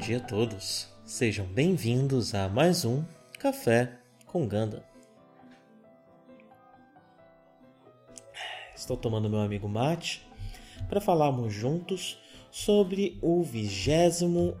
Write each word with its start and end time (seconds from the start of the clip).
Dia 0.00 0.16
a 0.16 0.20
todos, 0.20 0.88
sejam 1.04 1.44
bem-vindos 1.44 2.34
a 2.34 2.48
mais 2.48 2.86
um 2.86 3.04
Café 3.38 3.98
com 4.24 4.48
Ganda. 4.48 4.82
Estou 8.74 8.96
tomando 8.96 9.28
meu 9.28 9.40
amigo 9.40 9.68
mate 9.68 10.26
para 10.88 11.02
falarmos 11.02 11.52
juntos 11.52 12.18
sobre 12.50 13.18
o 13.20 13.42
28 13.42 14.56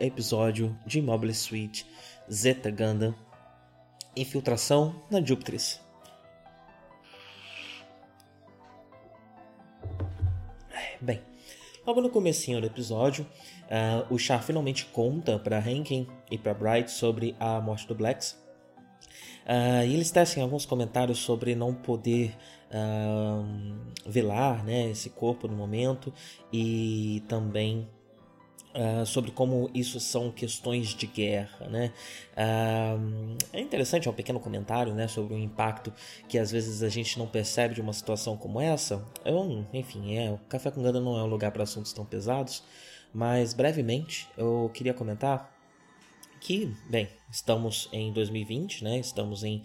episódio 0.00 0.76
de 0.84 1.00
Mobile 1.00 1.32
Suite 1.32 1.86
Zeta 2.30 2.72
Gundam 2.72 3.14
Infiltração 4.16 5.00
na 5.08 5.24
Jupitris. 5.24 5.80
Bem, 11.00 11.22
logo 11.86 12.00
no 12.00 12.10
comecinho 12.10 12.60
do 12.60 12.66
episódio, 12.66 13.26
Uh, 13.70 14.12
o 14.12 14.18
Char 14.18 14.42
finalmente 14.42 14.84
conta 14.86 15.38
para 15.38 15.60
Henkin 15.60 16.04
e 16.28 16.36
para 16.36 16.52
Bright 16.52 16.90
sobre 16.90 17.36
a 17.38 17.60
morte 17.60 17.86
do 17.86 17.94
Blacks. 17.94 18.32
Uh, 19.46 19.86
e 19.86 19.94
eles 19.94 20.10
tecem 20.10 20.42
alguns 20.42 20.66
comentários 20.66 21.20
sobre 21.20 21.54
não 21.54 21.72
poder 21.72 22.36
uh, 22.72 23.44
velar 24.04 24.64
né, 24.64 24.90
esse 24.90 25.10
corpo 25.10 25.46
no 25.46 25.54
momento 25.54 26.12
e 26.52 27.22
também 27.28 27.88
Uh, 28.72 29.04
sobre 29.04 29.32
como 29.32 29.68
isso 29.74 29.98
são 29.98 30.30
questões 30.30 30.90
de 30.90 31.04
guerra, 31.04 31.66
né? 31.66 31.92
Uh, 32.36 33.36
é 33.52 33.60
interessante, 33.60 34.06
é 34.06 34.10
um 34.10 34.14
pequeno 34.14 34.38
comentário, 34.38 34.94
né, 34.94 35.08
sobre 35.08 35.34
o 35.34 35.38
impacto 35.38 35.92
que 36.28 36.38
às 36.38 36.52
vezes 36.52 36.80
a 36.80 36.88
gente 36.88 37.18
não 37.18 37.26
percebe 37.26 37.74
de 37.74 37.80
uma 37.80 37.92
situação 37.92 38.36
como 38.36 38.60
essa. 38.60 39.04
Eu, 39.24 39.66
enfim, 39.72 40.16
é, 40.16 40.30
o 40.30 40.38
Café 40.48 40.70
com 40.70 40.80
Ganda 40.84 41.00
não 41.00 41.18
é 41.18 41.22
um 41.24 41.26
lugar 41.26 41.50
para 41.50 41.64
assuntos 41.64 41.92
tão 41.92 42.04
pesados, 42.04 42.62
mas 43.12 43.52
brevemente 43.52 44.28
eu 44.38 44.70
queria 44.72 44.94
comentar 44.94 45.52
que, 46.40 46.72
bem, 46.88 47.08
estamos 47.30 47.88
em 47.92 48.12
2020, 48.12 48.82
né? 48.82 48.98
Estamos 48.98 49.44
em 49.44 49.62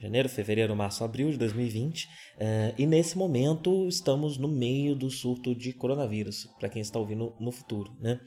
janeiro, 0.00 0.28
fevereiro, 0.28 0.74
março, 0.76 1.04
abril 1.04 1.30
de 1.30 1.36
2020, 1.38 2.04
uh, 2.04 2.08
eh, 2.38 2.74
e 2.78 2.86
nesse 2.86 3.16
momento 3.16 3.86
estamos 3.88 4.38
no 4.38 4.48
meio 4.48 4.94
do 4.94 5.10
surto 5.10 5.54
de 5.54 5.72
coronavírus, 5.72 6.46
para 6.58 6.68
quem 6.68 6.80
está 6.80 6.98
ouvindo 6.98 7.34
no 7.40 7.50
futuro, 7.50 7.96
né? 8.00 8.20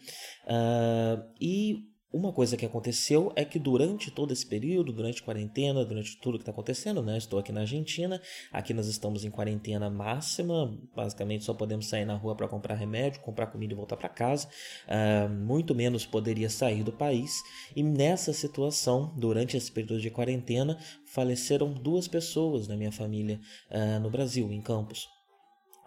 Uh, 0.46 1.24
e 1.40 1.91
uma 2.14 2.34
coisa 2.34 2.58
que 2.58 2.66
aconteceu 2.66 3.32
é 3.36 3.46
que 3.46 3.58
durante 3.58 4.12
todo 4.12 4.34
esse 4.34 4.46
período, 4.46 4.92
durante 4.92 5.24
quarentena, 5.24 5.86
durante 5.86 6.18
tudo 6.18 6.38
que 6.38 6.42
está 6.42 6.52
acontecendo, 6.52 7.02
né? 7.02 7.18
Estou 7.18 7.40
aqui 7.40 7.52
na 7.52 7.62
Argentina, 7.62 8.22
aqui 8.52 8.74
nós 8.74 8.88
estamos 8.88 9.24
em 9.24 9.32
quarentena 9.32 9.90
máxima, 9.90 10.78
basicamente 10.94 11.46
só 11.46 11.54
podemos 11.54 11.88
sair 11.88 12.04
na 12.04 12.16
rua 12.16 12.36
para 12.36 12.48
comprar 12.48 12.76
remédio, 12.76 13.22
comprar 13.22 13.48
comida 13.48 13.74
e 13.74 13.76
voltar 13.76 13.96
para 13.96 14.10
casa. 14.10 14.50
Uh, 14.88 15.30
muito 15.30 15.74
menos 15.74 16.06
poderia 16.06 16.50
sair 16.50 16.84
do 16.84 16.92
país. 16.92 17.42
E 17.76 17.82
nessa 17.82 18.34
situação, 18.34 19.14
durante 19.16 19.56
esse 19.56 19.72
período 19.72 20.02
de 20.02 20.10
quarentena, 20.10 20.78
faleceram 21.06 21.74
duas 21.74 22.08
pessoas 22.08 22.68
da 22.68 22.76
minha 22.76 22.92
família 22.92 23.40
uh, 23.70 24.00
no 24.02 24.10
Brasil, 24.10 24.52
em 24.52 24.62
Campos. 24.62 25.21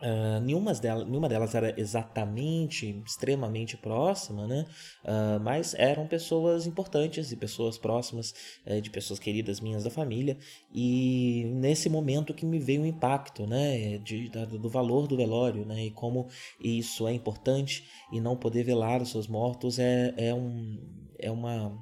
Uh, 0.02 0.40
nenhuma, 0.40 0.74
delas, 0.74 1.06
nenhuma 1.06 1.28
delas 1.28 1.54
era 1.54 1.78
exatamente, 1.80 3.02
extremamente 3.06 3.76
próxima, 3.76 4.46
né? 4.46 4.66
Uh, 5.04 5.40
mas 5.40 5.74
eram 5.74 6.06
pessoas 6.06 6.66
importantes 6.66 7.32
e 7.32 7.36
pessoas 7.36 7.78
próximas, 7.78 8.34
uh, 8.66 8.80
de 8.80 8.90
pessoas 8.90 9.18
queridas 9.18 9.60
minhas 9.60 9.84
da 9.84 9.90
família. 9.90 10.36
E 10.72 11.44
nesse 11.54 11.88
momento 11.88 12.34
que 12.34 12.44
me 12.44 12.58
veio 12.58 12.82
o 12.82 12.86
impacto, 12.86 13.46
né? 13.46 13.98
De, 13.98 14.28
do 14.28 14.68
valor 14.68 15.06
do 15.06 15.16
velório, 15.16 15.64
né? 15.64 15.86
E 15.86 15.90
como 15.90 16.28
isso 16.60 17.06
é 17.06 17.12
importante 17.12 17.88
e 18.12 18.20
não 18.20 18.36
poder 18.36 18.64
velar 18.64 19.00
os 19.00 19.10
seus 19.10 19.28
mortos 19.28 19.78
é, 19.78 20.12
é, 20.16 20.34
um, 20.34 20.78
é 21.18 21.30
uma 21.30 21.72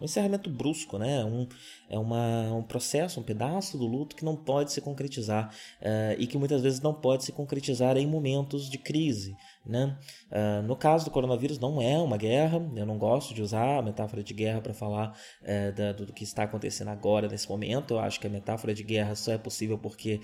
um 0.00 0.04
encerramento 0.04 0.48
brusco, 0.48 0.98
né? 0.98 1.24
Um, 1.24 1.46
é 1.88 1.98
uma, 1.98 2.52
um 2.52 2.62
processo, 2.62 3.18
um 3.18 3.22
pedaço 3.22 3.76
do 3.78 3.86
luto 3.86 4.14
que 4.14 4.24
não 4.24 4.36
pode 4.36 4.72
se 4.72 4.80
concretizar 4.80 5.50
uh, 5.80 6.14
e 6.18 6.26
que 6.26 6.36
muitas 6.36 6.62
vezes 6.62 6.80
não 6.80 6.94
pode 6.94 7.24
se 7.24 7.32
concretizar 7.32 7.96
em 7.96 8.06
momentos 8.06 8.68
de 8.68 8.78
crise. 8.78 9.36
Né? 9.66 9.98
Uh, 10.30 10.62
no 10.62 10.74
caso 10.76 11.04
do 11.04 11.10
coronavírus, 11.10 11.58
não 11.58 11.82
é 11.82 11.98
uma 11.98 12.16
guerra, 12.16 12.58
eu 12.74 12.86
não 12.86 12.96
gosto 12.96 13.34
de 13.34 13.42
usar 13.42 13.78
a 13.78 13.82
metáfora 13.82 14.22
de 14.22 14.32
guerra 14.32 14.60
para 14.60 14.72
falar 14.72 15.14
uh, 15.42 15.74
da, 15.74 15.92
do 15.92 16.12
que 16.12 16.24
está 16.24 16.44
acontecendo 16.44 16.88
agora, 16.88 17.28
nesse 17.28 17.48
momento. 17.48 17.94
Eu 17.94 18.00
acho 18.00 18.20
que 18.20 18.26
a 18.26 18.30
metáfora 18.30 18.74
de 18.74 18.82
guerra 18.82 19.14
só 19.14 19.32
é 19.32 19.38
possível 19.38 19.78
porque 19.78 20.20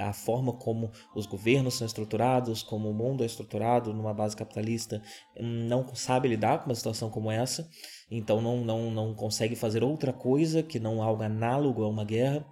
a 0.00 0.12
forma 0.12 0.52
como 0.52 0.90
os 1.14 1.26
governos 1.26 1.74
são 1.74 1.86
estruturados, 1.86 2.62
como 2.62 2.90
o 2.90 2.94
mundo 2.94 3.22
é 3.22 3.26
estruturado 3.26 3.92
numa 3.92 4.12
base 4.12 4.36
capitalista, 4.36 5.02
não 5.40 5.94
sabe 5.94 6.28
lidar 6.28 6.58
com 6.58 6.66
uma 6.66 6.74
situação 6.74 7.10
como 7.10 7.30
essa 7.30 7.68
então 8.10 8.40
não, 8.40 8.64
não, 8.64 8.90
não 8.90 9.14
consegue 9.14 9.56
fazer 9.56 9.82
outra 9.82 10.12
coisa 10.12 10.62
que 10.62 10.78
não 10.78 11.02
algo 11.02 11.22
análogo 11.22 11.82
a 11.82 11.88
uma 11.88 12.04
guerra. 12.04 12.44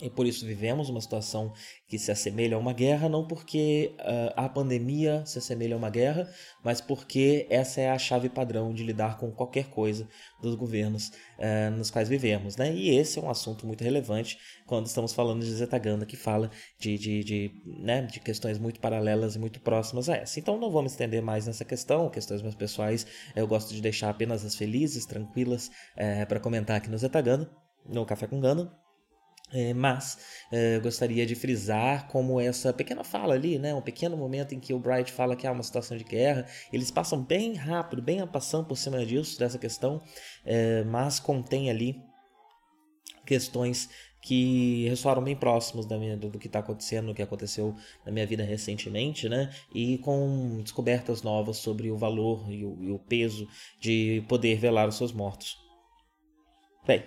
E 0.00 0.10
por 0.10 0.26
isso 0.26 0.44
vivemos 0.44 0.88
uma 0.88 1.00
situação 1.00 1.52
que 1.86 1.96
se 2.00 2.10
assemelha 2.10 2.56
a 2.56 2.58
uma 2.58 2.72
guerra, 2.72 3.08
não 3.08 3.28
porque 3.28 3.94
uh, 4.00 4.34
a 4.34 4.48
pandemia 4.48 5.24
se 5.24 5.38
assemelha 5.38 5.76
a 5.76 5.78
uma 5.78 5.88
guerra, 5.88 6.28
mas 6.64 6.80
porque 6.80 7.46
essa 7.48 7.80
é 7.80 7.88
a 7.88 7.96
chave 7.96 8.28
padrão 8.28 8.74
de 8.74 8.82
lidar 8.82 9.18
com 9.18 9.30
qualquer 9.30 9.70
coisa 9.70 10.08
dos 10.42 10.56
governos 10.56 11.12
uh, 11.38 11.70
nos 11.76 11.92
quais 11.92 12.08
vivemos. 12.08 12.56
Né? 12.56 12.74
E 12.74 12.90
esse 12.90 13.20
é 13.20 13.22
um 13.22 13.30
assunto 13.30 13.68
muito 13.68 13.84
relevante 13.84 14.36
quando 14.66 14.86
estamos 14.86 15.12
falando 15.12 15.44
de 15.44 15.52
Zetaganda, 15.52 16.04
que 16.04 16.16
fala 16.16 16.50
de, 16.76 16.98
de, 16.98 17.22
de, 17.22 17.52
né, 17.64 18.02
de 18.02 18.18
questões 18.18 18.58
muito 18.58 18.80
paralelas 18.80 19.36
e 19.36 19.38
muito 19.38 19.60
próximas 19.60 20.08
a 20.08 20.16
essa. 20.16 20.40
Então 20.40 20.58
não 20.58 20.72
vamos 20.72 20.90
estender 20.90 21.22
mais 21.22 21.46
nessa 21.46 21.64
questão, 21.64 22.10
questões 22.10 22.42
mais 22.42 22.56
pessoais, 22.56 23.06
eu 23.36 23.46
gosto 23.46 23.72
de 23.72 23.80
deixar 23.80 24.10
apenas 24.10 24.44
as 24.44 24.56
felizes, 24.56 25.06
tranquilas, 25.06 25.68
uh, 25.68 25.70
eh, 25.96 26.26
para 26.26 26.40
comentar 26.40 26.78
aqui 26.78 26.90
no 26.90 26.98
Zetaganda, 26.98 27.48
no 27.86 28.04
Café 28.04 28.26
com 28.26 28.40
Gano. 28.40 28.83
É, 29.54 29.72
mas 29.72 30.18
é, 30.50 30.80
gostaria 30.80 31.24
de 31.24 31.36
frisar 31.36 32.08
como 32.08 32.40
essa 32.40 32.72
pequena 32.72 33.04
fala 33.04 33.34
ali, 33.34 33.56
né, 33.56 33.72
um 33.72 33.80
pequeno 33.80 34.16
momento 34.16 34.52
em 34.52 34.58
que 34.58 34.74
o 34.74 34.80
Bright 34.80 35.12
fala 35.12 35.36
que 35.36 35.46
há 35.46 35.52
uma 35.52 35.62
situação 35.62 35.96
de 35.96 36.02
guerra, 36.02 36.44
eles 36.72 36.90
passam 36.90 37.22
bem 37.22 37.54
rápido, 37.54 38.02
bem 38.02 38.20
a 38.20 38.26
passando 38.26 38.66
por 38.66 38.76
cima 38.76 39.06
disso, 39.06 39.38
dessa 39.38 39.56
questão, 39.56 40.02
é, 40.44 40.82
mas 40.82 41.20
contém 41.20 41.70
ali 41.70 42.02
questões 43.24 43.88
que 44.20 44.88
ressoaram 44.88 45.22
bem 45.22 45.36
próximos 45.36 45.86
da 45.86 45.98
minha, 45.98 46.16
do, 46.16 46.30
do 46.30 46.38
que 46.38 46.48
está 46.48 46.58
acontecendo, 46.58 47.08
do 47.08 47.14
que 47.14 47.22
aconteceu 47.22 47.76
na 48.04 48.10
minha 48.10 48.26
vida 48.26 48.42
recentemente, 48.42 49.28
né? 49.28 49.54
E 49.74 49.98
com 49.98 50.62
descobertas 50.62 51.22
novas 51.22 51.58
sobre 51.58 51.90
o 51.90 51.96
valor 51.98 52.50
e 52.50 52.64
o, 52.64 52.82
e 52.82 52.90
o 52.90 52.98
peso 52.98 53.46
de 53.78 54.24
poder 54.26 54.56
velar 54.56 54.88
os 54.88 54.96
seus 54.96 55.12
mortos. 55.12 55.58
Bem, 56.86 57.04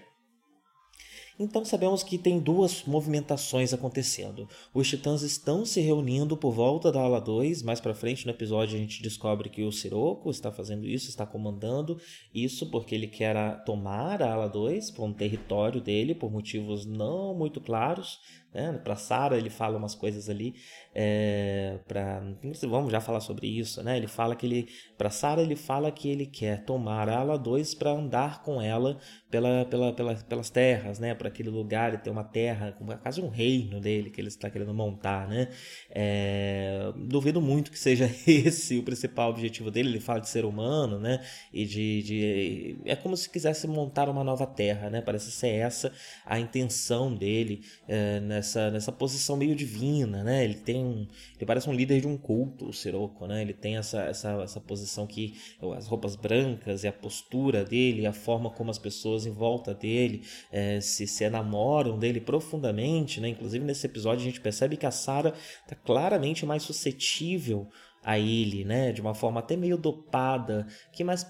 então 1.40 1.64
sabemos 1.64 2.02
que 2.02 2.18
tem 2.18 2.40
duas 2.40 2.84
movimentações 2.86 3.74
acontecendo. 3.74 4.48
Os 4.74 4.88
titãs 4.88 5.22
estão 5.22 5.66
se 5.66 5.80
reunindo 5.80 6.36
por 6.36 6.52
volta 6.52 6.92
da 6.92 7.02
ala 7.02 7.22
2. 7.22 7.62
Mais 7.62 7.80
para 7.80 7.94
frente 7.94 8.26
no 8.26 8.32
episódio 8.32 8.76
a 8.76 8.80
gente 8.80 9.04
descobre 9.04 9.50
que 9.50 9.64
o 9.64 9.72
Sirocco 9.72 10.32
está 10.32 10.52
fazendo 10.52 10.88
isso, 10.88 11.10
está 11.10 11.26
comandando 11.26 12.00
isso 12.34 12.72
porque 12.72 12.96
ele 12.96 13.08
quer 13.08 13.64
tomar 13.66 14.22
a 14.22 14.34
ala 14.34 14.48
2 14.48 14.92
para 14.92 15.06
um 15.06 15.14
território 15.14 15.80
dele 15.80 16.16
por 16.16 16.32
motivos 16.32 16.86
não 16.86 17.36
muito 17.36 17.62
claros. 17.62 18.20
Né? 18.54 18.80
Para 18.84 18.96
Sara 18.96 19.38
ele 19.38 19.50
fala 19.50 19.78
umas 19.78 19.94
coisas 19.94 20.30
ali 20.30 20.56
é, 20.96 21.78
para 21.88 22.24
vamos 22.64 22.92
já 22.92 23.00
falar 23.00 23.20
sobre 23.20 23.46
isso, 23.48 23.84
né? 23.84 23.98
Ele 23.98 24.08
fala 24.08 24.36
que 24.36 24.46
ele 24.46 24.68
para 24.98 25.10
Sara 25.10 25.42
ele 25.42 25.56
fala 25.56 25.92
que 25.92 26.10
ele 26.10 26.26
quer 26.26 26.64
tomar 26.66 27.08
a 27.10 27.38
2 27.38 27.76
para 27.76 27.92
andar 27.92 28.42
com 28.42 28.62
ela 28.62 28.98
pela, 29.30 29.66
pela, 29.66 29.94
pela, 29.94 30.16
pelas 30.16 30.50
terras, 30.50 30.98
né? 30.98 31.14
Para 31.14 31.28
aquele 31.28 31.50
lugar 31.50 31.94
e 31.94 31.98
ter 31.98 32.10
uma 32.10 32.24
terra, 32.24 32.76
quase 33.04 33.22
um 33.22 33.30
reino 33.30 33.80
dele 33.80 34.10
que 34.10 34.20
ele 34.20 34.30
está 34.30 34.50
querendo 34.50 34.74
montar, 34.74 35.28
né? 35.28 35.50
É, 35.90 36.92
duvido 36.96 37.42
muito 37.42 37.70
que 37.70 37.78
seja 37.78 38.10
esse 38.26 38.80
o 38.80 38.84
principal 38.84 39.30
objetivo 39.30 39.70
dele. 39.70 39.90
Ele 39.90 40.00
fala 40.00 40.20
de 40.20 40.30
ser 40.30 40.46
humano, 40.46 41.00
né? 41.00 41.24
E 41.54 41.66
de, 41.66 42.04
de 42.04 42.80
é 42.86 42.96
como 42.96 43.16
se 43.16 43.30
quisesse 43.30 43.68
montar 43.68 44.10
uma 44.10 44.24
nova 44.24 44.48
terra, 44.48 44.90
né? 44.90 45.02
Parece 45.02 45.32
ser 45.32 45.50
essa 45.50 45.92
a 46.26 46.40
intenção 46.40 47.14
dele 47.14 47.62
é, 47.88 48.20
nessa 48.38 48.72
nessa 48.72 48.92
posição 48.92 49.36
meio 49.36 49.56
divina, 49.56 50.24
né? 50.24 50.44
Ele 50.44 50.54
tem 50.54 50.84
um, 50.84 51.08
ele 51.36 51.46
parece 51.46 51.70
um 51.70 51.74
líder 51.74 52.02
de 52.02 52.08
um 52.08 52.18
culto, 52.18 52.70
o 52.70 52.74
Sirocco, 52.74 53.26
né? 53.28 53.42
Ele 53.42 53.54
tem 53.54 53.78
essa, 53.78 54.02
essa, 54.04 54.42
essa 54.44 54.60
posição 54.60 55.06
que 55.06 55.36
as 55.76 55.88
roupas 55.88 56.16
brancas 56.16 56.84
e 56.84 56.88
a 56.88 56.94
postura 56.94 57.64
dele, 57.64 58.06
a 58.06 58.14
forma 58.14 58.50
como 58.50 58.70
as 58.72 58.78
pessoas 58.78 59.26
em 59.26 59.32
volta 59.32 59.74
dele 59.74 60.22
é, 60.52 60.80
se, 60.80 61.08
se 61.08 61.24
enamoram 61.24 61.98
dele 61.98 62.22
profundamente, 62.22 63.20
né? 63.20 63.30
Inclusive 63.30 63.66
nesse 63.66 63.86
episódio 63.86 64.22
a 64.22 64.26
gente 64.26 64.42
percebe 64.42 64.78
que 64.78 64.86
a 64.86 64.92
Sarah 64.92 65.34
está 65.64 65.76
claramente 65.76 66.46
mais 66.46 66.64
suscetível 66.64 67.68
a 68.04 68.18
ele, 68.18 68.64
né, 68.64 68.92
de 68.92 69.02
uma 69.02 69.14
forma 69.14 69.40
até 69.40 69.56
meio 69.56 69.78
dopada, 69.78 70.66
que 70.94 71.04
mas 71.04 71.26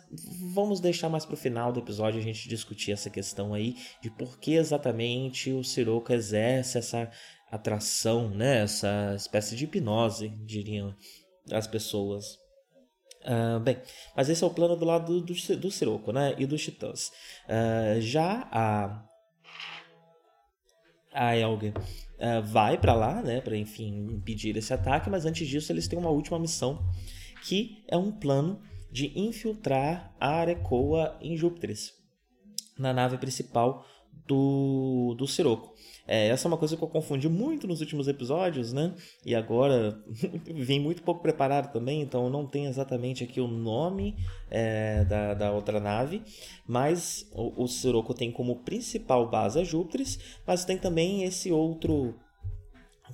vamos 0.53 0.79
deixar 0.79 1.09
mais 1.09 1.25
para 1.25 1.33
o 1.33 1.37
final 1.37 1.71
do 1.71 1.79
episódio 1.79 2.19
a 2.19 2.23
gente 2.23 2.47
discutir 2.47 2.91
essa 2.91 3.09
questão 3.09 3.53
aí 3.53 3.75
de 4.01 4.11
por 4.11 4.37
que 4.39 4.53
exatamente 4.53 5.51
o 5.51 5.63
Siroco 5.63 6.13
exerce 6.13 6.77
essa 6.77 7.09
atração, 7.51 8.29
né? 8.29 8.63
essa 8.63 9.13
espécie 9.15 9.55
de 9.55 9.65
hipnose, 9.65 10.29
diriam 10.45 10.95
as 11.51 11.65
pessoas. 11.65 12.37
Uh, 13.23 13.59
bem, 13.59 13.77
mas 14.15 14.29
esse 14.29 14.43
é 14.43 14.47
o 14.47 14.53
plano 14.53 14.75
do 14.75 14.85
lado 14.85 15.19
do, 15.19 15.33
do, 15.33 15.57
do 15.57 15.71
Siroco 15.71 16.11
né? 16.11 16.35
e 16.37 16.45
dos 16.45 16.61
Titãs. 16.61 17.11
Uh, 17.47 17.99
já 18.01 18.47
a, 18.51 19.03
a 21.13 21.35
Elga 21.35 21.73
uh, 22.19 22.41
vai 22.43 22.77
para 22.77 22.93
lá, 22.93 23.21
né, 23.21 23.41
para 23.41 23.57
enfim 23.57 24.07
impedir 24.11 24.55
esse 24.57 24.73
ataque, 24.73 25.09
mas 25.09 25.25
antes 25.25 25.47
disso 25.47 25.71
eles 25.71 25.87
têm 25.87 25.97
uma 25.97 26.09
última 26.09 26.39
missão, 26.39 26.85
que 27.43 27.83
é 27.87 27.97
um 27.97 28.11
plano 28.11 28.61
de 28.91 29.17
infiltrar 29.19 30.13
a 30.19 30.35
Arecoa 30.35 31.17
em 31.21 31.35
Júpiter, 31.35 31.75
na 32.77 32.93
nave 32.93 33.17
principal 33.17 33.85
do, 34.27 35.15
do 35.17 35.27
Siroco. 35.27 35.75
É, 36.07 36.29
essa 36.29 36.47
é 36.47 36.49
uma 36.49 36.57
coisa 36.57 36.77
que 36.77 36.83
eu 36.83 36.87
confundi 36.87 37.27
muito 37.27 37.67
nos 37.67 37.81
últimos 37.81 38.07
episódios, 38.07 38.71
né? 38.71 38.95
E 39.25 39.35
agora 39.35 40.01
vim 40.45 40.79
muito 40.79 41.03
pouco 41.03 41.21
preparado 41.21 41.71
também, 41.73 42.01
então 42.01 42.29
não 42.29 42.45
tenho 42.45 42.69
exatamente 42.69 43.25
aqui 43.25 43.41
o 43.41 43.47
nome 43.47 44.15
é, 44.49 45.03
da, 45.03 45.33
da 45.33 45.51
outra 45.51 45.81
nave, 45.81 46.23
mas 46.65 47.29
o, 47.33 47.63
o 47.63 47.67
Sirocco 47.67 48.13
tem 48.13 48.31
como 48.31 48.63
principal 48.63 49.29
base 49.29 49.59
a 49.59 49.63
Júpiter, 49.63 50.07
mas 50.45 50.63
tem 50.63 50.77
também 50.77 51.23
esse 51.23 51.51
outro 51.51 52.15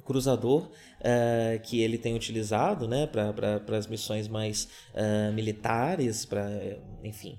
cruzador 0.06 0.70
uh, 1.00 1.60
que 1.64 1.82
ele 1.82 1.98
tem 1.98 2.16
utilizado 2.16 2.88
né, 2.88 3.08
para 3.08 3.78
as 3.78 3.88
missões 3.88 4.28
mais 4.28 4.68
uh, 4.94 5.32
militares, 5.34 6.26
para 6.26 6.50
enfim, 7.04 7.38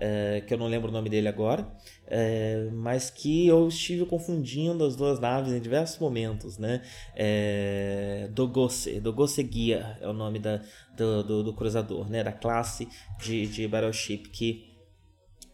é, 0.00 0.40
que 0.40 0.54
eu 0.54 0.58
não 0.58 0.66
lembro 0.66 0.88
o 0.88 0.92
nome 0.92 1.10
dele 1.10 1.28
agora, 1.28 1.70
é, 2.06 2.70
mas 2.72 3.10
que 3.10 3.46
eu 3.46 3.68
estive 3.68 4.06
confundindo 4.06 4.82
as 4.82 4.96
duas 4.96 5.20
naves 5.20 5.52
em 5.52 5.60
diversos 5.60 5.98
momentos, 5.98 6.56
né? 6.56 6.80
É, 7.14 8.28
Dogose, 8.32 8.98
Dogose 8.98 9.42
Guia 9.42 9.98
é 10.00 10.08
o 10.08 10.14
nome 10.14 10.38
da, 10.38 10.62
do, 10.96 11.22
do, 11.22 11.44
do, 11.44 11.52
cruzador, 11.52 12.08
né? 12.08 12.24
Da 12.24 12.32
classe 12.32 12.88
de, 13.20 13.46
de 13.46 13.68
Battleship 13.68 14.30
que 14.30 14.70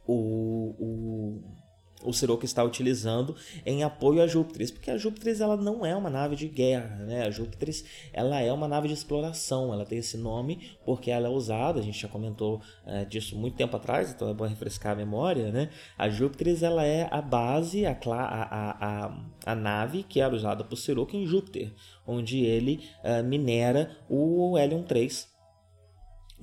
o, 0.06 0.76
o 0.78 1.55
o 2.02 2.12
Sirocco 2.12 2.44
está 2.44 2.62
utilizando 2.62 3.34
em 3.64 3.82
apoio 3.82 4.22
a 4.22 4.26
Júpiter, 4.26 4.72
porque 4.72 4.90
a 4.90 4.96
Júpiter 4.96 5.36
ela 5.40 5.56
não 5.56 5.84
é 5.84 5.94
uma 5.96 6.10
nave 6.10 6.36
de 6.36 6.46
guerra, 6.46 6.96
né? 7.04 7.26
A 7.26 7.30
Júpiter 7.30 7.74
ela 8.12 8.40
é 8.40 8.52
uma 8.52 8.68
nave 8.68 8.88
de 8.88 8.94
exploração, 8.94 9.72
ela 9.72 9.84
tem 9.84 9.98
esse 9.98 10.16
nome 10.16 10.76
porque 10.84 11.10
ela 11.10 11.26
é 11.26 11.30
usada, 11.30 11.80
a 11.80 11.82
gente 11.82 12.00
já 12.00 12.08
comentou 12.08 12.60
é, 12.84 13.04
disso 13.04 13.36
muito 13.36 13.56
tempo 13.56 13.76
atrás, 13.76 14.12
então 14.12 14.28
é 14.28 14.34
bom 14.34 14.44
refrescar 14.44 14.92
a 14.92 14.96
memória, 14.96 15.50
né? 15.50 15.70
A 15.96 16.08
Júpiter 16.08 16.62
ela 16.62 16.84
é 16.84 17.08
a 17.10 17.20
base, 17.20 17.86
a, 17.86 17.92
a, 17.92 19.06
a, 19.06 19.24
a 19.44 19.54
nave 19.54 20.02
que 20.02 20.20
era 20.20 20.34
usada 20.34 20.62
por 20.62 20.76
Sirocco 20.76 21.16
em 21.16 21.26
Júpiter, 21.26 21.72
onde 22.06 22.44
ele 22.44 22.88
uh, 23.02 23.24
minera 23.24 23.96
o 24.08 24.56
Helium 24.58 24.82
3, 24.82 25.28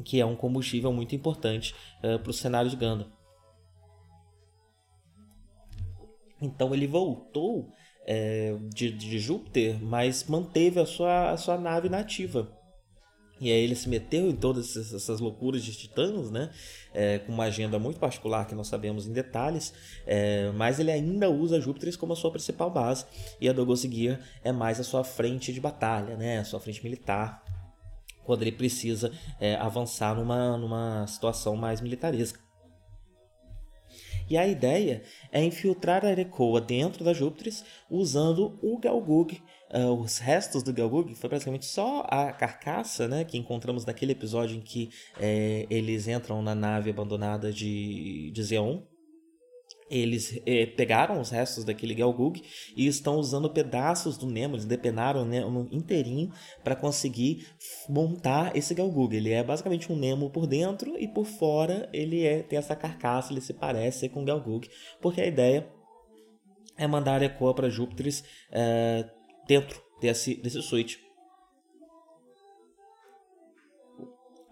que 0.04 0.20
é 0.20 0.26
um 0.26 0.36
combustível 0.36 0.92
muito 0.92 1.16
importante 1.16 1.74
uh, 2.04 2.20
para 2.20 2.30
o 2.30 2.34
cenário 2.34 2.70
de 2.70 2.76
Ganda. 2.76 3.08
Então 6.44 6.74
ele 6.74 6.88
voltou 6.88 7.70
é, 8.06 8.56
de, 8.74 8.92
de, 8.92 9.20
Júpiter, 9.20 9.82
mas 9.82 10.26
manteve 10.26 10.80
a 10.80 10.86
sua, 10.86 11.32
a 11.32 11.38
sua 11.38 11.58
nave 11.58 11.90
nativa. 11.90 12.52
E 13.40 13.52
aí 13.52 13.62
ele 13.64 13.76
se 13.76 13.90
meteu 13.90 14.30
em 14.30 14.36
todas 14.36 14.76
essas 14.78 15.20
loucuras 15.20 15.64
de 15.64 15.76
titãs, 15.76 16.32
né? 16.32 16.50
É, 16.94 17.20
com 17.20 17.34
uma 17.34 17.46
agenda 17.46 17.80
muito 17.80 18.00
particular 18.00 18.46
que 18.46 18.56
não 18.56 18.64
sabemos 18.64 19.08
em 19.08 19.12
detalhes, 19.12 19.74
é, 20.06 20.52
mas 20.52 20.80
ele 20.80 20.92
ainda 20.92 21.30
usa 21.30 21.60
Júpiter 21.60 21.98
como 21.98 22.14
a 22.14 22.16
sua 22.16 22.32
principal 22.32 22.70
base. 22.70 23.06
E 23.42 23.50
a 23.50 23.54
Dogos 23.54 23.82
Gear 23.82 24.20
é 24.44 24.52
mais 24.52 24.80
a 24.80 24.84
sua 24.84 25.04
frente 25.04 25.52
de 25.52 25.60
batalha, 25.60 26.16
né? 26.16 26.40
A 26.40 26.46
sua 26.46 26.60
frente 26.60 26.84
militar, 26.84 27.44
quando 28.24 28.44
ele 28.44 28.52
precisa 28.52 29.12
é, 29.40 29.56
avançar 29.56 30.16
numa, 30.16 30.58
numa 30.58 31.08
situação 31.08 31.56
mais 31.56 31.82
militaresca. 31.82 32.43
E 34.34 34.38
a 34.38 34.48
ideia 34.48 35.04
é 35.32 35.44
infiltrar 35.44 36.04
a 36.04 36.08
Arecoa 36.10 36.60
dentro 36.60 37.04
da 37.04 37.14
Júpiter 37.14 37.54
usando 37.88 38.58
o 38.64 38.80
Galgug, 38.80 39.40
uh, 39.72 39.94
os 39.94 40.18
restos 40.18 40.64
do 40.64 40.74
Galgug, 40.74 41.14
foi 41.14 41.30
praticamente 41.30 41.68
só 41.68 42.04
a 42.10 42.34
carcaça 42.34 43.08
né, 43.08 43.24
que 43.24 43.38
encontramos 43.38 43.86
naquele 43.86 44.14
episódio 44.14 44.58
em 44.58 44.60
que 44.60 44.90
é, 45.20 45.68
eles 45.70 46.08
entram 46.08 46.42
na 46.42 46.56
nave 46.56 46.90
abandonada 46.90 47.54
de, 47.54 48.32
de 48.32 48.44
Zeon 48.44 48.82
eles 49.90 50.40
eh, 50.46 50.66
pegaram 50.66 51.20
os 51.20 51.30
restos 51.30 51.64
daquele 51.64 51.94
Galgug 51.94 52.42
e 52.76 52.88
estão 52.88 53.18
usando 53.18 53.50
pedaços 53.50 54.18
do 54.18 54.28
Nemo, 54.28 54.56
eles 54.56 54.66
depenaram 54.66 55.22
o 55.22 55.26
Nemo 55.26 55.68
inteirinho 55.72 56.32
para 56.64 56.76
conseguir 56.76 57.48
montar 57.88 58.56
esse 58.56 58.74
Galgug. 58.74 59.16
Ele 59.16 59.32
é 59.32 59.44
basicamente 59.44 59.92
um 59.92 59.96
Nemo 59.96 60.30
por 60.30 60.48
dentro 60.48 60.98
e 60.98 61.08
por 61.08 61.26
fora 61.26 61.90
ele 61.94 62.26
é, 62.26 62.44
tem 62.44 62.58
essa 62.58 62.76
carcaça, 62.76 63.32
ele 63.32 63.42
se 63.42 63.54
parece 63.54 64.10
com 64.10 64.22
o 64.22 64.26
Galgug, 64.26 64.70
porque 65.02 65.22
a 65.22 65.28
ideia 65.28 65.68
é 66.78 66.88
mandar 66.88 67.22
a 67.22 67.26
Ecoa 67.26 67.54
para 67.54 67.70
Júpiter 67.70 68.12
eh, 68.52 69.06
dentro 69.48 69.82
desse, 70.02 70.36
desse 70.36 70.62
suíte. 70.62 71.00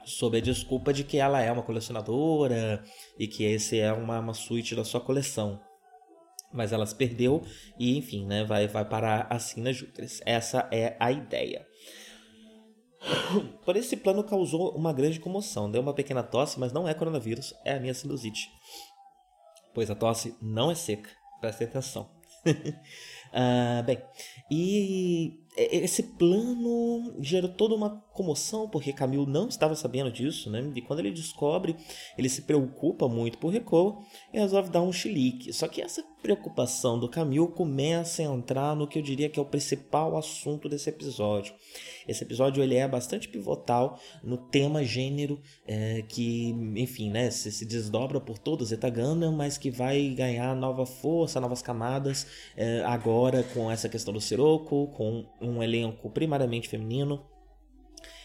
Sob 0.05 0.37
a 0.37 0.41
desculpa 0.41 0.93
de 0.93 1.03
que 1.03 1.17
ela 1.17 1.41
é 1.41 1.51
uma 1.51 1.63
colecionadora 1.63 2.83
e 3.17 3.27
que 3.27 3.43
esse 3.43 3.79
é 3.79 3.91
uma, 3.91 4.19
uma 4.19 4.33
suíte 4.33 4.75
da 4.75 4.83
sua 4.83 5.01
coleção. 5.01 5.59
Mas 6.53 6.73
ela 6.73 6.85
se 6.85 6.95
perdeu 6.95 7.41
e, 7.79 7.97
enfim, 7.97 8.25
né, 8.25 8.43
vai, 8.43 8.67
vai 8.67 8.83
parar 8.83 9.27
assim 9.29 9.61
na 9.61 9.71
Júpiter. 9.71 10.07
Essa 10.25 10.67
é 10.71 10.97
a 10.99 11.11
ideia. 11.11 11.65
Por 13.65 13.75
esse 13.75 13.97
plano 13.97 14.23
causou 14.23 14.75
uma 14.75 14.93
grande 14.93 15.19
comoção. 15.19 15.71
Deu 15.71 15.81
uma 15.81 15.93
pequena 15.93 16.21
tosse, 16.21 16.59
mas 16.59 16.71
não 16.71 16.87
é 16.87 16.93
coronavírus, 16.93 17.53
é 17.65 17.73
a 17.73 17.79
minha 17.79 17.93
sinusite. 17.93 18.49
Pois 19.73 19.89
a 19.89 19.95
tosse 19.95 20.35
não 20.41 20.69
é 20.69 20.75
seca. 20.75 21.09
Preste 21.39 21.63
atenção. 21.63 22.09
uh, 22.45 23.83
bem, 23.85 23.99
e 24.49 25.39
esse 25.71 26.03
plano 26.03 27.15
gerou 27.19 27.49
toda 27.49 27.75
uma 27.75 28.01
comoção, 28.13 28.69
porque 28.69 28.93
Camilo 28.93 29.25
não 29.25 29.47
estava 29.47 29.75
sabendo 29.75 30.11
disso, 30.11 30.49
né? 30.49 30.71
E 30.75 30.81
quando 30.81 30.99
ele 30.99 31.11
descobre, 31.11 31.75
ele 32.17 32.29
se 32.29 32.43
preocupa 32.43 33.07
muito 33.07 33.37
por 33.37 33.49
Reco 33.49 34.03
e 34.33 34.39
resolve 34.39 34.69
dar 34.69 34.81
um 34.81 34.91
chilique. 34.91 35.51
Só 35.53 35.67
que 35.67 35.81
essa 35.81 36.03
preocupação 36.21 36.99
do 36.99 37.09
Camilo 37.09 37.47
começa 37.47 38.21
a 38.21 38.25
entrar 38.25 38.75
no 38.75 38.87
que 38.87 38.99
eu 38.99 39.01
diria 39.01 39.29
que 39.29 39.39
é 39.39 39.41
o 39.41 39.45
principal 39.45 40.17
assunto 40.17 40.69
desse 40.69 40.89
episódio. 40.89 41.53
Esse 42.07 42.23
episódio 42.23 42.61
ele 42.61 42.75
é 42.75 42.87
bastante 42.87 43.27
pivotal 43.27 43.99
no 44.23 44.37
tema 44.37 44.83
gênero 44.83 45.41
é, 45.67 46.03
que, 46.07 46.49
enfim, 46.75 47.09
né, 47.09 47.31
se, 47.31 47.51
se 47.51 47.65
desdobra 47.65 48.19
por 48.19 48.37
todo 48.37 48.65
Zetagana, 48.65 49.31
mas 49.31 49.57
que 49.57 49.71
vai 49.71 50.09
ganhar 50.09 50.55
nova 50.55 50.85
força, 50.85 51.39
novas 51.39 51.61
camadas 51.61 52.27
é, 52.55 52.83
agora 52.85 53.43
com 53.53 53.71
essa 53.71 53.89
questão 53.89 54.13
do 54.13 54.21
Sirocco, 54.21 54.87
com 54.87 55.25
elenco 55.59 56.09
primariamente 56.09 56.69
feminino 56.69 57.25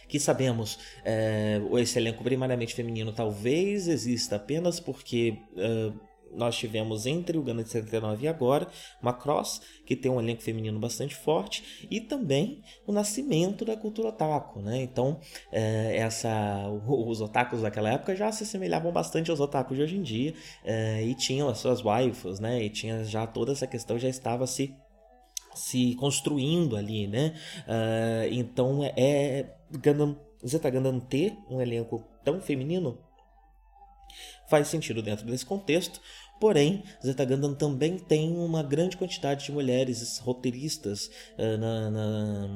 que 0.08 0.20
sabemos 0.20 0.78
é, 1.04 1.60
esse 1.78 1.98
elenco 1.98 2.22
primariamente 2.22 2.74
feminino 2.74 3.12
talvez 3.12 3.88
exista 3.88 4.36
apenas 4.36 4.78
porque 4.78 5.38
uh, 5.56 5.98
nós 6.36 6.56
tivemos 6.56 7.06
entre 7.06 7.38
o 7.38 7.42
Gana 7.42 7.62
de 7.62 7.70
79 7.70 8.24
e 8.24 8.28
agora 8.28 8.68
uma 9.00 9.12
cross 9.12 9.60
que 9.84 9.96
tem 9.96 10.10
um 10.10 10.20
elenco 10.20 10.42
feminino 10.42 10.78
bastante 10.78 11.14
forte 11.14 11.86
e 11.90 12.00
também 12.00 12.62
o 12.86 12.92
nascimento 12.92 13.64
da 13.64 13.76
cultura 13.76 14.08
otaku, 14.08 14.60
né? 14.60 14.82
Então, 14.82 15.20
é, 15.50 15.96
essa, 15.96 16.68
os 16.86 17.20
otakus 17.20 17.62
daquela 17.62 17.90
época 17.90 18.14
já 18.14 18.30
se 18.30 18.42
assemelhavam 18.42 18.92
bastante 18.92 19.30
aos 19.30 19.40
otakus 19.40 19.76
de 19.76 19.82
hoje 19.82 19.96
em 19.96 20.02
dia 20.02 20.34
é, 20.64 21.02
e 21.02 21.14
tinham 21.14 21.48
as 21.48 21.58
suas 21.58 21.80
waifus, 21.80 22.38
né? 22.38 22.62
E 22.62 22.70
tinha 22.70 23.04
já 23.04 23.26
toda 23.26 23.52
essa 23.52 23.66
questão 23.66 23.98
já 23.98 24.08
estava 24.08 24.46
se 24.46 24.74
se 25.56 25.94
construindo 25.96 26.76
ali, 26.76 27.06
né? 27.06 27.34
Uh, 27.66 28.32
então 28.32 28.84
é 28.96 29.46
Gundam, 29.82 30.16
Zeta 30.46 30.70
Gundam 30.70 31.00
ter 31.00 31.36
um 31.50 31.60
elenco 31.60 32.04
tão 32.24 32.40
feminino 32.40 32.98
faz 34.48 34.68
sentido 34.68 35.02
dentro 35.02 35.26
desse 35.26 35.44
contexto. 35.44 36.00
Porém, 36.38 36.82
Zeta 37.04 37.24
Gundam 37.24 37.54
também 37.54 37.98
tem 37.98 38.36
uma 38.36 38.62
grande 38.62 38.96
quantidade 38.96 39.46
de 39.46 39.52
mulheres 39.52 40.18
roteiristas 40.18 41.10
uh, 41.38 41.56
na, 41.58 41.90
na, 41.90 42.48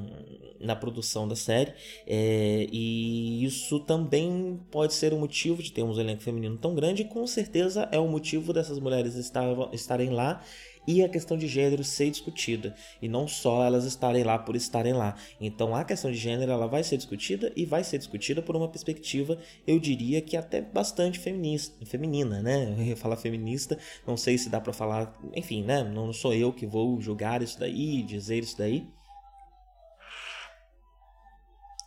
na, 0.61 0.77
produção 0.77 1.27
da 1.27 1.35
série, 1.35 1.73
é, 2.07 2.67
e 2.71 3.43
isso 3.43 3.81
também 3.81 4.61
pode 4.71 4.93
ser 4.93 5.15
o 5.15 5.17
um 5.17 5.21
motivo 5.21 5.63
de 5.63 5.73
termos 5.73 5.97
um 5.97 6.01
elenco 6.01 6.23
feminino 6.23 6.59
tão 6.59 6.75
grande, 6.75 7.03
e 7.03 7.05
com 7.07 7.27
certeza 7.27 7.89
é 7.91 7.99
o 7.99 8.07
motivo 8.07 8.53
dessas 8.53 8.79
mulheres 8.79 9.15
estarem 9.15 10.11
lá 10.11 10.45
e 10.87 11.03
a 11.03 11.09
questão 11.09 11.37
de 11.37 11.47
gênero 11.47 11.85
ser 11.85 12.11
discutida 12.11 12.75
e 13.01 13.09
não 13.09 13.29
só 13.29 13.65
elas 13.65 13.85
estarem 13.85 14.25
lá 14.25 14.39
por 14.39 14.57
estarem 14.57 14.93
lá. 14.93 15.15
Então 15.41 15.75
a 15.75 15.85
questão 15.85 16.11
de 16.11 16.17
gênero 16.17 16.51
ela 16.51 16.67
vai 16.67 16.83
ser 16.83 16.97
discutida 16.97 17.53
e 17.55 17.65
vai 17.65 17.85
ser 17.85 17.99
discutida 17.99 18.43
por 18.43 18.57
uma 18.57 18.69
perspectiva, 18.69 19.39
eu 19.67 19.79
diria 19.79 20.21
que 20.21 20.37
até 20.37 20.61
bastante 20.61 21.19
feminista, 21.19 21.85
feminina, 21.87 22.43
né? 22.43 22.75
Eu 22.81 22.85
ia 22.85 22.97
falar 22.97 23.17
feminista, 23.17 23.79
não 24.07 24.17
sei 24.17 24.39
se 24.39 24.49
dá 24.49 24.61
para 24.61 24.73
falar, 24.73 25.15
enfim, 25.35 25.63
né? 25.63 25.83
Não 25.83 26.13
sou 26.13 26.33
eu 26.33 26.53
que 26.53 26.67
vou 26.67 27.01
julgar 27.01 27.43
isso 27.43 27.59
daí, 27.59 28.03
dizer 28.03 28.43
isso 28.43 28.57
daí. 28.57 28.87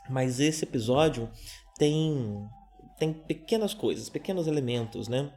Mas 0.09 0.39
esse 0.39 0.63
episódio 0.63 1.29
tem 1.77 2.47
tem 2.97 3.11
pequenas 3.11 3.73
coisas, 3.73 4.09
pequenos 4.09 4.47
elementos, 4.47 5.07
né? 5.07 5.31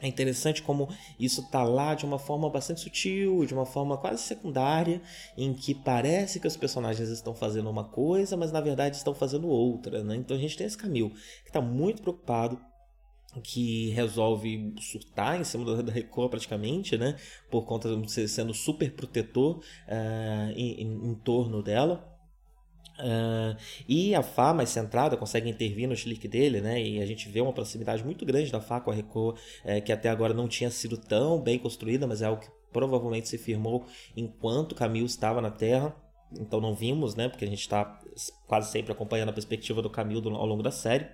É 0.00 0.06
interessante 0.06 0.62
como 0.62 0.88
isso 1.18 1.40
está 1.40 1.62
lá 1.62 1.94
de 1.94 2.04
uma 2.04 2.18
forma 2.18 2.50
bastante 2.50 2.82
sutil, 2.82 3.46
de 3.46 3.54
uma 3.54 3.64
forma 3.64 3.96
quase 3.96 4.22
secundária, 4.22 5.00
em 5.36 5.54
que 5.54 5.74
parece 5.74 6.38
que 6.38 6.46
os 6.46 6.56
personagens 6.56 7.08
estão 7.08 7.34
fazendo 7.34 7.70
uma 7.70 7.84
coisa, 7.84 8.36
mas 8.36 8.52
na 8.52 8.60
verdade 8.60 8.96
estão 8.96 9.14
fazendo 9.14 9.48
outra. 9.48 10.04
Né? 10.04 10.16
Então 10.16 10.36
a 10.36 10.40
gente 10.40 10.56
tem 10.56 10.66
esse 10.66 10.76
Camilo 10.76 11.10
que 11.10 11.48
está 11.48 11.62
muito 11.62 12.02
preocupado 12.02 12.60
que 13.42 13.90
resolve 13.90 14.74
surtar 14.80 15.40
em 15.40 15.44
cima 15.44 15.82
da 15.82 15.92
Record 15.92 16.30
praticamente, 16.30 16.96
né? 16.96 17.16
Por 17.50 17.66
conta 17.66 17.94
de 17.94 18.10
ser 18.10 18.28
sendo 18.28 18.54
super 18.54 18.90
protetor 18.94 19.58
uh, 19.58 20.50
em, 20.54 20.82
em, 20.82 21.10
em 21.10 21.14
torno 21.16 21.62
dela. 21.62 22.15
Uh, 22.98 23.56
e 23.86 24.14
a 24.14 24.22
Fá 24.22 24.54
mais 24.54 24.70
centrada 24.70 25.16
consegue 25.16 25.50
intervir 25.50 25.86
no 25.86 25.94
slick 25.94 26.26
dele, 26.26 26.60
né? 26.60 26.82
E 26.82 27.00
a 27.00 27.06
gente 27.06 27.28
vê 27.28 27.40
uma 27.40 27.52
proximidade 27.52 28.02
muito 28.02 28.24
grande 28.24 28.50
da 28.50 28.60
Fá 28.60 28.80
com 28.80 28.90
a 28.90 28.94
Record, 28.94 29.38
é, 29.64 29.80
que 29.80 29.92
até 29.92 30.08
agora 30.08 30.32
não 30.32 30.48
tinha 30.48 30.70
sido 30.70 30.96
tão 30.96 31.40
bem 31.40 31.58
construída, 31.58 32.06
mas 32.06 32.22
é 32.22 32.26
algo 32.26 32.40
que 32.40 32.48
provavelmente 32.72 33.28
se 33.28 33.38
firmou 33.38 33.86
enquanto 34.16 34.74
Camille 34.74 35.06
estava 35.06 35.40
na 35.40 35.50
Terra. 35.50 35.94
Então 36.32 36.60
não 36.60 36.74
vimos, 36.74 37.14
né? 37.14 37.28
Porque 37.28 37.44
a 37.44 37.48
gente 37.48 37.60
está 37.60 38.00
quase 38.46 38.70
sempre 38.70 38.92
acompanhando 38.92 39.28
a 39.28 39.32
perspectiva 39.32 39.80
do 39.82 39.90
Camille 39.90 40.28
ao 40.28 40.46
longo 40.46 40.62
da 40.62 40.70
série. 40.70 41.04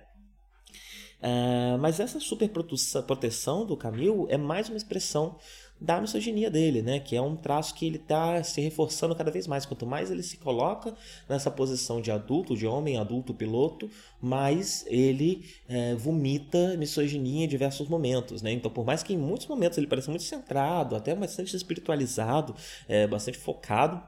Uh, 1.23 1.77
mas 1.79 2.01
essa 2.01 2.19
super 2.19 2.49
proteção 2.49 3.65
do 3.65 3.77
Camille 3.77 4.25
é 4.27 4.37
mais 4.37 4.67
uma 4.67 4.75
expressão 4.75 5.37
da 5.83 5.99
misoginia 5.99 6.49
dele, 6.49 6.81
né? 6.81 6.97
Que 6.97 7.13
é 7.13 7.21
um 7.21 7.35
traço 7.35 7.75
que 7.75 7.85
ele 7.85 7.97
está 7.97 8.41
se 8.41 8.61
reforçando 8.61 9.13
cada 9.13 9.29
vez 9.29 9.47
mais. 9.47 9.65
Quanto 9.65 9.85
mais 9.85 10.09
ele 10.09 10.23
se 10.23 10.37
coloca 10.37 10.95
nessa 11.27 11.51
posição 11.51 11.99
de 11.99 12.09
adulto, 12.09 12.55
de 12.55 12.65
homem 12.65 12.97
adulto 12.97 13.33
piloto, 13.33 13.89
mais 14.21 14.85
ele 14.87 15.43
é, 15.67 15.93
vomita 15.95 16.77
misoginia 16.77 17.43
em 17.43 17.47
diversos 17.49 17.89
momentos, 17.89 18.41
né? 18.41 18.53
Então, 18.53 18.71
por 18.71 18.85
mais 18.85 19.03
que 19.03 19.13
em 19.13 19.17
muitos 19.17 19.45
momentos 19.47 19.77
ele 19.77 19.87
pareça 19.87 20.09
muito 20.09 20.23
centrado, 20.23 20.95
até 20.95 21.13
bastante 21.13 21.53
espiritualizado, 21.53 22.55
é, 22.87 23.05
bastante 23.05 23.37
focado 23.37 24.01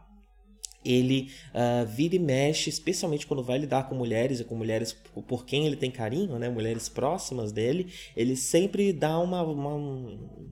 ele 0.86 1.32
uh, 1.54 1.86
vira 1.86 2.16
e 2.16 2.20
mexe, 2.20 2.70
especialmente 2.70 3.26
quando 3.26 3.44
vai 3.44 3.58
lidar 3.58 3.90
com 3.90 3.96
mulheres 3.96 4.40
e 4.40 4.44
com 4.44 4.56
mulheres 4.56 4.94
por 5.28 5.46
quem 5.46 5.66
ele 5.66 5.76
tem 5.76 5.90
carinho, 5.90 6.38
né, 6.38 6.50
mulheres 6.50 6.88
próximas 6.88 7.52
dele, 7.52 7.92
ele 8.16 8.36
sempre 8.36 8.94
dá 8.94 9.18
uma, 9.20 9.42
uma, 9.42 9.76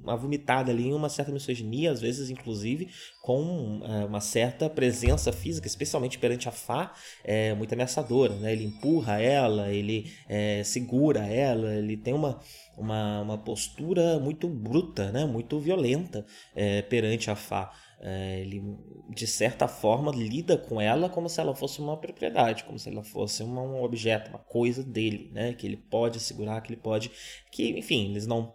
uma 0.03 0.17
vomitada 0.17 0.71
ali, 0.71 0.91
uma 0.91 1.09
certa 1.09 1.31
misoginia, 1.31 1.91
às 1.91 2.01
vezes 2.01 2.29
inclusive 2.29 2.89
com 3.23 3.79
uh, 3.79 4.05
uma 4.05 4.19
certa 4.19 4.69
presença 4.69 5.31
física, 5.31 5.65
especialmente 5.65 6.19
perante 6.19 6.49
a 6.49 6.51
Fá, 6.51 6.93
é 7.23 7.53
muito 7.53 7.71
ameaçadora, 7.71 8.35
né? 8.35 8.51
ele 8.51 8.65
empurra 8.65 9.17
ela, 9.21 9.69
ele 9.71 10.11
é, 10.27 10.61
segura 10.65 11.25
ela, 11.25 11.73
ele 11.73 11.95
tem 11.95 12.13
uma, 12.13 12.41
uma, 12.77 13.21
uma 13.21 13.37
postura 13.37 14.19
muito 14.19 14.49
bruta, 14.49 15.09
né? 15.09 15.23
muito 15.23 15.57
violenta 15.57 16.25
é, 16.53 16.81
perante 16.81 17.31
a 17.31 17.35
Fá. 17.35 17.71
É, 18.05 18.41
ele, 18.41 18.61
de 19.11 19.25
certa 19.25 19.65
forma, 19.65 20.11
lida 20.11 20.57
com 20.57 20.81
ela 20.81 21.07
como 21.07 21.29
se 21.29 21.39
ela 21.39 21.55
fosse 21.55 21.79
uma 21.79 21.95
propriedade, 21.95 22.65
como 22.65 22.77
se 22.77 22.89
ela 22.89 23.01
fosse 23.01 23.41
um 23.43 23.81
objeto, 23.81 24.29
uma 24.29 24.39
coisa 24.39 24.83
dele, 24.83 25.31
né? 25.31 25.53
Que 25.53 25.65
ele 25.65 25.77
pode 25.77 26.19
segurar, 26.19 26.59
que 26.59 26.73
ele 26.73 26.81
pode. 26.81 27.09
Que, 27.49 27.69
enfim, 27.79 28.09
eles 28.11 28.27
não 28.27 28.53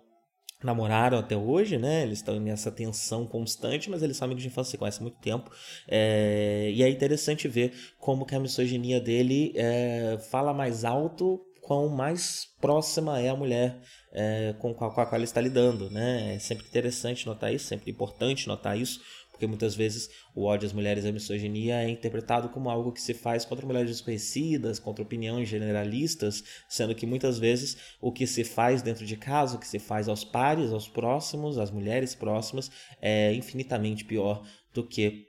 namoraram 0.62 1.18
até 1.18 1.36
hoje, 1.36 1.78
né? 1.78 2.02
Eles 2.02 2.18
estão 2.18 2.38
nessa 2.40 2.70
tensão 2.70 3.26
constante, 3.26 3.88
mas 3.88 4.02
eles 4.02 4.16
são 4.16 4.26
amigos 4.26 4.42
de 4.42 4.48
infância, 4.48 4.72
se 4.72 4.78
conhecem 4.78 5.00
há 5.00 5.02
muito 5.04 5.18
tempo. 5.18 5.50
É... 5.86 6.70
E 6.74 6.82
é 6.82 6.88
interessante 6.90 7.48
ver 7.48 7.72
como 7.98 8.26
que 8.26 8.34
a 8.34 8.40
misoginia 8.40 9.00
dele 9.00 9.52
é... 9.56 10.18
fala 10.30 10.52
mais 10.52 10.84
alto 10.84 11.40
quão 11.62 11.88
mais 11.88 12.46
próxima 12.60 13.20
é 13.20 13.28
a 13.28 13.36
mulher 13.36 13.80
é... 14.12 14.54
com, 14.58 14.70
a, 14.70 14.74
com 14.74 15.00
a 15.00 15.06
qual 15.06 15.14
ele 15.14 15.24
está 15.24 15.40
lidando, 15.40 15.90
né? 15.90 16.34
É 16.34 16.38
sempre 16.38 16.66
interessante 16.66 17.26
notar 17.26 17.54
isso, 17.54 17.66
sempre 17.66 17.90
importante 17.90 18.48
notar 18.48 18.76
isso, 18.76 19.00
porque 19.38 19.46
muitas 19.46 19.76
vezes 19.76 20.10
o 20.34 20.44
ódio 20.44 20.66
às 20.66 20.72
mulheres 20.72 21.04
e 21.04 21.08
a 21.08 21.12
misoginia 21.12 21.80
é 21.80 21.88
interpretado 21.88 22.48
como 22.48 22.68
algo 22.68 22.90
que 22.90 23.00
se 23.00 23.14
faz 23.14 23.44
contra 23.44 23.64
mulheres 23.64 23.88
desconhecidas, 23.88 24.80
contra 24.80 25.04
opiniões 25.04 25.48
generalistas, 25.48 26.42
sendo 26.68 26.92
que 26.92 27.06
muitas 27.06 27.38
vezes 27.38 27.76
o 28.00 28.10
que 28.10 28.26
se 28.26 28.42
faz 28.42 28.82
dentro 28.82 29.06
de 29.06 29.16
casa, 29.16 29.54
o 29.54 29.60
que 29.60 29.66
se 29.68 29.78
faz 29.78 30.08
aos 30.08 30.24
pares, 30.24 30.72
aos 30.72 30.88
próximos, 30.88 31.56
às 31.56 31.70
mulheres 31.70 32.16
próximas, 32.16 32.68
é 33.00 33.32
infinitamente 33.32 34.04
pior 34.04 34.44
do 34.74 34.84
que 34.84 35.27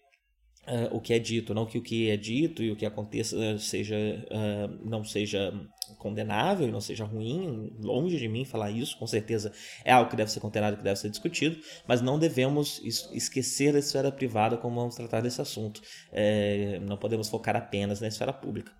uh, 0.69 0.95
o 0.95 1.01
que 1.01 1.13
é 1.13 1.19
dito, 1.19 1.53
não 1.53 1.65
que 1.65 1.77
o 1.77 1.81
que 1.81 2.09
é 2.09 2.17
dito 2.17 2.63
e 2.63 2.71
o 2.71 2.75
que 2.75 2.85
aconteça 2.85 3.57
seja 3.57 3.95
uh, 3.95 4.89
não 4.89 5.03
seja 5.03 5.51
condenável 5.97 6.67
e 6.67 6.71
não 6.71 6.79
seja 6.79 7.03
ruim, 7.03 7.75
longe 7.79 8.17
de 8.17 8.27
mim 8.27 8.45
falar 8.45 8.71
isso, 8.71 8.97
com 8.97 9.07
certeza 9.07 9.51
é 9.83 9.91
algo 9.91 10.09
que 10.09 10.15
deve 10.15 10.31
ser 10.31 10.39
condenado, 10.39 10.77
que 10.77 10.83
deve 10.83 10.99
ser 10.99 11.09
discutido, 11.09 11.59
mas 11.87 12.01
não 12.01 12.19
devemos 12.19 12.79
esquecer 12.83 13.73
da 13.73 13.79
esfera 13.79 14.11
privada 14.11 14.57
como 14.57 14.75
vamos 14.75 14.95
tratar 14.95 15.21
desse 15.21 15.41
assunto. 15.41 15.81
É, 16.11 16.79
não 16.79 16.97
podemos 16.97 17.27
focar 17.27 17.55
apenas 17.55 17.99
na 17.99 18.07
esfera 18.07 18.31
pública. 18.31 18.71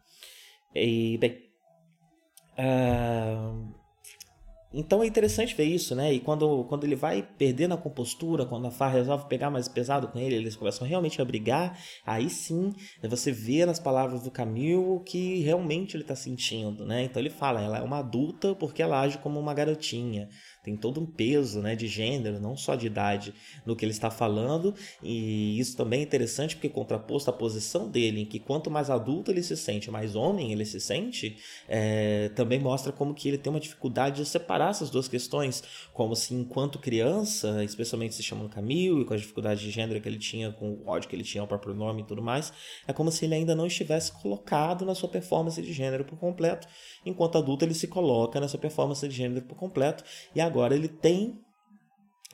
E, 0.76 1.18
bem, 1.18 1.38
uh, 2.60 3.79
então 4.74 5.02
é 5.02 5.08
interessante 5.08 5.56
ver 5.56 5.64
isso, 5.64 5.96
né? 5.96 6.14
E 6.14 6.20
quando, 6.20 6.64
quando 6.66 6.84
ele 6.84 6.96
vai 6.96 7.28
perdendo 7.38 7.74
a 7.74 7.78
compostura, 7.78 8.46
quando 8.46 8.68
a 8.68 8.72
Far 8.72 8.92
resolve 8.92 9.28
pegar 9.28 9.50
mais 9.50 9.68
pesado 9.68 10.08
com 10.08 10.20
ele, 10.20 10.36
eles 10.36 10.56
começam 10.56 10.88
realmente 10.88 11.22
a 11.22 11.26
brigar, 11.26 11.78
aí 12.06 12.30
sim 12.30 12.72
você 13.02 13.32
vê 13.32 13.66
nas 13.66 13.80
palavras 13.80 14.22
do 14.22 14.32
Camil 14.32 14.96
o 14.96 15.00
que 15.00 15.42
realmente 15.42 15.96
ele 15.96 16.04
está 16.04 16.16
sentindo, 16.16 16.86
né? 16.86 17.04
Então 17.04 17.22
ele 17.22 17.30
fala, 17.30 17.62
ela 17.62 17.80
é 17.80 17.82
uma 17.82 18.00
adulta 18.00 18.54
porque 18.54 18.82
ela 18.82 19.02
age 19.02 19.18
como 19.18 19.40
uma 19.40 19.54
garotinha 19.54 20.30
tem 20.64 20.76
todo 20.76 21.00
um 21.00 21.06
peso 21.06 21.62
né, 21.62 21.76
de 21.76 21.88
gênero, 21.88 22.40
não 22.40 22.56
só 22.56 22.76
de 22.76 22.88
idade, 22.88 23.34
no 23.66 23.76
que 23.76 23.86
ele 23.86 23.92
está 23.92 24.12
falando, 24.12 24.74
e 25.02 25.60
isso 25.60 25.78
também 25.78 26.02
é 26.02 26.04
interessante 26.04 26.56
porque 26.56 26.70
contraposto 26.70 27.30
à 27.30 27.34
posição 27.34 27.90
dele, 27.90 28.22
em 28.22 28.26
que 28.26 28.40
quanto 28.40 28.70
mais 28.70 28.90
adulto 28.90 29.32
ele 29.32 29.42
se 29.42 29.56
sente, 29.56 29.90
mais 29.90 30.16
homem 30.16 30.52
ele 30.52 30.66
se 30.66 30.80
sente, 30.80 31.38
é, 31.68 32.30
também 32.30 32.60
mostra 32.60 32.92
como 32.92 33.14
que 33.14 33.28
ele 33.28 33.38
tem 33.38 33.52
uma 33.52 33.60
dificuldade 33.60 34.18
de 34.18 34.28
separar 34.28 34.72
essas 34.72 34.90
duas 34.90 35.08
questões, 35.08 35.64
como 35.94 36.16
se 36.16 36.34
enquanto 36.34 36.80
criança, 36.80 37.64
especialmente 37.64 38.16
se 38.16 38.24
chamando 38.24 38.50
Camille, 38.50 39.02
e 39.02 39.06
com 39.06 39.14
a 39.14 39.18
dificuldade 39.18 39.62
de 39.62 39.72
gênero 39.72 40.02
que 40.02 40.08
ele 40.08 40.20
tinha, 40.20 40.52
com 40.52 40.74
o 40.74 40.88
ódio 40.88 41.10
que 41.10 41.16
ele 41.16 41.24
tinha 41.24 41.42
ao 41.42 41.48
próprio 41.48 41.74
nome 41.74 42.02
e 42.02 42.06
tudo 42.06 42.22
mais, 42.22 42.52
é 42.88 42.94
como 42.94 43.12
se 43.12 43.26
ele 43.26 43.36
ainda 43.36 43.56
não 43.56 43.66
estivesse 43.66 44.12
colocado 44.12 44.86
na 44.86 44.94
sua 44.94 45.10
performance 45.10 45.62
de 45.62 45.72
gênero 45.72 46.04
por 46.04 46.18
completo, 46.18 46.68
enquanto 47.06 47.38
adulto 47.38 47.66
ele 47.66 47.74
se 47.74 47.88
coloca 47.88 48.40
nessa 48.40 48.58
performance 48.58 49.08
de 49.08 49.16
gênero 49.16 49.46
por 49.46 49.56
completo, 49.56 50.04
e 50.36 50.42
agora 50.42 50.76
ele 50.76 50.88
tem 50.88 51.40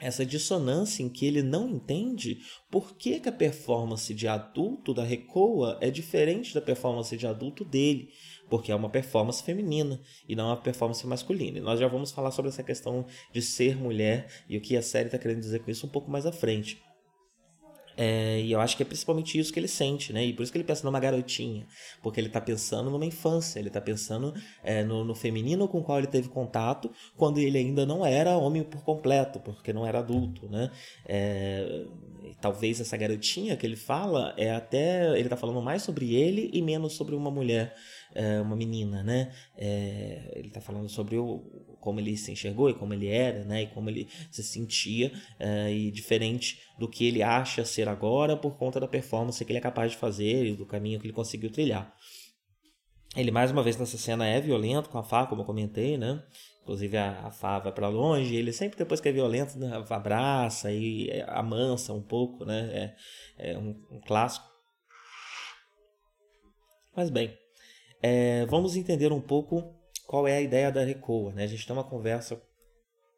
essa 0.02 0.26
dissonância 0.26 1.02
em 1.02 1.08
que 1.08 1.26
ele 1.26 1.42
não 1.42 1.70
entende 1.70 2.40
por 2.70 2.98
que, 2.98 3.20
que 3.20 3.30
a 3.30 3.32
performance 3.32 4.14
de 4.14 4.28
adulto 4.28 4.94
da 4.94 5.04
Recoa 5.04 5.78
é 5.80 5.90
diferente 5.90 6.54
da 6.54 6.62
performance 6.62 7.16
de 7.16 7.26
adulto 7.26 7.64
dele. 7.64 8.10
porque 8.48 8.72
é 8.72 8.76
uma 8.76 8.90
performance 8.90 9.42
feminina 9.42 10.00
e 10.30 10.36
não 10.36 10.48
uma 10.48 10.58
performance 10.58 11.06
masculina. 11.08 11.58
E 11.58 11.62
nós 11.62 11.80
já 11.80 11.88
vamos 11.88 12.12
falar 12.12 12.30
sobre 12.30 12.50
essa 12.50 12.62
questão 12.62 13.06
de 13.34 13.42
ser 13.42 13.76
mulher 13.76 14.28
e 14.48 14.56
o 14.56 14.62
que 14.62 14.78
a 14.78 14.84
série 14.84 15.08
está 15.08 15.18
querendo 15.18 15.40
dizer 15.40 15.64
com 15.64 15.72
isso 15.72 15.88
um 15.88 15.90
pouco 15.90 16.12
mais 16.12 16.28
à 16.28 16.32
frente. 16.32 16.80
É, 17.98 18.42
e 18.42 18.52
eu 18.52 18.60
acho 18.60 18.76
que 18.76 18.84
é 18.84 18.86
principalmente 18.86 19.40
isso 19.40 19.54
que 19.54 19.60
ele 19.60 19.68
sente, 19.68 20.12
né? 20.12 20.26
E 20.26 20.34
por 20.34 20.44
isso 20.44 20.52
que 20.52 20.58
ele 20.58 20.66
pensa 20.66 20.84
numa 20.86 21.00
garotinha. 21.00 21.66
Porque 22.02 22.20
ele 22.20 22.30
tá 22.30 22.42
pensando 22.42 22.90
numa 22.90 23.06
infância, 23.06 23.60
ele 23.60 23.70
tá 23.70 23.80
pensando 23.80 24.34
é, 24.64 24.84
no, 24.84 25.04
no, 25.04 25.16
feminino 25.16 25.68
com 25.68 25.80
o 25.80 25.84
qual 25.84 26.00
ele 26.00 26.08
teve 26.08 26.28
contato 26.28 26.92
quando 27.16 27.40
ele 27.40 27.58
ainda 27.58 27.86
não 27.86 28.06
era 28.06 28.38
homem 28.38 28.64
por 28.64 28.84
completo, 28.84 29.40
porque 29.40 29.72
não 29.72 29.86
era 29.86 30.00
adulto, 30.00 30.50
né? 30.50 30.72
É, 31.06 31.86
talvez 32.42 32.82
essa 32.82 32.98
garotinha 32.98 33.56
que 33.56 33.66
ele 33.66 33.76
fala 33.76 34.34
é 34.38 34.52
até. 34.52 35.18
Ele 35.18 35.30
tá 35.30 35.38
falando 35.38 35.62
mais 35.62 35.82
sobre 35.84 36.14
ele 36.16 36.50
e 36.54 36.62
menos 36.62 36.94
sobre 36.94 37.16
uma 37.16 37.32
mulher 37.32 37.76
é, 38.16 38.40
uma 38.42 38.56
menina, 38.56 39.04
né? 39.04 39.32
É, 39.58 40.32
ele 40.36 40.48
está 40.48 40.62
falando 40.62 40.88
sobre 40.90 41.18
o, 41.18 41.40
como 41.82 42.00
ele 42.00 42.16
se 42.18 42.32
enxergou 42.32 42.70
e 42.70 42.74
como 42.74 42.94
ele 42.94 43.08
era, 43.08 43.44
né? 43.44 43.64
E 43.64 43.68
como 43.68 43.90
ele 43.90 44.08
se 44.32 44.42
sentia 44.42 45.12
é, 45.38 45.72
e 45.72 45.92
diferente 45.92 46.60
do 46.80 46.88
que 46.88 47.06
ele 47.06 47.22
acha 47.22 47.66
ser 47.66 47.88
agora 47.88 48.38
por 48.38 48.58
conta 48.58 48.80
da 48.80 48.88
performance 48.88 49.44
que 49.44 49.52
ele 49.52 49.60
é 49.60 49.62
capaz 49.62 49.92
de 49.92 49.98
fazer 49.98 50.46
e 50.46 50.56
do 50.56 50.66
caminho 50.66 51.00
que 51.00 51.06
ele 51.06 51.14
conseguiu 51.14 51.52
trilhar. 51.52 51.94
Ele 53.16 53.32
mais 53.32 53.52
uma 53.52 53.64
vez 53.64 53.78
nessa 53.78 53.98
cena 53.98 54.26
é 54.26 54.42
violento 54.42 54.90
com 54.90 54.98
a 54.98 55.04
Fá, 55.04 55.26
como 55.26 55.42
eu 55.42 55.46
comentei, 55.46 55.98
né? 55.98 56.24
Inclusive 56.64 56.98
a, 56.98 57.28
a 57.28 57.32
Fá 57.32 57.60
vai 57.60 57.72
para 57.72 57.88
longe, 57.88 58.36
ele 58.36 58.52
sempre 58.52 58.78
depois 58.78 59.00
que 59.00 59.08
é 59.08 59.12
violento 59.12 59.58
né, 59.58 59.84
abraça 59.90 60.72
e 60.72 61.10
amansa 61.28 61.94
um 61.94 62.02
pouco, 62.02 62.44
né? 62.44 62.96
É, 63.38 63.52
é 63.52 63.58
um, 63.58 63.80
um 63.92 64.02
clássico. 64.02 64.46
Mas 66.96 67.10
bem, 67.10 67.38
é, 68.08 68.46
vamos 68.46 68.76
entender 68.76 69.12
um 69.12 69.20
pouco 69.20 69.74
qual 70.06 70.28
é 70.28 70.38
a 70.38 70.42
ideia 70.42 70.72
da 70.72 70.84
Recoa. 70.84 71.34
Né? 71.34 71.44
A 71.44 71.48
gente 71.48 71.66
tem 71.66 71.76
uma 71.76 71.84
conversa 71.84 72.40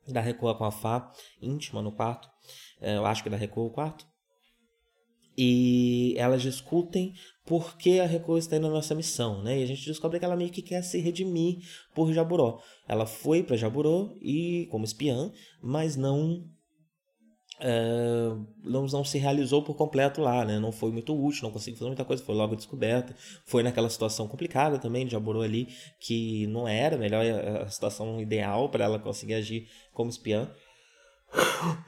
da 0.08 0.22
Recoa 0.22 0.58
com 0.58 0.64
a 0.64 0.72
Fá, 0.72 1.12
íntima 1.42 1.82
no 1.82 1.92
quarto, 1.92 2.30
é, 2.80 2.96
eu 2.96 3.06
acho 3.06 3.22
que 3.22 3.28
é 3.28 3.32
da 3.32 3.38
Recoa 3.38 3.66
o 3.66 3.70
quarto, 3.70 4.08
e 5.38 6.16
elas 6.18 6.42
discutem 6.42 7.14
por 7.46 7.78
que 7.78 8.00
a 8.00 8.06
Recoa 8.06 8.40
está 8.40 8.56
indo 8.56 8.68
na 8.70 8.76
nossa 8.76 8.96
missão, 8.96 9.44
né? 9.44 9.60
E 9.60 9.64
a 9.64 9.66
gente 9.68 9.86
descobre 9.86 10.20
que 10.20 10.26
ela 10.26 10.38
meio 10.38 10.52
que 10.52 10.62
quer 10.62 10.82
se 10.82 11.00
redimir 11.00 11.58
por 11.94 12.14
Jaburó. 12.14 12.62
Ela 12.88 13.06
foi 13.06 13.44
para 13.44 13.58
Jaburó 13.58 14.16
e 14.22 14.68
como 14.72 14.86
espiã, 14.86 15.32
mas 15.62 15.98
não 15.98 16.50
Uh, 17.60 18.46
não, 18.64 18.86
não 18.86 19.04
se 19.04 19.18
realizou 19.18 19.64
por 19.64 19.76
completo 19.76 20.22
lá, 20.22 20.46
né? 20.46 20.60
Não 20.60 20.72
foi 20.72 20.92
muito 20.92 21.20
útil, 21.20 21.44
não 21.44 21.52
conseguiu 21.52 21.80
fazer 21.80 21.90
muita 21.90 22.06
coisa, 22.06 22.24
foi 22.24 22.36
logo 22.36 22.56
descoberta. 22.56 23.16
Foi 23.46 23.64
naquela 23.64 23.90
situação 23.90 24.28
complicada 24.28 24.78
também 24.78 25.06
de 25.06 25.14
Jaborô 25.14 25.42
ali, 25.42 25.68
que 26.00 26.46
não 26.48 26.68
era 26.68 26.98
melhor 26.98 27.26
a 27.62 27.70
situação 27.70 28.22
ideal 28.22 28.70
para 28.70 28.86
ela 28.86 29.00
conseguir 29.00 29.34
agir 29.34 29.68
como 29.92 30.10
espiã. 30.10 30.50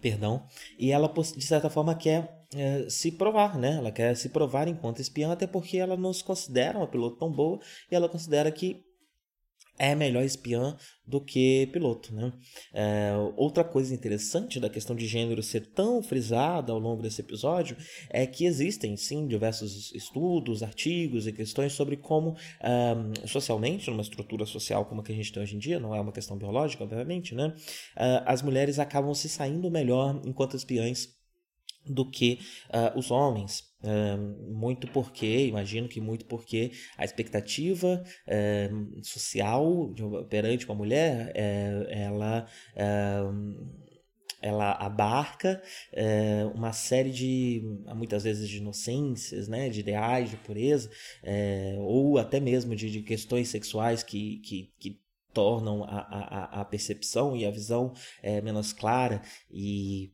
Perdão. 0.00 0.44
E 0.76 0.90
ela, 0.90 1.08
de 1.08 1.46
certa 1.46 1.70
forma, 1.70 1.94
quer 1.94 2.44
é, 2.54 2.88
se 2.88 3.12
provar, 3.12 3.56
né? 3.56 3.76
Ela 3.76 3.92
quer 3.92 4.16
se 4.16 4.28
provar 4.28 4.66
enquanto 4.66 5.00
espiã, 5.00 5.32
até 5.32 5.46
porque 5.46 5.78
ela 5.78 5.96
não 5.96 6.12
se 6.12 6.24
considera 6.24 6.76
uma 6.76 6.88
piloto 6.88 7.16
tão 7.18 7.30
boa 7.30 7.60
e 7.90 7.94
ela 7.94 8.08
considera 8.08 8.50
que 8.50 8.84
é 9.78 9.94
melhor 9.94 10.22
espiã 10.22 10.76
do 11.06 11.20
que 11.20 11.68
piloto. 11.72 12.14
Né? 12.14 12.32
É, 12.72 13.12
outra 13.36 13.64
coisa 13.64 13.94
interessante 13.94 14.60
da 14.60 14.70
questão 14.70 14.94
de 14.94 15.06
gênero 15.06 15.42
ser 15.42 15.66
tão 15.66 16.02
frisada 16.02 16.72
ao 16.72 16.78
longo 16.78 17.02
desse 17.02 17.20
episódio 17.20 17.76
é 18.08 18.26
que 18.26 18.44
existem 18.44 18.96
sim 18.96 19.26
diversos 19.26 19.92
estudos, 19.92 20.62
artigos 20.62 21.26
e 21.26 21.32
questões 21.32 21.72
sobre 21.72 21.96
como 21.96 22.30
um, 22.30 23.26
socialmente, 23.26 23.90
numa 23.90 24.02
estrutura 24.02 24.46
social 24.46 24.84
como 24.84 25.00
a 25.00 25.04
que 25.04 25.12
a 25.12 25.14
gente 25.14 25.32
tem 25.32 25.42
hoje 25.42 25.56
em 25.56 25.58
dia, 25.58 25.80
não 25.80 25.94
é 25.94 26.00
uma 26.00 26.12
questão 26.12 26.36
biológica, 26.36 26.84
obviamente, 26.84 27.34
né? 27.34 27.48
Uh, 27.96 28.22
as 28.26 28.42
mulheres 28.42 28.78
acabam 28.78 29.14
se 29.14 29.28
saindo 29.28 29.70
melhor 29.70 30.20
enquanto 30.24 30.56
espiãs 30.56 31.08
do 31.86 32.08
que 32.08 32.38
uh, 32.68 32.98
os 32.98 33.10
homens. 33.10 33.70
Uh, 33.82 34.52
muito 34.52 34.86
porque, 34.86 35.46
imagino 35.46 35.88
que 35.88 36.00
muito 36.00 36.24
porque 36.26 36.70
a 36.96 37.04
expectativa 37.04 38.02
uh, 38.28 39.04
social 39.04 39.92
de, 39.92 40.02
perante 40.28 40.64
uma 40.66 40.74
mulher, 40.74 41.32
eh, 41.34 41.86
ela 41.90 42.46
ela 44.40 44.72
abarca 44.72 45.62
é, 45.92 46.44
uma 46.52 46.72
série 46.72 47.12
de, 47.12 47.62
muitas 47.94 48.24
vezes, 48.24 48.48
de 48.48 48.56
inocências, 48.56 49.46
né, 49.46 49.68
de 49.68 49.78
ideais 49.78 50.30
de 50.30 50.36
pureza, 50.36 50.90
é, 51.22 51.76
ou 51.78 52.18
até 52.18 52.40
mesmo 52.40 52.74
de, 52.74 52.90
de 52.90 53.02
questões 53.02 53.46
sexuais 53.46 54.02
que, 54.02 54.38
que, 54.38 54.72
que 54.80 55.00
tornam 55.32 55.84
a, 55.84 56.00
a, 56.00 56.60
a 56.60 56.64
percepção 56.64 57.36
e 57.36 57.46
a 57.46 57.52
visão 57.52 57.94
menos 58.42 58.72
clara 58.72 59.22
e 59.48 60.12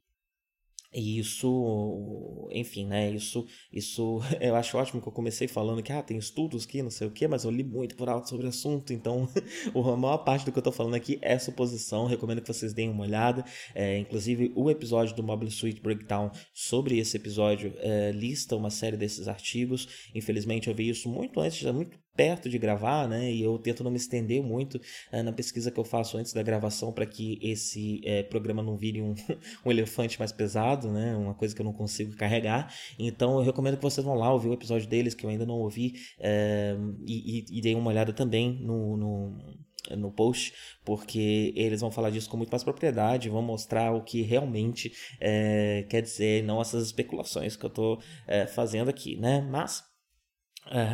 e 0.93 1.19
isso, 1.19 2.49
enfim, 2.51 2.87
né? 2.87 3.11
Isso, 3.11 3.47
isso 3.73 4.21
eu 4.41 4.55
acho 4.57 4.77
ótimo 4.79 5.03
que 5.03 5.09
eu 5.09 5.13
comecei 5.13 5.47
falando 5.47 5.83
que 5.83 5.93
ah, 5.93 6.03
tem 6.03 6.17
estudos 6.17 6.65
que 6.65 6.83
não 6.83 6.91
sei 6.91 7.07
o 7.07 7.11
que, 7.11 7.29
mas 7.29 7.45
eu 7.45 7.51
li 7.51 7.63
muito 7.63 7.95
por 7.95 8.09
alto 8.09 8.29
sobre 8.29 8.47
o 8.47 8.49
assunto, 8.49 8.93
então 8.93 9.29
a 9.75 9.97
maior 9.97 10.19
parte 10.19 10.45
do 10.45 10.53
que 10.53 10.59
eu 10.59 10.63
tô 10.63 10.73
falando 10.73 10.95
aqui 10.95 11.19
é 11.21 11.39
suposição. 11.39 12.07
Recomendo 12.07 12.41
que 12.41 12.49
vocês 12.49 12.73
deem 12.73 12.89
uma 12.89 13.05
olhada. 13.05 13.45
É, 13.75 13.99
inclusive, 13.99 14.53
o 14.55 14.71
episódio 14.71 15.15
do 15.15 15.23
Mobile 15.23 15.51
Suite 15.51 15.81
Breakdown 15.81 16.31
sobre 16.55 16.99
esse 16.99 17.17
episódio 17.17 17.75
é, 17.79 18.11
lista 18.13 18.57
uma 18.57 18.71
série 18.71 18.97
desses 18.97 19.29
artigos. 19.29 20.11
Infelizmente, 20.15 20.69
eu 20.69 20.75
vi 20.75 20.89
isso 20.89 21.09
muito 21.09 21.39
antes, 21.41 21.59
já 21.59 21.73
muito 21.73 21.99
perto 22.19 22.51
de 22.51 22.59
gravar, 22.59 23.07
né? 23.07 23.31
E 23.31 23.41
eu 23.45 23.57
tento 23.61 23.85
não 23.85 23.93
me 23.93 23.97
estender 23.97 24.43
muito 24.43 24.81
é, 25.13 25.23
na 25.23 25.33
pesquisa 25.33 25.71
que 25.71 25.79
eu 25.79 25.85
faço 25.85 26.19
antes 26.19 26.33
da 26.33 26.43
gravação 26.43 26.93
para 26.93 27.07
que 27.07 27.39
esse 27.41 28.01
é, 28.05 28.25
programa 28.25 28.61
não 28.61 28.77
vire 28.77 29.01
um, 29.01 29.15
um 29.65 29.71
elefante 29.71 30.19
mais 30.19 30.33
pesado, 30.33 30.91
né? 30.91 31.15
Uma 31.15 31.33
coisa 31.33 31.55
que 31.55 31.61
eu 31.61 31.65
não 31.65 31.73
consigo 31.73 32.17
carregar. 32.17 32.75
Então 32.99 33.39
eu 33.39 33.45
recomendo 33.45 33.77
que 33.77 33.83
vocês 33.85 34.05
vão 34.05 34.17
lá 34.17 34.33
ouvir 34.33 34.49
o 34.49 34.53
episódio 34.53 34.89
deles 34.89 35.15
que 35.15 35.25
eu 35.25 35.31
ainda 35.31 35.47
não 35.47 35.55
ouvi 35.55 35.95
é, 36.19 36.77
e, 37.07 37.39
e, 37.39 37.59
e 37.59 37.61
deem 37.61 37.77
uma 37.77 37.91
olhada 37.91 38.13
também 38.13 38.59
no, 38.61 38.97
no 38.97 39.59
no 39.97 40.11
post, 40.11 40.53
porque 40.85 41.53
eles 41.57 41.81
vão 41.81 41.91
falar 41.91 42.11
disso 42.11 42.29
com 42.29 42.37
muito 42.37 42.51
mais 42.51 42.63
propriedade, 42.63 43.31
vão 43.31 43.41
mostrar 43.41 43.93
o 43.93 44.03
que 44.03 44.21
realmente 44.21 44.93
é, 45.19 45.87
quer 45.89 46.03
dizer, 46.03 46.43
não 46.45 46.61
essas 46.61 46.85
especulações 46.85 47.57
que 47.57 47.65
eu 47.65 47.69
estou 47.69 47.99
é, 48.27 48.47
fazendo 48.47 48.91
aqui, 48.91 49.17
né? 49.17 49.41
Mas 49.41 49.88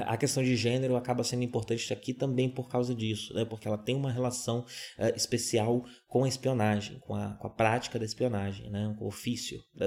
a 0.07 0.17
questão 0.17 0.43
de 0.43 0.57
gênero 0.57 0.97
acaba 0.97 1.25
sendo 1.25 1.43
importante 1.43 1.93
aqui 1.93 2.15
também 2.15 2.49
por 2.49 2.69
causa 2.69 2.95
disso, 2.95 3.35
né? 3.35 3.45
porque 3.45 3.67
ela 3.67 3.79
tem 3.79 3.97
uma 3.97 4.11
relação 4.11 4.61
uh, 4.99 5.17
especial 5.17 5.85
com 6.07 6.25
a 6.25 6.29
espionagem, 6.29 6.99
com 7.01 7.15
a, 7.15 7.35
com 7.35 7.47
a 7.47 7.51
prática 7.51 7.99
da 7.99 8.05
espionagem, 8.05 8.71
né? 8.71 8.95
com 8.99 9.05
o 9.05 9.09
ofício 9.09 9.61
da 9.75 9.87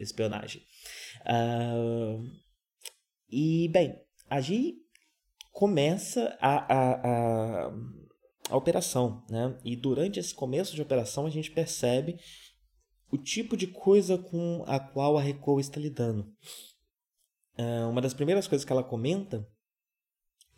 espionagem. 0.00 0.62
Uh, 1.24 2.24
e, 3.30 3.68
bem, 3.68 3.94
a 4.28 4.40
começa 5.52 6.36
a, 6.40 6.74
a, 6.74 6.92
a, 6.92 7.72
a 8.50 8.56
operação, 8.56 9.24
né? 9.30 9.58
e 9.64 9.76
durante 9.76 10.18
esse 10.18 10.34
começo 10.34 10.74
de 10.74 10.82
operação 10.82 11.26
a 11.26 11.30
gente 11.30 11.50
percebe 11.50 12.18
o 13.10 13.16
tipo 13.16 13.56
de 13.56 13.66
coisa 13.66 14.18
com 14.18 14.62
a 14.66 14.78
qual 14.78 15.16
a 15.16 15.22
Reco 15.22 15.58
está 15.58 15.80
lidando. 15.80 16.30
Ah, 17.58 17.88
uma 17.88 18.00
das 18.00 18.14
primeiras 18.14 18.46
coisas 18.46 18.64
que 18.64 18.72
ela 18.72 18.84
comenta 18.84 19.46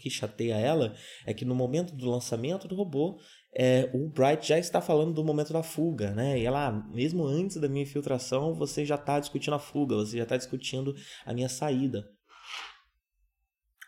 que 0.01 0.11
chateia 0.11 0.55
ela 0.55 0.95
é 1.27 1.35
que 1.35 1.45
no 1.45 1.55
momento 1.55 1.95
do 1.95 2.11
lançamento 2.11 2.67
do 2.67 2.75
robô, 2.75 3.21
é, 3.55 3.91
o 3.93 4.09
Bright 4.09 4.49
já 4.49 4.59
está 4.59 4.81
falando 4.81 5.13
do 5.13 5.25
momento 5.25 5.53
da 5.53 5.63
fuga, 5.63 6.13
né? 6.13 6.39
E 6.39 6.47
ela, 6.47 6.69
ah, 6.69 6.73
mesmo 6.73 7.25
antes 7.27 7.59
da 7.59 7.69
minha 7.69 7.83
infiltração, 7.83 8.55
você 8.55 8.85
já 8.85 8.95
está 8.95 9.21
discutindo 9.21 9.55
a 9.55 9.59
fuga, 9.59 9.97
você 9.97 10.17
já 10.17 10.23
está 10.23 10.37
discutindo 10.37 10.95
a 11.25 11.35
minha 11.35 11.49
saída. 11.49 12.09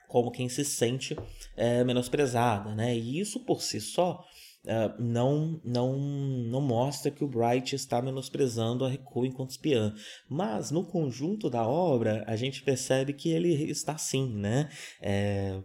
Como 0.09 0.31
quem 0.31 0.49
se 0.51 0.65
sente 0.65 1.17
é, 1.57 1.83
menosprezada, 1.83 2.75
né? 2.75 2.95
E 2.95 3.19
isso 3.19 3.41
por 3.47 3.63
si 3.63 3.81
só 3.81 4.23
Uh, 4.65 5.03
não, 5.03 5.61
não, 5.65 5.99
não 5.99 6.61
mostra 6.61 7.11
que 7.11 7.25
o 7.25 7.29
Bright 7.29 7.75
está 7.75 8.01
menosprezando 8.01 8.85
a 8.85 8.89
Reco 8.89 9.27
enquanto 9.27 9.51
espiã. 9.51 9.93
Mas 10.29 10.71
no 10.71 10.85
conjunto 10.85 11.51
da 11.51 11.67
obra, 11.67 12.25
a 12.29 12.37
gente 12.37 12.63
percebe 12.63 13.13
que 13.13 13.31
ele 13.31 13.53
está 13.71 13.99
sim, 13.99 14.33
né? 14.37 14.69
É, 15.01 15.61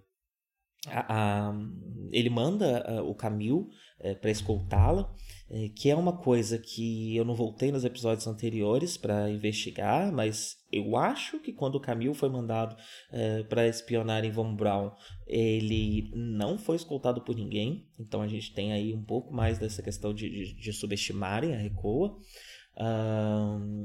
a, 0.89 1.49
a, 1.49 1.53
ele 2.11 2.29
manda 2.29 3.03
o 3.03 3.13
Camille 3.13 3.67
é, 3.99 4.13
para 4.13 4.29
escoltá-la, 4.29 5.11
é, 5.49 5.69
que 5.69 5.89
é 5.89 5.95
uma 5.95 6.15
coisa 6.15 6.57
que 6.57 7.15
eu 7.15 7.25
não 7.25 7.33
voltei 7.33 7.71
nos 7.71 7.83
episódios 7.83 8.27
anteriores 8.27 8.95
para 8.95 9.29
investigar, 9.29 10.11
mas 10.11 10.57
eu 10.71 10.95
acho 10.95 11.39
que 11.39 11.51
quando 11.51 11.75
o 11.75 11.79
Camille 11.79 12.13
foi 12.13 12.29
mandado 12.29 12.75
é, 13.11 13.41
para 13.43 13.67
espionar 13.67 14.23
em 14.23 14.29
Von 14.29 14.55
Braun, 14.55 14.91
ele 15.25 16.11
não 16.13 16.59
foi 16.59 16.75
escoltado 16.75 17.21
por 17.21 17.35
ninguém, 17.35 17.89
então 17.99 18.21
a 18.21 18.27
gente 18.27 18.53
tem 18.53 18.71
aí 18.71 18.93
um 18.93 19.03
pouco 19.03 19.33
mais 19.33 19.57
dessa 19.57 19.81
questão 19.81 20.13
de, 20.13 20.29
de, 20.29 20.53
de 20.53 20.73
subestimarem 20.73 21.55
a 21.55 21.57
Recoa. 21.57 22.17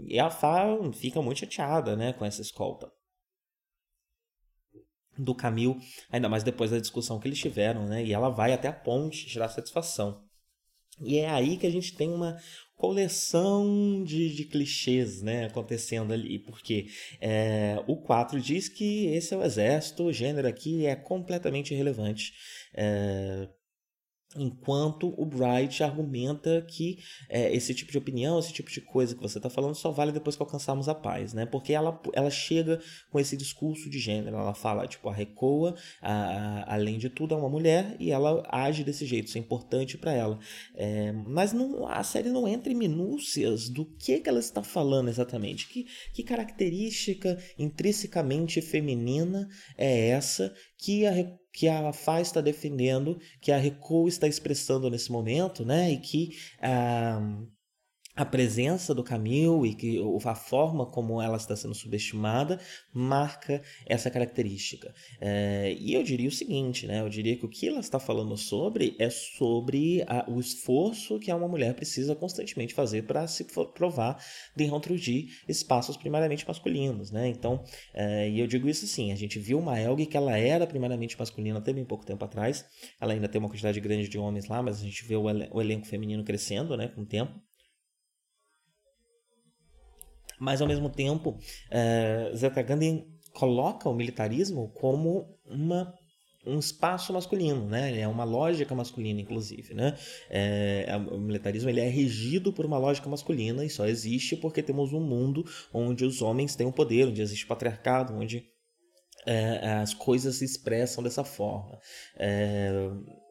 e 0.06 0.18
a 0.18 0.28
Fá 0.28 0.66
fica 0.92 1.22
muito 1.22 1.40
chateada 1.40 1.96
né, 1.96 2.12
com 2.12 2.24
essa 2.24 2.42
escolta. 2.42 2.90
Do 5.22 5.34
Camil, 5.34 5.78
ainda 6.10 6.28
mais 6.28 6.42
depois 6.42 6.70
da 6.70 6.78
discussão 6.78 7.18
que 7.18 7.28
eles 7.28 7.38
tiveram, 7.38 7.86
né? 7.86 8.04
E 8.04 8.12
ela 8.12 8.28
vai 8.28 8.52
até 8.52 8.68
a 8.68 8.72
ponte 8.72 9.26
tirar 9.26 9.48
satisfação. 9.48 10.22
E 11.00 11.18
é 11.18 11.28
aí 11.30 11.56
que 11.56 11.66
a 11.66 11.70
gente 11.70 11.94
tem 11.96 12.10
uma 12.10 12.36
coleção 12.76 14.02
de, 14.04 14.34
de 14.34 14.44
clichês 14.44 15.22
né, 15.22 15.46
acontecendo 15.46 16.12
ali, 16.12 16.40
porque 16.40 16.86
é, 17.20 17.82
o 17.86 17.96
4 17.96 18.40
diz 18.40 18.68
que 18.68 19.06
esse 19.06 19.32
é 19.32 19.36
o 19.36 19.42
exército, 19.42 20.04
o 20.04 20.12
gênero 20.12 20.48
aqui 20.48 20.84
é 20.84 20.96
completamente 20.96 21.72
irrelevante. 21.72 22.32
É, 22.74 23.48
Enquanto 24.36 25.12
o 25.20 25.26
Bright 25.26 25.82
argumenta 25.82 26.62
que 26.62 26.98
é, 27.28 27.54
esse 27.54 27.74
tipo 27.74 27.92
de 27.92 27.98
opinião, 27.98 28.38
esse 28.38 28.52
tipo 28.52 28.70
de 28.70 28.80
coisa 28.80 29.14
que 29.14 29.20
você 29.20 29.38
está 29.38 29.50
falando 29.50 29.74
só 29.74 29.90
vale 29.90 30.12
depois 30.12 30.36
que 30.36 30.42
alcançarmos 30.42 30.88
a 30.88 30.94
paz, 30.94 31.34
né? 31.34 31.44
Porque 31.44 31.72
ela, 31.72 32.00
ela 32.14 32.30
chega 32.30 32.80
com 33.10 33.20
esse 33.20 33.36
discurso 33.36 33.90
de 33.90 33.98
gênero, 33.98 34.36
ela 34.36 34.54
fala, 34.54 34.86
tipo, 34.86 35.08
a 35.08 35.12
Recoa, 35.12 35.74
a, 36.00 36.12
a, 36.12 36.74
além 36.74 36.98
de 36.98 37.10
tudo, 37.10 37.34
é 37.34 37.36
uma 37.36 37.48
mulher 37.48 37.96
e 37.98 38.10
ela 38.10 38.42
age 38.48 38.84
desse 38.84 39.04
jeito, 39.04 39.28
isso 39.28 39.38
é 39.38 39.40
importante 39.40 39.98
para 39.98 40.12
ela. 40.12 40.38
É, 40.74 41.12
mas 41.12 41.52
não, 41.52 41.86
a 41.86 42.02
série 42.02 42.30
não 42.30 42.48
entra 42.48 42.72
em 42.72 42.76
minúcias 42.76 43.68
do 43.68 43.84
que, 43.84 44.20
que 44.20 44.28
ela 44.28 44.40
está 44.40 44.62
falando 44.62 45.08
exatamente, 45.08 45.68
que, 45.68 45.86
que 46.14 46.22
característica 46.22 47.38
intrinsecamente 47.58 48.60
feminina 48.60 49.48
é 49.76 50.08
essa 50.08 50.54
que 50.78 51.06
a 51.06 51.12
que 51.52 51.68
a 51.68 51.92
FA 51.92 52.20
está 52.20 52.40
defendendo, 52.40 53.18
que 53.40 53.52
a 53.52 53.58
Recu 53.58 54.08
está 54.08 54.26
expressando 54.26 54.90
nesse 54.90 55.12
momento, 55.12 55.64
né? 55.64 55.92
E 55.92 55.98
que 55.98 56.30
ah, 56.60 57.20
a 58.14 58.24
presença 58.24 58.94
do 58.94 59.02
Camille 59.02 59.70
e 59.70 59.74
que 59.74 59.98
a 60.24 60.34
forma 60.34 60.86
como 60.86 61.20
ela 61.20 61.36
está 61.36 61.56
sendo 61.56 61.74
subestimada 61.74 62.60
marca 62.92 63.62
essa 63.86 64.10
característica. 64.10 64.94
É, 65.20 65.74
e 65.78 65.94
eu 65.94 66.02
diria 66.02 66.28
o 66.28 66.32
seguinte, 66.32 66.86
né? 66.86 67.00
Eu 67.00 67.08
diria 67.08 67.36
que 67.36 67.46
o 67.46 67.48
que 67.48 67.66
ela 67.66 67.80
está 67.80 67.98
falando 67.98 68.36
sobre 68.36 68.94
é 68.98 69.08
sobre 69.08 70.04
a, 70.06 70.30
o 70.30 70.38
esforço 70.38 71.18
que 71.18 71.32
uma 71.32 71.48
mulher 71.48 71.74
precisa 71.74 72.14
constantemente 72.14 72.74
fazer 72.74 73.02
para 73.02 73.26
se 73.26 73.44
provar 73.74 74.22
dentro 74.54 74.96
de 74.96 75.28
espaços 75.48 75.96
primariamente 75.96 76.46
masculinos, 76.46 77.10
né? 77.10 77.28
Então, 77.28 77.64
é, 77.94 78.28
e 78.28 78.38
eu 78.38 78.46
digo 78.46 78.68
isso 78.68 78.84
assim, 78.84 79.12
a 79.12 79.16
gente 79.16 79.38
viu 79.38 79.58
uma 79.58 79.80
Elg 79.80 80.06
que 80.06 80.16
ela 80.16 80.36
era 80.36 80.66
primariamente 80.66 81.18
masculina 81.18 81.58
até 81.58 81.72
bem 81.72 81.84
pouco 81.84 82.04
tempo 82.04 82.24
atrás, 82.24 82.64
ela 83.00 83.12
ainda 83.12 83.28
tem 83.28 83.38
uma 83.38 83.48
quantidade 83.48 83.80
grande 83.80 84.08
de 84.08 84.18
homens 84.18 84.46
lá, 84.48 84.62
mas 84.62 84.80
a 84.80 84.84
gente 84.84 85.04
vê 85.04 85.16
o, 85.16 85.24
o 85.24 85.60
elenco 85.60 85.86
feminino 85.86 86.22
crescendo, 86.24 86.76
né, 86.76 86.88
com 86.88 87.02
o 87.02 87.06
tempo. 87.06 87.40
Mas 90.42 90.60
ao 90.60 90.66
mesmo 90.66 90.90
tempo, 90.90 91.38
uh, 91.38 92.36
Zeta 92.36 92.60
Gandhi 92.62 93.06
coloca 93.32 93.88
o 93.88 93.94
militarismo 93.94 94.72
como 94.74 95.38
uma 95.46 95.94
um 96.44 96.58
espaço 96.58 97.12
masculino, 97.12 97.68
né? 97.68 98.00
É 98.00 98.08
uma 98.08 98.24
lógica 98.24 98.74
masculina, 98.74 99.20
inclusive, 99.20 99.72
né? 99.72 99.96
É, 100.28 100.88
o 100.96 101.16
militarismo 101.16 101.70
ele 101.70 101.78
é 101.78 101.88
regido 101.88 102.52
por 102.52 102.66
uma 102.66 102.76
lógica 102.76 103.08
masculina 103.08 103.64
e 103.64 103.70
só 103.70 103.86
existe 103.86 104.34
porque 104.34 104.60
temos 104.60 104.92
um 104.92 104.98
mundo 105.00 105.44
onde 105.72 106.04
os 106.04 106.20
homens 106.20 106.56
têm 106.56 106.66
o 106.66 106.72
poder, 106.72 107.06
onde 107.06 107.22
existe 107.22 107.46
patriarcado, 107.46 108.12
onde 108.12 108.44
é, 109.24 109.74
as 109.74 109.94
coisas 109.94 110.34
se 110.34 110.44
expressam 110.44 111.04
dessa 111.04 111.22
forma. 111.22 111.78
É, 112.16 112.90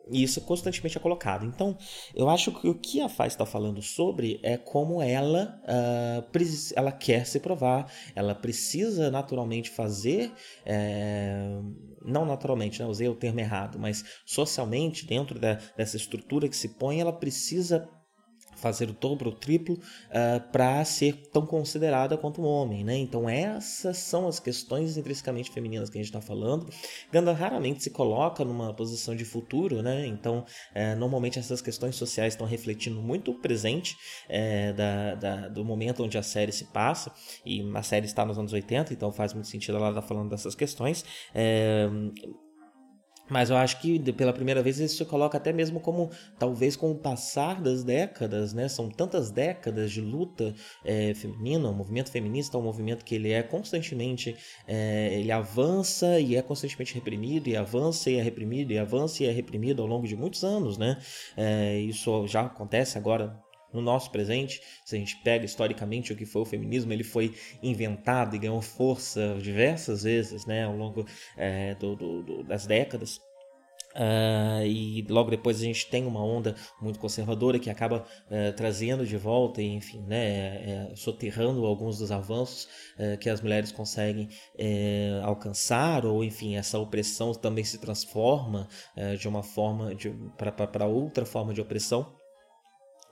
e 0.10 0.24
isso 0.24 0.42
constantemente 0.42 0.98
é 0.98 1.02
colocado. 1.02 1.46
Então, 1.46 1.78
eu 2.16 2.30
acho 2.30 2.52
que 2.52 2.68
o 2.68 2.76
que 2.76 3.02
a 3.02 3.10
Faz 3.10 3.34
está 3.34 3.46
falando 3.46 3.82
sobre 3.82 4.40
é 4.44 4.58
como 4.58 5.02
ela, 5.02 5.62
uh, 5.64 6.74
ela 6.76 6.92
quer 6.92 7.26
se 7.26 7.40
provar, 7.40 7.92
ela 8.16 8.34
precisa 8.34 9.12
naturalmente 9.12 9.70
fazer, 9.70 10.32
é, 10.66 11.60
não 12.04 12.26
naturalmente, 12.26 12.82
né, 12.82 12.88
usei 12.88 13.08
o 13.08 13.16
termo 13.16 13.40
errado, 13.40 13.78
mas 13.80 14.04
socialmente, 14.26 15.06
dentro 15.06 15.40
da, 15.40 15.60
dessa 15.76 15.98
estrutura 15.98 16.48
que 16.48 16.56
se 16.56 16.70
põe, 16.70 17.00
ela 17.00 17.14
precisa 17.14 17.88
fazer 18.62 18.90
o 18.90 18.94
dobro 18.94 19.30
ou 19.30 19.36
triplo 19.36 19.76
uh, 19.76 19.80
ah, 20.12 20.40
para 20.40 20.84
ser 20.86 21.30
tão 21.32 21.46
considerada 21.46 22.18
quanto 22.18 22.42
um 22.42 22.46
homem, 22.46 22.84
né? 22.84 22.96
Então 22.98 23.28
essas 23.30 23.98
são 23.98 24.28
as 24.28 24.40
questões 24.40 24.98
intrinsecamente 24.98 25.52
femininas 25.52 25.90
que 25.90 25.98
a 25.98 26.02
gente 26.02 26.10
está 26.10 26.22
falando. 26.22 26.70
Ganda 27.12 27.34
raramente 27.34 27.84
se 27.84 27.90
coloca 27.90 28.46
numa 28.46 28.74
posição 28.74 29.16
de 29.16 29.26
futuro, 29.26 29.82
né? 29.82 30.06
Então 30.06 30.46
uh, 30.76 30.98
normalmente 30.98 31.40
essas 31.40 31.62
questões 31.62 31.96
sociais 31.96 32.34
estão 32.34 32.46
refletindo 32.48 33.02
muito 33.02 33.32
o 33.32 33.40
presente 33.40 33.96
uh, 34.30 34.74
da, 34.76 35.16
da, 35.16 35.48
do 35.48 35.66
momento 35.66 36.04
onde 36.04 36.18
a 36.18 36.24
série 36.24 36.52
se 36.52 36.66
passa 36.66 37.12
e 37.46 37.62
a 37.74 37.84
série 37.84 38.06
está 38.06 38.26
nos 38.26 38.38
anos 38.38 38.54
80, 38.54 38.94
então 38.94 39.12
faz 39.12 39.34
muito 39.34 39.48
sentido 39.48 39.78
ela 39.78 39.90
estar 39.90 40.02
tá 40.02 40.08
falando 40.08 40.30
dessas 40.30 40.56
questões. 40.56 41.04
Mas 43.32 43.50
eu 43.50 43.56
acho 43.56 43.80
que 43.80 43.98
pela 44.12 44.34
primeira 44.34 44.62
vez 44.62 44.78
isso 44.78 44.98
se 44.98 45.06
coloca 45.06 45.38
até 45.38 45.54
mesmo 45.54 45.80
como, 45.80 46.10
talvez 46.38 46.76
com 46.76 46.92
o 46.92 46.96
passar 46.96 47.62
das 47.62 47.82
décadas, 47.82 48.54
né? 48.54 48.68
São 48.68 48.90
tantas 48.90 49.32
décadas 49.32 49.90
de 49.90 50.02
luta 50.02 50.54
é, 50.84 51.14
feminina, 51.14 51.70
o 51.70 51.74
movimento 51.74 52.12
feminista 52.12 52.58
é 52.58 52.60
um 52.60 52.64
movimento 52.64 53.06
que 53.06 53.16
ele 53.16 53.32
é 53.32 53.42
constantemente, 53.42 54.36
é, 54.68 55.18
ele 55.18 55.32
avança 55.32 56.20
e 56.20 56.36
é 56.36 56.42
constantemente 56.42 56.94
reprimido, 56.94 57.48
e 57.48 57.56
avança 57.56 58.10
e 58.10 58.16
é 58.18 58.22
reprimido, 58.22 58.74
e 58.74 58.78
avança 58.78 59.24
e 59.24 59.28
é 59.28 59.32
reprimido 59.32 59.82
ao 59.82 59.88
longo 59.88 60.06
de 60.06 60.16
muitos 60.18 60.44
anos, 60.44 60.78
né? 60.78 60.98
É, 61.38 61.80
isso 61.80 62.28
já 62.28 62.42
acontece 62.42 62.98
agora 62.98 63.40
no 63.74 63.82
nosso 63.82 64.12
presente, 64.12 64.62
se 64.86 64.96
a 64.96 65.00
gente 65.00 65.16
pega 65.18 65.46
historicamente 65.46 66.14
o 66.14 66.16
que 66.16 66.26
foi 66.26 66.42
o 66.42 66.46
feminismo, 66.46 66.92
ele 66.92 67.04
foi 67.04 67.34
inventado 67.62 68.36
e 68.36 68.40
ganhou 68.40 68.62
força 68.62 69.38
diversas 69.42 70.04
vezes 70.04 70.46
né, 70.46 70.66
ao 70.66 70.76
longo 70.76 71.06
é, 71.38 71.76
do, 71.76 71.96
do, 71.96 72.24
do, 72.24 72.44
das 72.44 72.66
décadas. 72.66 73.20
Uh, 73.94 74.66
e 74.66 75.06
logo 75.10 75.30
depois 75.30 75.60
a 75.60 75.66
gente 75.66 75.90
tem 75.90 76.06
uma 76.06 76.24
onda 76.24 76.56
muito 76.82 76.98
conservadora 76.98 77.60
que 77.60 77.70
acaba 77.70 78.06
uh, 78.28 78.54
trazendo 78.56 79.06
de 79.06 79.18
volta, 79.18 79.62
e, 79.62 79.68
enfim, 79.68 80.02
né, 80.08 80.18
é, 80.18 80.90
é, 80.92 80.96
soterrando 80.96 81.66
alguns 81.66 81.98
dos 81.98 82.12
avanços 82.12 82.70
uh, 82.98 83.18
que 83.20 83.30
as 83.30 83.42
mulheres 83.42 83.72
conseguem 83.72 84.30
alcançar, 85.24 86.06
ou 86.06 86.24
enfim, 86.24 86.56
essa 86.56 86.80
opressão 86.80 87.34
também 87.34 87.64
se 87.64 87.80
transforma 87.80 88.68
de 89.20 89.28
uma 89.28 89.44
forma 89.44 89.92
para 90.72 90.86
outra 90.86 91.26
forma 91.26 91.54
de 91.54 91.62
opressão 91.62 92.14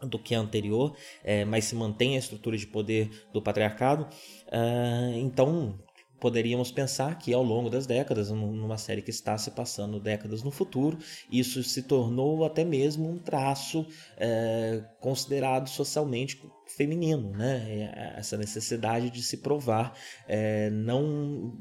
do 0.02 0.20
que 0.20 0.36
a 0.36 0.40
anterior, 0.40 0.96
é, 1.24 1.46
mas 1.46 1.66
se 1.66 1.76
mantém 1.76 2.16
a 2.16 2.20
estrutura 2.20 2.58
de 2.58 2.68
poder 2.68 3.10
do 3.34 3.42
patriarcado. 3.42 4.08
Uh, 4.48 5.18
então, 5.18 5.78
poderíamos 6.20 6.72
pensar 6.72 7.18
que 7.18 7.34
ao 7.34 7.44
longo 7.44 7.70
das 7.70 7.86
décadas, 7.86 8.30
numa 8.30 8.78
série 8.78 9.02
que 9.02 9.10
está 9.10 9.38
se 9.38 9.52
passando 9.52 10.00
décadas 10.00 10.44
no 10.44 10.52
futuro, 10.52 10.98
isso 11.32 11.64
se 11.64 11.84
tornou 11.84 12.44
até 12.44 12.64
mesmo 12.64 13.10
um 13.10 13.18
traço 13.18 13.86
é, 14.18 14.84
considerado 15.00 15.70
socialmente 15.70 16.42
feminino, 16.76 17.32
né? 17.32 17.66
É, 17.68 18.14
essa 18.18 18.38
necessidade 18.38 19.10
de 19.10 19.22
se 19.22 19.38
provar, 19.38 19.94
é, 20.28 20.70
não 20.70 21.54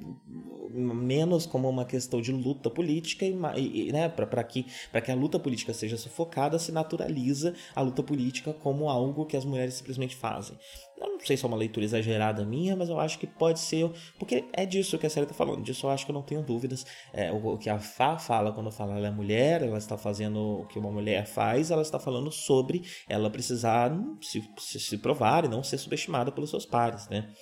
menos 0.70 1.46
como 1.46 1.68
uma 1.68 1.84
questão 1.84 2.20
de 2.20 2.30
luta 2.30 2.70
política 2.70 3.24
e, 3.24 3.88
e 3.88 3.92
né, 3.92 4.08
para 4.08 4.44
que 4.44 4.66
para 4.90 5.00
que 5.00 5.10
a 5.10 5.14
luta 5.14 5.38
política 5.38 5.72
seja 5.72 5.96
sufocada, 5.96 6.58
se 6.58 6.70
naturaliza 6.70 7.54
a 7.74 7.80
luta 7.80 8.02
política 8.02 8.52
como 8.52 8.88
algo 8.88 9.26
que 9.26 9.36
as 9.36 9.44
mulheres 9.44 9.74
simplesmente 9.74 10.14
fazem. 10.14 10.56
Eu 11.00 11.12
não 11.12 11.20
sei 11.20 11.36
se 11.36 11.44
é 11.44 11.48
uma 11.48 11.56
leitura 11.56 11.84
exagerada 11.84 12.44
minha, 12.44 12.74
mas 12.74 12.88
eu 12.88 12.98
acho 12.98 13.18
que 13.18 13.26
pode 13.26 13.60
ser, 13.60 13.88
porque 14.18 14.44
é 14.52 14.66
disso 14.66 14.98
que 14.98 15.06
a 15.06 15.10
série 15.10 15.24
está 15.24 15.34
falando, 15.34 15.62
disso 15.62 15.86
eu 15.86 15.90
acho 15.90 16.04
que 16.04 16.10
eu 16.10 16.14
não 16.14 16.22
tenho 16.22 16.42
dúvidas. 16.42 16.84
É, 17.12 17.30
o, 17.30 17.54
o, 17.54 17.58
que 17.58 17.70
a 17.70 17.78
Fá 17.78 18.18
fala 18.18 18.52
quando 18.52 18.70
fala 18.70 18.96
ela 18.96 19.06
é 19.06 19.10
mulher, 19.10 19.62
ela 19.62 19.78
está 19.78 19.96
fazendo 19.96 20.60
o 20.60 20.66
que 20.66 20.78
uma 20.78 20.90
mulher 20.90 21.26
faz, 21.26 21.70
ela 21.70 21.82
está 21.82 21.98
falando 21.98 22.32
sobre 22.32 22.82
ela 23.08 23.30
precisar 23.30 23.92
se, 24.20 24.42
se, 24.58 24.97
se 24.98 25.02
provar 25.02 25.44
e 25.44 25.48
não 25.48 25.62
ser 25.62 25.78
subestimada 25.78 26.32
pelos 26.32 26.50
seus 26.50 26.66
pares, 26.66 27.08
né? 27.08 27.32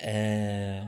É... 0.00 0.86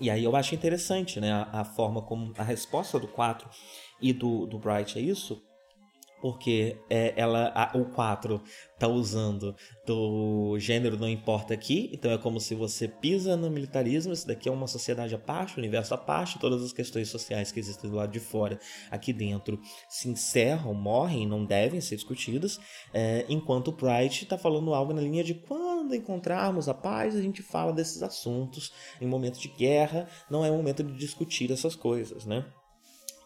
E 0.00 0.10
aí 0.10 0.24
eu 0.24 0.34
acho 0.34 0.54
interessante 0.54 1.20
né, 1.20 1.32
a, 1.32 1.60
a, 1.60 1.64
forma 1.64 2.02
como 2.02 2.34
a 2.36 2.42
resposta 2.42 2.98
do 2.98 3.06
4 3.06 3.48
e 4.00 4.12
do, 4.12 4.44
do 4.44 4.58
Bright 4.58 4.98
é 4.98 5.02
isso, 5.02 5.40
porque 6.24 6.78
é, 6.88 7.12
ela 7.18 7.52
a, 7.54 7.76
o 7.76 7.84
4 7.84 8.40
tá 8.78 8.88
usando 8.88 9.54
do 9.86 10.58
gênero 10.58 10.96
não 10.96 11.06
importa 11.06 11.52
aqui, 11.52 11.90
então 11.92 12.10
é 12.10 12.16
como 12.16 12.40
se 12.40 12.54
você 12.54 12.88
pisa 12.88 13.36
no 13.36 13.50
militarismo, 13.50 14.10
isso 14.10 14.26
daqui 14.26 14.48
é 14.48 14.52
uma 14.52 14.66
sociedade 14.66 15.14
à 15.14 15.18
parte, 15.18 15.58
universo 15.58 15.92
à 15.92 15.98
parte, 15.98 16.38
todas 16.38 16.62
as 16.62 16.72
questões 16.72 17.10
sociais 17.10 17.52
que 17.52 17.60
existem 17.60 17.90
do 17.90 17.96
lado 17.96 18.10
de 18.10 18.20
fora, 18.20 18.58
aqui 18.90 19.12
dentro, 19.12 19.60
se 19.86 20.08
encerram, 20.08 20.72
morrem, 20.72 21.28
não 21.28 21.44
devem 21.44 21.78
ser 21.82 21.96
discutidas, 21.96 22.58
é, 22.94 23.26
enquanto 23.28 23.68
o 23.68 23.74
Pride 23.74 24.22
está 24.22 24.38
falando 24.38 24.72
algo 24.72 24.94
na 24.94 25.02
linha 25.02 25.22
de 25.22 25.34
quando 25.34 25.94
encontrarmos 25.94 26.70
a 26.70 26.72
paz, 26.72 27.14
a 27.14 27.20
gente 27.20 27.42
fala 27.42 27.70
desses 27.70 28.02
assuntos, 28.02 28.72
em 28.98 29.06
momento 29.06 29.38
de 29.38 29.48
guerra, 29.48 30.08
não 30.30 30.42
é 30.42 30.50
momento 30.50 30.82
de 30.82 30.94
discutir 30.94 31.52
essas 31.52 31.76
coisas, 31.76 32.24
né? 32.24 32.46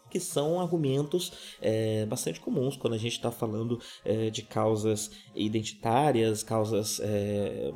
Que 0.09 0.19
são 0.19 0.59
argumentos 0.59 1.31
é, 1.61 2.05
bastante 2.05 2.39
comuns 2.39 2.75
quando 2.75 2.93
a 2.93 2.97
gente 2.97 3.13
está 3.13 3.31
falando 3.31 3.79
é, 4.03 4.29
de 4.29 4.41
causas 4.41 5.11
identitárias, 5.35 6.43
causas 6.43 6.99
é, 7.01 7.71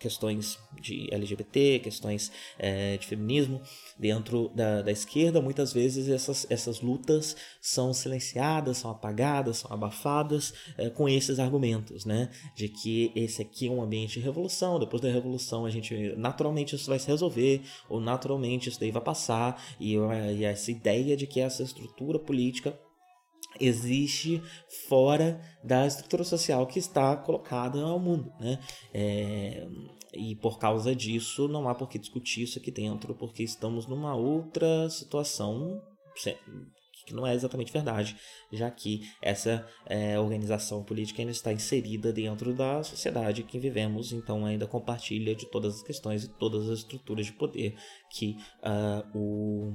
questões 0.00 0.58
de 0.80 1.06
LGBT, 1.12 1.78
questões 1.80 2.32
é, 2.58 2.96
de 2.96 3.06
feminismo 3.06 3.60
dentro 3.98 4.48
da, 4.54 4.80
da 4.80 4.90
esquerda, 4.90 5.40
muitas 5.40 5.72
vezes 5.72 6.08
essas, 6.08 6.46
essas 6.50 6.80
lutas 6.80 7.36
são 7.60 7.92
silenciadas, 7.92 8.78
são 8.78 8.90
apagadas, 8.90 9.58
são 9.58 9.70
abafadas 9.70 10.54
é, 10.78 10.88
com 10.88 11.08
esses 11.08 11.38
argumentos, 11.38 12.04
né? 12.04 12.30
De 12.56 12.68
que 12.68 13.12
esse 13.14 13.42
aqui 13.42 13.68
é 13.68 13.70
um 13.70 13.82
ambiente 13.82 14.18
de 14.18 14.24
revolução, 14.24 14.80
depois 14.80 15.02
da 15.02 15.10
revolução 15.10 15.66
a 15.66 15.70
gente 15.70 16.14
naturalmente 16.16 16.74
isso 16.74 16.88
vai 16.88 16.98
se 16.98 17.06
resolver, 17.06 17.62
ou 17.88 18.00
naturalmente 18.00 18.68
isso 18.68 18.80
daí 18.80 18.90
vai 18.90 19.02
passar, 19.02 19.62
e, 19.78 19.94
e 19.94 20.44
essa 20.44 20.70
ideia 20.70 21.16
de 21.16 21.26
que 21.26 21.40
essa 21.40 21.62
estrutura 21.62 22.18
política 22.18 22.78
existe 23.58 24.42
fora 24.88 25.40
da 25.62 25.86
estrutura 25.86 26.24
social 26.24 26.66
que 26.66 26.78
está 26.78 27.16
colocada 27.16 27.80
ao 27.82 27.98
mundo, 27.98 28.32
né? 28.38 28.58
É, 28.92 29.66
e 30.12 30.34
por 30.36 30.58
causa 30.58 30.94
disso 30.94 31.48
não 31.48 31.68
há 31.68 31.74
por 31.74 31.88
que 31.88 31.98
discutir 31.98 32.42
isso 32.42 32.58
aqui 32.58 32.70
dentro, 32.70 33.14
porque 33.14 33.42
estamos 33.42 33.86
numa 33.86 34.14
outra 34.14 34.88
situação 34.90 35.80
que 37.10 37.14
não 37.14 37.26
é 37.26 37.34
exatamente 37.34 37.72
verdade, 37.72 38.16
já 38.52 38.70
que 38.70 39.02
essa 39.20 39.66
é, 39.86 40.18
organização 40.18 40.84
política 40.84 41.20
ainda 41.20 41.32
está 41.32 41.52
inserida 41.52 42.12
dentro 42.12 42.54
da 42.54 42.82
sociedade 42.82 43.42
que 43.42 43.58
vivemos, 43.58 44.12
então 44.12 44.46
ainda 44.46 44.66
compartilha 44.66 45.34
de 45.34 45.46
todas 45.46 45.76
as 45.76 45.82
questões 45.82 46.24
e 46.24 46.28
todas 46.28 46.68
as 46.68 46.80
estruturas 46.80 47.26
de 47.26 47.32
poder 47.32 47.76
que 48.10 48.36
uh, 48.62 49.18
o 49.18 49.72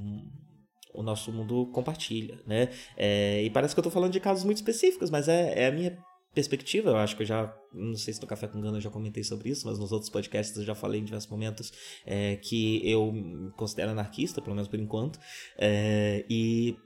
o 0.96 1.02
nosso 1.02 1.32
mundo 1.32 1.66
compartilha, 1.72 2.40
né? 2.46 2.70
É, 2.96 3.42
e 3.42 3.50
parece 3.50 3.74
que 3.74 3.78
eu 3.78 3.82
estou 3.82 3.92
falando 3.92 4.12
de 4.12 4.20
casos 4.20 4.44
muito 4.44 4.58
específicos, 4.58 5.10
mas 5.10 5.28
é, 5.28 5.64
é 5.64 5.66
a 5.66 5.72
minha 5.72 5.98
perspectiva, 6.36 6.90
eu 6.90 6.96
acho 6.96 7.16
que 7.16 7.22
eu 7.22 7.26
já, 7.26 7.56
não 7.72 7.96
sei 7.96 8.12
se 8.12 8.20
no 8.20 8.26
Café 8.26 8.46
com 8.46 8.60
Gana 8.60 8.76
eu 8.76 8.80
já 8.82 8.90
comentei 8.90 9.24
sobre 9.24 9.48
isso, 9.48 9.66
mas 9.66 9.78
nos 9.78 9.90
outros 9.90 10.10
podcasts 10.10 10.54
eu 10.54 10.64
já 10.64 10.74
falei 10.74 11.00
em 11.00 11.04
diversos 11.04 11.30
momentos 11.30 11.72
é, 12.04 12.36
que 12.36 12.82
eu 12.84 13.10
me 13.10 13.50
considero 13.52 13.92
anarquista, 13.92 14.42
pelo 14.42 14.54
menos 14.54 14.68
por 14.68 14.78
enquanto, 14.78 15.18
é, 15.56 16.26
e 16.28 16.76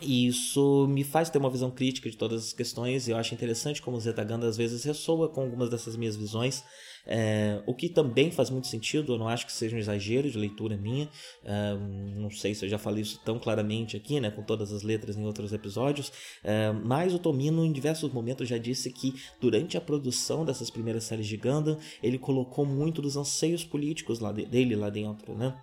e 0.00 0.26
isso 0.26 0.88
me 0.88 1.04
faz 1.04 1.30
ter 1.30 1.38
uma 1.38 1.48
visão 1.48 1.70
crítica 1.70 2.10
de 2.10 2.16
todas 2.16 2.46
as 2.46 2.52
questões, 2.52 3.06
e 3.06 3.12
eu 3.12 3.16
acho 3.16 3.32
interessante 3.32 3.80
como 3.80 3.96
o 3.96 4.00
Zetaganda 4.00 4.46
às 4.46 4.56
vezes 4.56 4.82
ressoa 4.82 5.28
com 5.28 5.42
algumas 5.42 5.70
dessas 5.70 5.96
minhas 5.96 6.16
visões, 6.16 6.64
é, 7.06 7.62
o 7.66 7.74
que 7.74 7.88
também 7.88 8.30
faz 8.30 8.50
muito 8.50 8.66
sentido, 8.66 9.14
eu 9.14 9.18
não 9.18 9.28
acho 9.28 9.46
que 9.46 9.52
seja 9.52 9.76
um 9.76 9.78
exagero 9.78 10.30
de 10.30 10.38
leitura 10.38 10.76
minha, 10.76 11.08
é, 11.44 11.74
não 12.16 12.30
sei 12.30 12.54
se 12.54 12.64
eu 12.64 12.68
já 12.68 12.78
falei 12.78 13.02
isso 13.02 13.20
tão 13.24 13.38
claramente 13.38 13.96
aqui, 13.96 14.20
né, 14.20 14.30
com 14.30 14.42
todas 14.42 14.72
as 14.72 14.82
letras 14.82 15.16
em 15.16 15.24
outros 15.24 15.52
episódios, 15.52 16.12
é, 16.42 16.72
mas 16.72 17.14
o 17.14 17.18
Tomino 17.18 17.64
em 17.64 17.72
diversos 17.72 18.12
momentos 18.12 18.48
já 18.48 18.58
disse 18.58 18.90
que 18.90 19.14
durante 19.40 19.76
a 19.76 19.80
produção 19.80 20.44
dessas 20.44 20.70
primeiras 20.70 21.04
séries 21.04 21.26
de 21.26 21.36
Gundam, 21.36 21.78
ele 22.02 22.18
colocou 22.18 22.64
muito 22.64 23.02
dos 23.02 23.16
anseios 23.16 23.64
políticos 23.64 24.20
lá 24.20 24.32
de, 24.32 24.46
dele 24.46 24.76
lá 24.76 24.90
dentro, 24.90 25.36
né? 25.36 25.54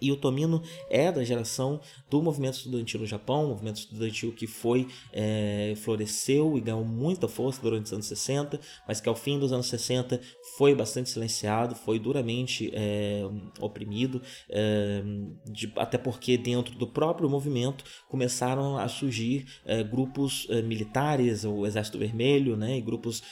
E 0.00 0.12
o 0.12 0.16
Tomino 0.16 0.62
é 0.90 1.10
da 1.10 1.24
geração 1.24 1.80
do 2.10 2.22
movimento 2.22 2.54
estudantil 2.54 3.00
no 3.00 3.06
Japão, 3.06 3.48
movimento 3.48 3.78
estudantil 3.78 4.32
que 4.32 4.46
foi, 4.46 4.86
é, 5.12 5.74
floresceu 5.76 6.56
e 6.56 6.60
ganhou 6.60 6.84
muita 6.84 7.28
força 7.28 7.60
durante 7.60 7.86
os 7.86 7.92
anos 7.92 8.06
60, 8.06 8.60
mas 8.86 9.00
que 9.00 9.08
ao 9.08 9.14
fim 9.14 9.38
dos 9.38 9.52
anos 9.52 9.66
60 9.66 10.20
foi 10.56 10.74
bastante 10.74 11.10
silenciado, 11.10 11.74
foi 11.74 11.98
duramente 11.98 12.70
é, 12.74 13.22
oprimido, 13.60 14.22
é, 14.48 15.02
de, 15.46 15.72
até 15.76 15.98
porque 15.98 16.36
dentro 16.36 16.74
do 16.76 16.86
próprio 16.86 17.28
movimento 17.28 17.84
começaram 18.08 18.76
a 18.76 18.88
surgir 18.88 19.46
grupos 19.90 20.46
militares, 20.64 21.44
o 21.44 21.66
Exército 21.66 21.98
Vermelho, 21.98 22.56
né, 22.56 22.78
e 22.78 22.80
grupos 22.80 23.22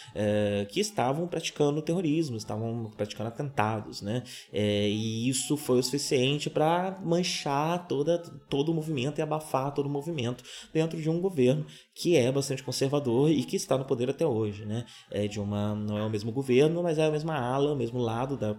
que 0.70 0.81
estavam 0.81 1.27
praticando 1.27 1.83
terrorismo, 1.83 2.37
estavam 2.37 2.90
praticando 2.96 3.29
atentados, 3.29 4.03
né, 4.03 4.22
e 4.53 5.29
isso 5.29 5.57
foi 5.57 5.79
o 5.79 5.83
suficiente 5.83 6.50
para 6.54 6.98
manchar 7.02 7.86
toda, 7.88 8.18
todo 8.48 8.70
o 8.70 8.74
movimento 8.74 9.18
e 9.18 9.22
abafar 9.22 9.74
todo 9.74 9.86
o 9.86 9.90
movimento 9.90 10.42
dentro 10.72 11.00
de 11.00 11.10
um 11.10 11.20
governo 11.20 11.66
que 11.94 12.16
é 12.16 12.30
bastante 12.30 12.62
conservador 12.62 13.28
e 13.30 13.42
que 13.44 13.56
está 13.56 13.76
no 13.76 13.84
poder 13.84 14.08
até 14.08 14.24
hoje, 14.24 14.64
né? 14.64 14.86
É 15.10 15.26
de 15.26 15.40
uma 15.40 15.74
não 15.74 15.98
é 15.98 16.02
o 16.02 16.10
mesmo 16.10 16.32
governo, 16.32 16.82
mas 16.82 16.96
é 16.96 17.06
a 17.06 17.10
mesma 17.10 17.36
ala, 17.36 17.72
o 17.72 17.76
mesmo 17.76 17.98
lado 17.98 18.36
da 18.36 18.56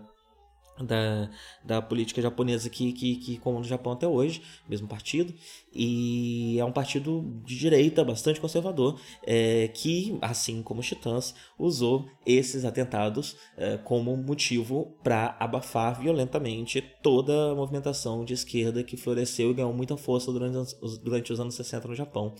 da, 0.84 1.30
da 1.64 1.82
política 1.82 2.22
japonesa 2.22 2.70
que, 2.70 2.92
que, 2.92 3.16
que 3.16 3.38
comanda 3.38 3.66
o 3.66 3.70
Japão 3.70 3.94
até 3.94 4.08
hoje, 4.08 4.42
mesmo 4.68 4.88
partido, 4.88 5.34
e 5.74 6.58
é 6.60 6.66
um 6.66 6.72
partido 6.72 7.42
de 7.46 7.58
direita 7.58 8.04
bastante 8.04 8.40
conservador, 8.40 9.00
é, 9.24 9.68
que, 9.70 10.18
assim 10.22 10.62
como 10.62 10.80
os 10.80 10.88
Titãs, 10.88 11.34
usou 11.58 12.06
esses 12.26 12.66
atentados 12.66 13.36
é, 13.58 13.78
como 13.78 14.16
motivo 14.18 14.98
para 15.04 15.36
abafar 15.40 16.00
violentamente 16.00 16.82
toda 17.02 17.52
a 17.52 17.56
movimentação 17.56 18.26
de 18.26 18.34
esquerda 18.34 18.84
que 18.84 18.98
floresceu 18.98 19.52
e 19.52 19.54
ganhou 19.54 19.74
muita 19.74 19.96
força 19.96 20.32
durante 20.32 20.76
os, 20.82 20.98
durante 20.98 21.32
os 21.32 21.40
anos 21.40 21.56
60 21.56 21.88
no 21.88 21.96
Japão. 21.96 22.34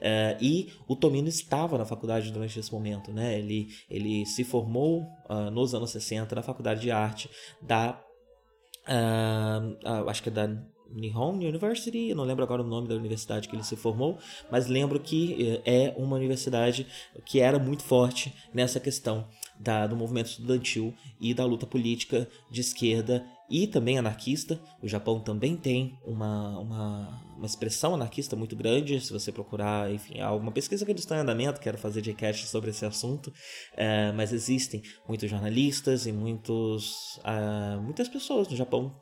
É, 0.00 0.36
e 0.40 0.68
o 0.86 0.96
Tomino 0.96 1.28
estava 1.28 1.78
na 1.78 1.84
faculdade 1.84 2.30
durante 2.30 2.58
esse 2.58 2.72
momento, 2.72 3.12
né? 3.12 3.38
ele, 3.38 3.68
ele 3.88 4.26
se 4.26 4.44
formou 4.44 5.02
uh, 5.28 5.50
nos 5.50 5.74
anos 5.74 5.90
60 5.90 6.34
na 6.34 6.42
faculdade 6.42 6.80
de 6.80 6.90
arte 6.90 7.30
da. 7.62 7.77
Uh, 7.86 9.76
uh, 9.86 10.08
acho 10.08 10.22
que 10.22 10.28
é 10.30 10.32
da 10.32 10.48
Nihon 10.90 11.34
University, 11.34 12.08
eu 12.08 12.16
não 12.16 12.24
lembro 12.24 12.42
agora 12.42 12.62
o 12.62 12.66
nome 12.66 12.88
da 12.88 12.94
universidade 12.94 13.48
que 13.48 13.54
ele 13.54 13.62
se 13.62 13.76
formou, 13.76 14.18
mas 14.50 14.66
lembro 14.66 14.98
que 14.98 15.60
eh, 15.64 15.90
é 15.90 15.94
uma 15.98 16.16
universidade 16.16 16.86
que 17.26 17.40
era 17.40 17.58
muito 17.58 17.82
forte 17.82 18.34
nessa 18.54 18.80
questão 18.80 19.28
da, 19.58 19.86
do 19.86 19.96
movimento 19.96 20.26
estudantil 20.26 20.94
e 21.20 21.34
da 21.34 21.44
luta 21.44 21.66
política 21.66 22.28
de 22.50 22.60
esquerda 22.60 23.26
e 23.50 23.66
também 23.66 23.98
anarquista. 23.98 24.60
O 24.82 24.88
Japão 24.88 25.20
também 25.20 25.56
tem 25.56 25.98
uma, 26.04 26.58
uma, 26.58 27.22
uma 27.36 27.46
expressão 27.46 27.94
anarquista 27.94 28.36
muito 28.36 28.54
grande. 28.54 29.00
Se 29.00 29.12
você 29.12 29.32
procurar, 29.32 29.90
enfim, 29.92 30.20
há 30.20 30.32
uma 30.32 30.52
pesquisa 30.52 30.84
que 30.84 30.92
está 30.92 31.16
em 31.16 31.20
andamento, 31.20 31.60
quero 31.60 31.78
fazer 31.78 32.02
de 32.02 32.12
cast 32.12 32.46
sobre 32.46 32.70
esse 32.70 32.84
assunto. 32.84 33.32
É, 33.74 34.12
mas 34.12 34.32
existem 34.32 34.82
muitos 35.08 35.30
jornalistas 35.30 36.06
e 36.06 36.12
muitos, 36.12 37.16
uh, 37.18 37.80
muitas 37.80 38.08
pessoas 38.08 38.48
no 38.48 38.56
Japão 38.56 38.94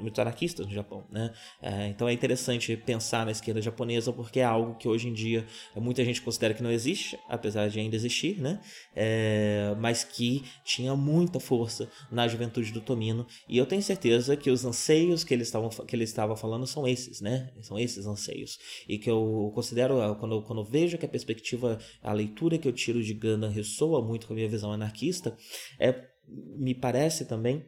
muitos 0.00 0.18
anarquistas 0.18 0.66
no 0.66 0.72
Japão, 0.72 1.04
né? 1.10 1.32
É, 1.60 1.88
então 1.88 2.08
é 2.08 2.12
interessante 2.12 2.76
pensar 2.76 3.24
na 3.24 3.32
esquerda 3.32 3.60
japonesa 3.60 4.12
porque 4.12 4.40
é 4.40 4.44
algo 4.44 4.76
que 4.76 4.88
hoje 4.88 5.08
em 5.08 5.12
dia 5.12 5.46
muita 5.76 6.04
gente 6.04 6.22
considera 6.22 6.54
que 6.54 6.62
não 6.62 6.70
existe, 6.70 7.18
apesar 7.28 7.68
de 7.68 7.78
ainda 7.78 7.94
existir, 7.94 8.40
né? 8.40 8.60
É, 8.94 9.74
mas 9.78 10.04
que 10.04 10.44
tinha 10.64 10.94
muita 10.96 11.38
força 11.38 11.90
na 12.10 12.26
juventude 12.26 12.72
do 12.72 12.80
Tomino 12.80 13.26
e 13.48 13.58
eu 13.58 13.66
tenho 13.66 13.82
certeza 13.82 14.36
que 14.36 14.50
os 14.50 14.64
anseios 14.64 15.24
que 15.24 15.34
ele 15.34 15.42
estava 15.42 15.68
que 15.84 15.94
ele 15.94 16.04
estava 16.04 16.36
falando 16.36 16.66
são 16.66 16.86
esses, 16.86 17.20
né? 17.20 17.50
São 17.60 17.78
esses 17.78 18.06
anseios 18.06 18.58
e 18.88 18.98
que 18.98 19.10
eu 19.10 19.52
considero 19.54 20.16
quando 20.16 20.42
quando 20.42 20.60
eu 20.60 20.64
vejo 20.64 20.98
que 20.98 21.06
a 21.06 21.08
perspectiva, 21.08 21.78
a 22.02 22.12
leitura 22.12 22.58
que 22.58 22.66
eu 22.66 22.72
tiro 22.72 23.02
de 23.02 23.14
Gundam 23.14 23.50
ressoa 23.50 24.04
muito 24.04 24.26
com 24.26 24.32
a 24.32 24.36
minha 24.36 24.48
visão 24.48 24.72
anarquista, 24.72 25.36
é 25.78 26.08
me 26.28 26.74
parece 26.74 27.24
também 27.24 27.64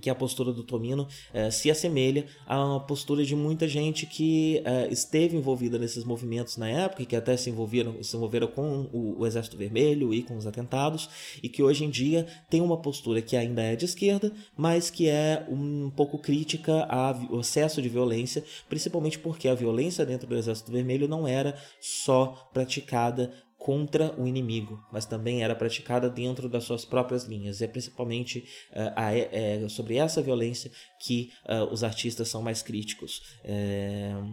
que 0.00 0.10
a 0.10 0.14
postura 0.14 0.52
do 0.52 0.62
Tomino 0.62 1.06
eh, 1.32 1.50
se 1.50 1.70
assemelha 1.70 2.26
uma 2.48 2.80
postura 2.80 3.24
de 3.24 3.34
muita 3.34 3.66
gente 3.68 4.06
que 4.06 4.62
eh, 4.64 4.88
esteve 4.90 5.36
envolvida 5.36 5.78
nesses 5.78 6.04
movimentos 6.04 6.56
na 6.56 6.68
época 6.68 7.02
e 7.02 7.06
que 7.06 7.16
até 7.16 7.36
se 7.36 7.50
envolveram, 7.50 8.02
se 8.02 8.16
envolveram 8.16 8.48
com 8.48 8.88
o, 8.92 9.20
o, 9.20 9.26
Exército 9.26 9.56
Vermelho 9.56 10.12
e 10.14 10.22
com 10.22 10.36
os 10.36 10.46
atentados 10.46 11.08
e 11.42 11.48
que 11.48 11.62
hoje 11.62 11.84
em 11.84 11.90
dia 11.90 12.26
tem 12.48 12.60
uma 12.60 12.76
postura 12.76 13.20
que 13.22 13.36
ainda 13.36 13.62
é 13.62 13.76
de 13.76 13.84
esquerda, 13.84 14.32
mas 14.56 14.90
que 14.90 15.08
é 15.08 15.46
um 15.48 15.90
pouco 15.90 16.18
crítica 16.18 16.84
ao 16.84 17.40
excesso 17.40 17.82
de 17.82 17.88
violência, 17.88 18.44
principalmente 18.68 19.18
porque 19.18 19.48
a 19.48 19.54
violência 19.54 20.06
dentro 20.06 20.26
do 20.26 20.36
Exército 20.36 20.70
Vermelho 20.72 21.08
não 21.08 21.26
era 21.26 21.56
só 21.80 22.48
praticada 22.52 23.32
contra 23.66 24.14
o 24.16 24.28
inimigo, 24.28 24.80
mas 24.92 25.06
também 25.06 25.42
era 25.42 25.52
praticada 25.52 26.08
dentro 26.08 26.48
das 26.48 26.62
suas 26.62 26.84
próprias 26.84 27.24
linhas. 27.24 27.60
E 27.60 27.64
é 27.64 27.66
principalmente 27.66 28.44
uh, 28.70 28.92
a, 28.94 29.12
é, 29.12 29.68
sobre 29.68 29.96
essa 29.96 30.22
violência 30.22 30.70
que 31.00 31.32
uh, 31.48 31.64
os 31.72 31.82
artistas 31.82 32.28
são 32.28 32.40
mais 32.40 32.62
críticos 32.62 33.20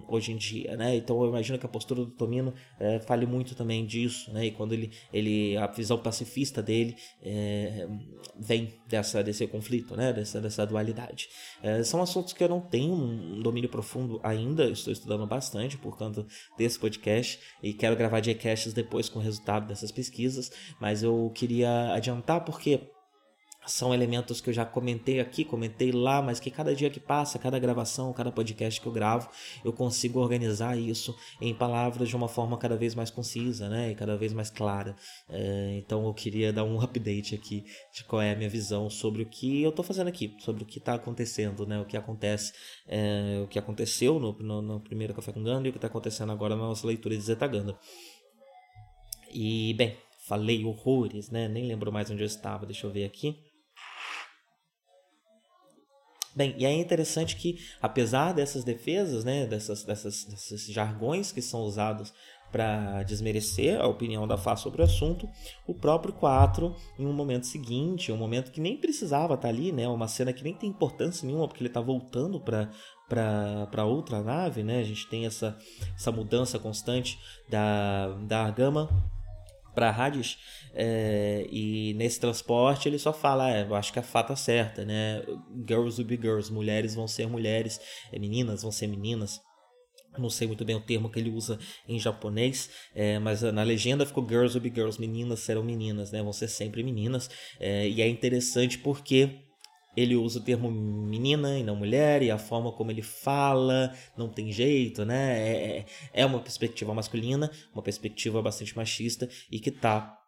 hoje 0.08 0.32
em 0.32 0.38
dia, 0.38 0.76
né? 0.78 0.96
Então 0.96 1.22
eu 1.24 1.30
imagino 1.30 1.58
que 1.58 1.66
a 1.66 1.70
postura 1.70 2.02
do 2.02 2.12
Tomino 2.12 2.54
fale 3.06 3.26
muito 3.26 3.56
também 3.56 3.86
disso, 3.86 4.32
né? 4.34 4.48
E 4.48 4.52
quando 4.52 4.74
ele, 4.74 4.92
ele 5.12 5.56
a 5.58 5.68
visão 5.68 5.98
pacifista 5.98 6.62
dele 6.62 6.96
vem 8.40 8.74
dessa 8.88 9.24
desse 9.24 9.46
conflito, 9.48 9.96
né? 9.96 10.12
Dessa 10.12 10.42
dessa 10.42 10.66
dualidade. 10.66 11.28
são 11.86 12.02
assuntos 12.02 12.34
que 12.34 12.44
eu 12.44 12.50
não 12.50 12.60
tenho 12.60 12.94
um 12.94 13.40
domínio 13.42 13.70
profundo 13.70 14.20
ainda. 14.24 14.70
Estou 14.70 14.92
estudando 14.92 15.26
bastante 15.28 15.78
por 15.78 15.98
conta 15.98 16.26
desse 16.58 16.80
podcast 16.80 17.40
e 17.62 17.74
quero 17.74 17.96
gravar 17.96 18.22
podcasts 18.24 18.74
depois 18.74 19.10
com 19.10 19.20
resultado 19.24 19.68
dessas 19.68 19.92
pesquisas, 19.92 20.52
mas 20.80 21.04
eu 21.04 21.32
queria 21.34 21.94
adiantar 21.94 22.44
porque 22.44 22.94
são 23.66 23.94
elementos 23.94 24.42
que 24.42 24.50
eu 24.50 24.54
já 24.54 24.66
comentei 24.66 25.20
aqui, 25.20 25.46
comentei 25.46 25.92
lá, 25.92 26.22
mas 26.22 26.40
que 26.40 26.52
cada 26.52 26.76
dia 26.76 26.90
que 26.90 27.00
passa, 27.00 27.40
cada 27.40 27.58
gravação, 27.60 28.12
cada 28.14 28.32
podcast 28.32 28.80
que 28.80 28.88
eu 28.88 28.92
gravo, 28.92 29.30
eu 29.64 29.72
consigo 29.72 30.20
organizar 30.20 30.78
isso 30.78 31.16
em 31.40 31.54
palavras 31.54 32.10
de 32.10 32.16
uma 32.16 32.28
forma 32.28 32.58
cada 32.58 32.76
vez 32.76 32.94
mais 32.96 33.10
concisa, 33.10 33.70
né, 33.70 33.92
e 33.92 33.96
cada 33.96 34.18
vez 34.18 34.34
mais 34.34 34.50
clara. 34.50 34.96
É, 35.30 35.76
então 35.78 36.06
eu 36.06 36.14
queria 36.14 36.52
dar 36.52 36.64
um 36.64 36.80
update 36.82 37.36
aqui 37.36 37.66
de 37.94 38.04
qual 38.04 38.22
é 38.22 38.32
a 38.32 38.36
minha 38.36 38.50
visão 38.50 38.90
sobre 38.90 39.24
o 39.24 39.26
que 39.26 39.62
eu 39.62 39.70
estou 39.70 39.84
fazendo 39.84 40.08
aqui, 40.08 40.36
sobre 40.40 40.64
o 40.64 40.66
que 40.66 40.80
está 40.80 40.96
acontecendo, 40.96 41.66
né, 41.66 41.80
o 41.80 41.86
que 41.86 41.98
acontece, 41.98 42.54
é, 42.88 43.42
o 43.44 43.48
que 43.48 43.58
aconteceu 43.58 44.20
no, 44.20 44.34
no, 44.34 44.62
no, 44.62 44.80
primeiro 44.80 45.14
Café 45.14 45.32
com 45.32 45.44
Ganda 45.44 45.68
e 45.68 45.70
o 45.70 45.72
que 45.72 45.78
está 45.78 45.88
acontecendo 45.88 46.32
agora 46.32 46.56
na 46.56 46.64
nossa 46.64 46.86
leitura 46.86 47.16
de 47.16 47.22
Zetaganda. 47.22 47.78
E, 49.34 49.74
bem, 49.74 49.98
falei 50.28 50.64
horrores, 50.64 51.30
né, 51.30 51.48
nem 51.48 51.68
lembro 51.68 51.92
mais 51.92 52.10
onde 52.10 52.22
eu 52.22 52.28
estava, 52.28 52.66
deixa 52.66 52.86
eu 52.88 52.92
ver 52.92 53.06
aqui. 53.06 53.38
Bem, 56.36 56.56
e 56.58 56.66
é 56.66 56.74
interessante 56.74 57.36
que, 57.36 57.60
apesar 57.82 58.34
dessas 58.34 58.64
defesas, 58.64 59.24
né, 59.24 59.46
dessas, 59.46 59.84
dessas, 59.84 60.26
desses 60.26 60.66
jargões 60.68 61.32
que 61.32 61.42
são 61.42 61.62
usados 61.62 62.12
para 62.52 63.04
desmerecer 63.04 63.80
a 63.80 63.88
opinião 63.88 64.28
da 64.28 64.38
Fá 64.38 64.56
sobre 64.56 64.82
o 64.82 64.86
assunto, 64.86 65.28
o 65.68 65.74
próprio 65.74 66.14
4, 66.14 66.76
em 66.98 67.06
um 67.06 67.14
momento 67.14 67.46
seguinte, 67.46 68.12
um 68.12 68.18
momento 68.18 68.52
que 68.52 68.62
nem 68.62 68.78
precisava 68.78 69.34
estar 69.34 69.48
tá 69.48 69.50
ali, 69.50 69.72
né, 69.72 69.88
uma 69.88 70.08
cena 70.08 70.34
que 70.34 70.44
nem 70.44 70.54
tem 70.54 70.70
importância 70.70 71.26
nenhuma, 71.26 71.48
porque 71.48 71.62
ele 71.62 71.70
está 71.70 71.82
voltando 71.82 72.40
para 72.40 72.70
para 73.70 73.86
outra 73.86 74.24
nave, 74.24 74.64
né? 74.64 74.80
A 74.80 74.84
gente 74.84 75.08
tem 75.08 75.28
essa, 75.28 75.56
essa 75.94 76.12
mudança 76.12 76.58
constante 76.58 77.20
da, 77.48 78.08
da 78.28 78.42
Argama 78.46 78.90
para 79.74 79.90
Hades 79.90 80.38
é, 80.74 81.48
e 81.52 81.94
nesse 81.96 82.20
transporte 82.20 82.88
ele 82.88 83.00
só 83.00 83.14
fala 83.14 83.50
é, 83.52 83.64
eu 83.64 83.76
acho 83.76 83.92
que 83.94 84.00
a 84.00 84.04
fata 84.04 84.36
certa 84.36 84.84
né 84.86 85.24
girls 85.68 86.00
will 86.00 86.08
be 86.08 86.16
girls 86.16 86.52
mulheres 86.52 86.96
vão 86.96 87.08
ser 87.08 87.28
mulheres 87.28 87.80
é, 88.12 88.20
meninas 88.20 88.62
vão 88.62 88.72
ser 88.72 88.88
meninas 88.88 89.42
não 90.18 90.30
sei 90.30 90.48
muito 90.48 90.64
bem 90.64 90.76
o 90.76 90.82
termo 90.82 91.10
que 91.10 91.20
ele 91.20 91.30
usa 91.30 91.58
em 91.88 92.00
japonês, 92.00 92.70
é, 92.94 93.18
mas 93.20 93.42
na 93.42 93.64
legenda 93.64 94.06
ficou 94.06 94.28
girls 94.28 94.56
will 94.56 94.62
be 94.62 94.74
girls, 94.74 95.00
meninas 95.00 95.40
serão 95.40 95.64
meninas, 95.64 96.12
né? 96.12 96.22
Vão 96.22 96.34
ser 96.34 96.48
sempre 96.48 96.84
meninas. 96.84 97.30
É, 97.60 97.88
e 97.88 98.02
é 98.02 98.08
interessante 98.08 98.78
porque 98.78 99.43
ele 99.96 100.16
usa 100.16 100.40
o 100.40 100.44
termo 100.44 100.72
menina 100.72 101.58
e 101.58 101.64
não 101.64 101.76
mulher, 101.76 102.22
e 102.22 102.32
a 102.32 102.38
forma 102.38 102.72
como 102.72 102.92
ele 102.92 103.02
fala 103.02 103.94
não 104.18 104.30
tem 104.30 104.52
jeito, 104.52 105.06
né? 105.06 105.40
É, 105.40 105.78
é, 105.78 105.86
é 106.14 106.26
uma 106.26 106.40
perspectiva 106.40 106.94
masculina, 106.94 107.52
uma 107.74 107.82
perspectiva 107.82 108.42
bastante 108.42 108.76
machista 108.76 109.30
e 109.52 109.60
que 109.60 109.72
tá 109.72 110.20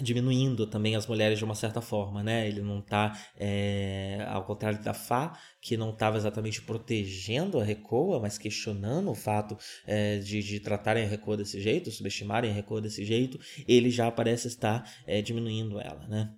diminuindo 0.00 0.66
também 0.66 0.94
as 0.94 1.06
mulheres 1.06 1.38
de 1.38 1.44
uma 1.44 1.54
certa 1.54 1.80
forma, 1.80 2.22
né? 2.22 2.46
Ele 2.46 2.60
não 2.60 2.80
tá, 2.80 3.18
é, 3.36 4.24
ao 4.28 4.44
contrário 4.44 4.82
da 4.82 4.94
Fá, 4.94 5.36
que 5.60 5.76
não 5.76 5.90
estava 5.90 6.16
exatamente 6.16 6.62
protegendo 6.62 7.58
a 7.58 7.64
Recoa, 7.64 8.20
mas 8.20 8.38
questionando 8.38 9.10
o 9.10 9.14
fato 9.14 9.56
é, 9.86 10.18
de, 10.18 10.42
de 10.42 10.60
tratarem 10.60 11.04
a 11.04 11.08
Recoa 11.08 11.36
desse 11.36 11.60
jeito, 11.60 11.90
subestimarem 11.90 12.50
a 12.50 12.54
Recoa 12.54 12.80
desse 12.80 13.04
jeito, 13.04 13.38
ele 13.66 13.90
já 13.90 14.10
parece 14.10 14.46
estar 14.46 14.88
é, 15.06 15.20
diminuindo 15.20 15.80
ela, 15.80 16.06
né? 16.06 16.34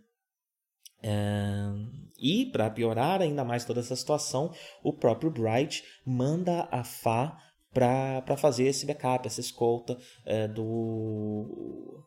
É... 1.02 2.01
E, 2.22 2.46
para 2.46 2.70
piorar 2.70 3.20
ainda 3.20 3.44
mais 3.44 3.64
toda 3.64 3.80
essa 3.80 3.96
situação, 3.96 4.54
o 4.80 4.92
próprio 4.92 5.28
Bright 5.28 5.82
manda 6.06 6.68
a 6.70 6.84
Fá 6.84 7.36
para 7.74 8.36
fazer 8.36 8.64
esse 8.64 8.86
backup, 8.86 9.26
essa 9.26 9.40
escolta 9.40 9.98
é, 10.24 10.46
do 10.46 12.04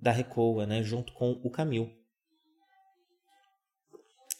da 0.00 0.10
Recoa, 0.10 0.66
né, 0.66 0.82
junto 0.82 1.12
com 1.14 1.30
o 1.44 1.50
Camil. 1.50 1.90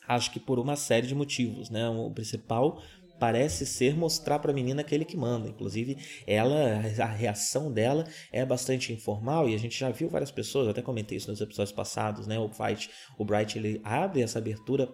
Acho 0.06 0.30
que 0.30 0.40
por 0.40 0.58
uma 0.58 0.76
série 0.76 1.06
de 1.06 1.14
motivos, 1.14 1.70
né? 1.70 1.88
O 1.88 2.10
principal 2.10 2.82
parece 3.18 3.64
ser 3.66 3.96
mostrar 3.96 4.38
para 4.38 4.50
a 4.50 4.54
menina 4.54 4.80
aquele 4.80 5.04
que 5.04 5.16
manda. 5.16 5.48
Inclusive, 5.48 5.96
ela, 6.26 6.82
a 6.98 7.06
reação 7.06 7.72
dela 7.72 8.04
é 8.32 8.44
bastante 8.44 8.92
informal 8.92 9.48
e 9.48 9.54
a 9.54 9.58
gente 9.58 9.78
já 9.78 9.90
viu 9.90 10.08
várias 10.08 10.30
pessoas, 10.30 10.68
até 10.68 10.82
comentei 10.82 11.18
isso 11.18 11.30
nos 11.30 11.40
episódios 11.40 11.74
passados, 11.74 12.26
né? 12.26 12.38
O 12.38 12.48
Bright, 12.48 12.90
o 13.18 13.24
Bright 13.24 13.58
ele 13.58 13.80
abre 13.84 14.22
essa 14.22 14.38
abertura 14.38 14.88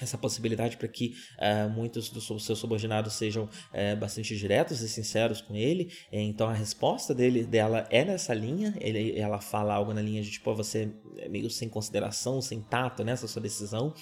essa 0.00 0.18
possibilidade 0.18 0.76
para 0.76 0.88
que 0.88 1.14
uh, 1.38 1.70
muitos 1.70 2.08
dos 2.08 2.26
seus 2.44 2.58
subordinados 2.58 3.12
sejam 3.14 3.44
uh, 3.44 3.96
bastante 3.98 4.36
diretos 4.36 4.80
e 4.80 4.88
sinceros 4.88 5.40
com 5.40 5.54
ele. 5.54 5.92
Então 6.10 6.48
a 6.48 6.52
resposta 6.52 7.14
dele 7.14 7.44
dela 7.44 7.86
é 7.90 8.04
nessa 8.04 8.34
linha. 8.34 8.74
Ele, 8.80 9.16
ela 9.18 9.40
fala 9.40 9.74
algo 9.74 9.94
na 9.94 10.02
linha 10.02 10.20
de 10.20 10.32
tipo 10.32 10.52
você 10.54 10.92
é 11.18 11.28
meio 11.28 11.48
sem 11.48 11.68
consideração, 11.68 12.40
sem 12.40 12.60
tato 12.60 13.04
nessa 13.04 13.28
sua 13.28 13.40
decisão. 13.40 13.94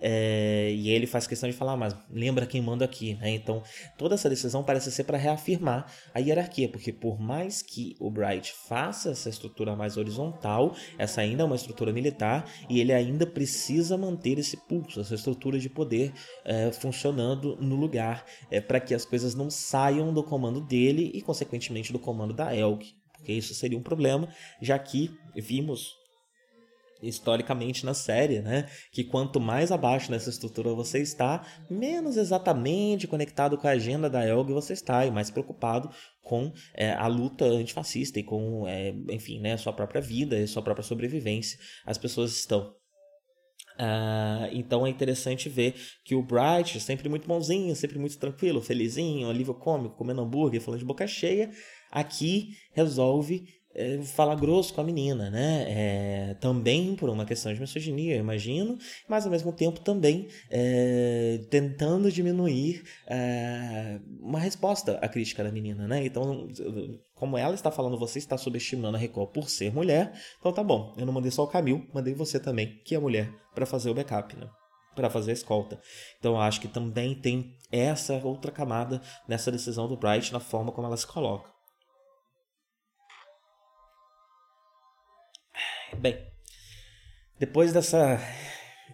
É, 0.00 0.70
e 0.72 0.90
ele 0.90 1.06
faz 1.06 1.26
questão 1.26 1.48
de 1.48 1.56
falar, 1.56 1.72
ah, 1.72 1.76
mas 1.76 1.96
lembra 2.10 2.46
quem 2.46 2.60
manda 2.60 2.84
aqui, 2.84 3.14
né? 3.14 3.30
Então, 3.30 3.62
toda 3.96 4.14
essa 4.14 4.28
decisão 4.28 4.62
parece 4.62 4.92
ser 4.92 5.04
para 5.04 5.16
reafirmar 5.16 5.90
a 6.14 6.18
hierarquia, 6.18 6.68
porque 6.68 6.92
por 6.92 7.18
mais 7.18 7.62
que 7.62 7.96
o 7.98 8.10
Bright 8.10 8.52
faça 8.52 9.10
essa 9.10 9.28
estrutura 9.28 9.74
mais 9.74 9.96
horizontal, 9.96 10.74
essa 10.98 11.20
ainda 11.20 11.42
é 11.42 11.46
uma 11.46 11.56
estrutura 11.56 11.92
militar 11.92 12.50
e 12.68 12.80
ele 12.80 12.92
ainda 12.92 13.26
precisa 13.26 13.96
manter 13.96 14.38
esse 14.38 14.56
pulso, 14.56 15.00
essa 15.00 15.14
estrutura 15.14 15.58
de 15.58 15.70
poder 15.70 16.12
é, 16.44 16.70
funcionando 16.72 17.56
no 17.56 17.76
lugar, 17.76 18.24
é, 18.50 18.60
para 18.60 18.80
que 18.80 18.94
as 18.94 19.04
coisas 19.04 19.34
não 19.34 19.50
saiam 19.50 20.12
do 20.12 20.22
comando 20.22 20.60
dele 20.60 21.10
e, 21.14 21.22
consequentemente, 21.22 21.92
do 21.92 21.98
comando 21.98 22.34
da 22.34 22.54
Elk, 22.54 22.94
porque 23.12 23.32
isso 23.32 23.54
seria 23.54 23.78
um 23.78 23.82
problema, 23.82 24.28
já 24.60 24.78
que 24.78 25.10
vimos 25.34 25.94
historicamente 27.02 27.84
na 27.84 27.94
série, 27.94 28.40
né? 28.40 28.68
Que 28.90 29.04
quanto 29.04 29.40
mais 29.40 29.70
abaixo 29.70 30.10
nessa 30.10 30.30
estrutura 30.30 30.74
você 30.74 31.00
está, 31.00 31.46
menos 31.68 32.16
exatamente 32.16 33.06
conectado 33.06 33.58
com 33.58 33.66
a 33.66 33.72
agenda 33.72 34.08
da 34.08 34.26
Elg 34.26 34.52
você 34.52 34.72
está 34.72 35.04
e 35.06 35.10
mais 35.10 35.30
preocupado 35.30 35.90
com 36.22 36.52
é, 36.74 36.92
a 36.92 37.06
luta 37.06 37.44
antifascista 37.44 38.18
e 38.18 38.22
com, 38.22 38.66
é, 38.66 38.90
enfim, 39.10 39.40
né, 39.40 39.56
sua 39.56 39.72
própria 39.72 40.00
vida 40.00 40.38
e 40.38 40.46
sua 40.46 40.62
própria 40.62 40.84
sobrevivência. 40.84 41.58
As 41.84 41.98
pessoas 41.98 42.32
estão. 42.32 42.74
Uh, 43.78 44.48
então 44.52 44.86
é 44.86 44.90
interessante 44.90 45.50
ver 45.50 45.74
que 46.02 46.14
o 46.14 46.22
Bright, 46.22 46.80
sempre 46.80 47.10
muito 47.10 47.28
bonzinho, 47.28 47.76
sempre 47.76 47.98
muito 47.98 48.18
tranquilo, 48.18 48.62
felizinho, 48.62 49.28
alívio 49.28 49.52
cômico, 49.52 49.96
comendo 49.96 50.22
hambúrguer, 50.22 50.62
falando 50.62 50.80
de 50.80 50.86
boca 50.86 51.06
cheia, 51.06 51.50
aqui 51.90 52.52
resolve 52.72 53.44
é, 53.76 54.00
falar 54.02 54.34
grosso 54.36 54.72
com 54.72 54.80
a 54.80 54.84
menina, 54.84 55.30
né? 55.30 55.66
É, 55.68 56.34
também 56.40 56.96
por 56.96 57.10
uma 57.10 57.26
questão 57.26 57.52
de 57.52 57.60
misoginia, 57.60 58.14
eu 58.14 58.20
imagino, 58.20 58.78
mas 59.06 59.26
ao 59.26 59.30
mesmo 59.30 59.52
tempo 59.52 59.80
também 59.80 60.28
é, 60.50 61.40
tentando 61.50 62.10
diminuir 62.10 62.82
uma 64.20 64.40
resposta 64.40 64.98
à 65.02 65.08
crítica 65.08 65.44
da 65.44 65.52
menina, 65.52 65.86
né? 65.86 66.06
Então, 66.06 66.48
como 67.14 67.36
ela 67.36 67.54
está 67.54 67.70
falando, 67.70 67.98
você 67.98 68.18
está 68.18 68.38
subestimando 68.38 68.96
a 68.96 69.00
Record 69.00 69.30
por 69.30 69.50
ser 69.50 69.72
mulher, 69.72 70.12
então 70.38 70.52
tá 70.52 70.62
bom, 70.62 70.94
eu 70.96 71.04
não 71.04 71.12
mandei 71.12 71.30
só 71.30 71.44
o 71.44 71.48
Camil, 71.48 71.86
mandei 71.92 72.14
você 72.14 72.40
também, 72.40 72.80
que 72.84 72.94
é 72.94 72.98
mulher, 72.98 73.30
para 73.54 73.66
fazer 73.66 73.90
o 73.90 73.94
backup, 73.94 74.36
né? 74.36 74.48
para 74.94 75.10
fazer 75.10 75.32
a 75.32 75.34
escolta. 75.34 75.78
Então 76.18 76.40
acho 76.40 76.60
que 76.60 76.68
também 76.68 77.14
tem 77.14 77.54
essa 77.70 78.14
outra 78.14 78.50
camada 78.50 79.02
nessa 79.28 79.52
decisão 79.52 79.86
do 79.86 79.96
Bright 79.96 80.32
na 80.32 80.40
forma 80.40 80.72
como 80.72 80.86
ela 80.86 80.96
se 80.96 81.06
coloca. 81.06 81.55
Bem, 86.00 86.18
depois 87.38 87.72
dessa 87.72 88.20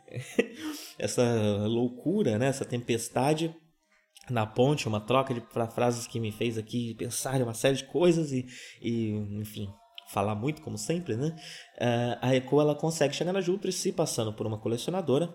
essa 0.98 1.22
loucura, 1.66 2.38
né, 2.38 2.46
essa 2.46 2.64
tempestade 2.64 3.54
na 4.30 4.46
ponte, 4.46 4.86
uma 4.86 5.00
troca 5.00 5.34
de 5.34 5.42
frases 5.74 6.06
que 6.06 6.20
me 6.20 6.30
fez 6.30 6.56
aqui 6.56 6.94
pensar 6.94 7.38
em 7.38 7.42
uma 7.42 7.54
série 7.54 7.76
de 7.76 7.84
coisas 7.84 8.32
e, 8.32 8.46
e 8.80 9.10
enfim, 9.40 9.68
falar 10.08 10.34
muito 10.34 10.62
como 10.62 10.78
sempre, 10.78 11.16
né? 11.16 11.36
Uh, 11.76 12.18
a 12.20 12.34
Eco 12.34 12.60
ela 12.60 12.74
consegue 12.74 13.14
chegar 13.14 13.32
na 13.32 13.40
Júpiter 13.40 13.72
se 13.72 13.92
passando 13.92 14.32
por 14.32 14.46
uma 14.46 14.58
colecionadora. 14.58 15.34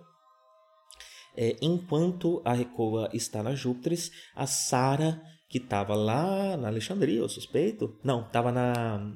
É, 1.36 1.56
enquanto 1.62 2.42
a 2.44 2.54
Recoa 2.54 3.10
está 3.14 3.44
na 3.44 3.54
Júpiter, 3.54 3.96
a 4.36 4.48
Sara, 4.48 5.22
que 5.48 5.60
estava 5.60 5.94
lá 5.94 6.58
na 6.58 6.68
Alexandria, 6.68 7.20
eu 7.20 7.30
suspeito, 7.30 7.96
não, 8.04 8.26
estava 8.26 8.52
na 8.52 9.14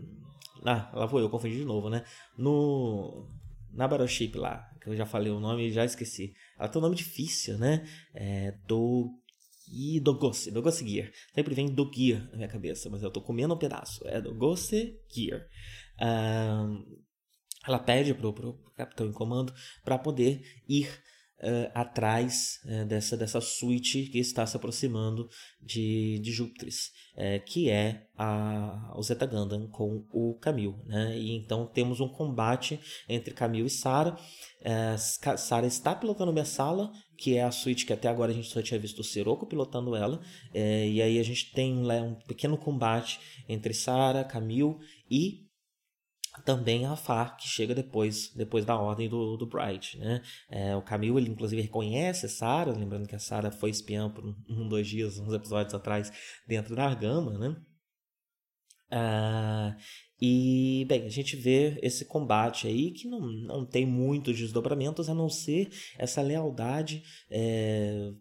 ah, 0.65 0.91
lá 0.93 1.06
vou 1.06 1.19
eu, 1.19 1.30
confundi 1.30 1.58
de 1.58 1.65
novo, 1.65 1.89
né? 1.89 2.04
No. 2.38 3.28
Na 3.74 3.88
Baroship 3.88 4.36
lá, 4.36 4.69
que 4.82 4.89
eu 4.89 4.95
já 4.97 5.06
falei 5.06 5.32
o 5.32 5.39
nome 5.39 5.67
e 5.67 5.71
já 5.71 5.86
esqueci. 5.86 6.34
Ela 6.60 6.67
tem 6.67 6.80
um 6.80 6.84
nome 6.84 6.95
difícil, 6.95 7.58
né? 7.58 7.88
É. 8.13 8.52
Do. 8.67 9.10
E 9.74 10.02
Dogose, 10.02 10.52
Dogose 10.52 10.86
Gear. 10.86 11.10
Sempre 11.34 11.56
vem 11.56 11.74
do 11.74 11.89
Gear 11.93 12.30
na 12.32 12.36
minha 12.36 12.50
cabeça, 12.50 12.89
mas 12.89 13.02
eu 13.02 13.10
tô 13.10 13.21
comendo 13.21 13.54
um 13.54 13.58
pedaço. 13.58 14.06
É 14.06 14.19
Dogose 14.19 15.00
Gear. 15.10 15.47
Ela 17.65 17.80
pede 17.80 18.13
pro, 18.13 18.34
pro 18.34 18.54
capitão 18.76 19.07
em 19.07 19.14
comando 19.14 19.53
para 19.84 19.97
poder 19.97 20.41
ir 20.68 20.89
uh, 21.41 21.71
atrás 21.73 22.59
uh, 22.65 22.85
dessa, 22.85 23.17
dessa 23.17 23.41
suíte 23.41 24.03
que 24.03 24.19
está 24.19 24.45
se 24.45 24.55
aproximando 24.55 25.27
de, 25.61 26.19
de 26.19 26.31
Júpiter, 26.31 26.69
uh, 26.69 27.45
que 27.45 27.69
é 27.69 28.07
a, 28.17 28.93
o 28.95 29.03
Zeta 29.03 29.25
Gundam 29.25 29.67
com 29.67 30.05
o 30.11 30.37
Camille. 30.39 30.75
Né? 30.85 31.17
E 31.17 31.31
então 31.35 31.65
temos 31.65 31.99
um 31.99 32.07
combate 32.07 32.79
entre 33.09 33.33
Camille 33.33 33.67
e 33.67 33.69
Sarah. 33.69 34.17
Uh, 34.61 35.37
Sarah 35.37 35.67
está 35.67 35.95
pilotando 35.95 36.33
Messala, 36.33 36.91
que 37.17 37.35
é 37.35 37.43
a 37.43 37.51
suíte 37.51 37.85
que 37.85 37.93
até 37.93 38.07
agora 38.07 38.31
a 38.31 38.35
gente 38.35 38.49
só 38.49 38.61
tinha 38.61 38.79
visto 38.79 38.99
o 38.99 39.03
Sirocco 39.03 39.45
pilotando 39.45 39.95
ela. 39.95 40.19
e 40.53 41.01
aí 41.01 41.19
a 41.19 41.23
gente 41.23 41.51
tem 41.51 41.73
um 41.73 42.15
pequeno 42.27 42.57
combate 42.57 43.19
entre 43.47 43.73
Sarah, 43.73 44.23
Camille 44.23 44.77
e 45.09 45.51
também 46.45 46.86
a 46.86 46.95
Far, 46.95 47.36
que 47.38 47.47
chega 47.47 47.75
depois 47.75 48.34
depois 48.36 48.65
da 48.65 48.77
ordem 48.77 49.09
do, 49.09 49.38
do 49.38 49.45
Bright. 49.45 49.97
Né? 49.97 50.21
É, 50.49 50.75
o 50.75 50.82
Camille, 50.82 51.17
ele 51.17 51.29
inclusive 51.29 51.61
reconhece 51.61 52.25
a 52.25 52.29
Sarah, 52.29 52.71
lembrando 52.71 53.07
que 53.07 53.15
a 53.15 53.19
Sarah 53.19 53.51
foi 53.51 53.69
espiã 53.69 54.09
por 54.09 54.25
um, 54.25 54.36
um, 54.49 54.67
dois 54.67 54.88
dias, 54.88 55.19
uns 55.19 55.34
episódios 55.34 55.73
atrás, 55.73 56.11
dentro 56.47 56.75
da 56.75 56.86
Argama, 56.86 57.38
né? 57.38 57.55
Ah, 58.93 59.77
e, 60.21 60.86
bem, 60.88 61.05
a 61.05 61.09
gente 61.09 61.36
vê 61.36 61.79
esse 61.82 62.05
combate 62.05 62.67
aí 62.67 62.91
que 62.91 63.07
não, 63.07 63.19
não 63.21 63.65
tem 63.65 63.86
muitos 63.86 64.38
desdobramentos 64.38 65.09
a 65.09 65.15
não 65.15 65.29
ser 65.29 65.69
essa 65.97 66.21
lealdade 66.21 67.01
é, 67.29 68.11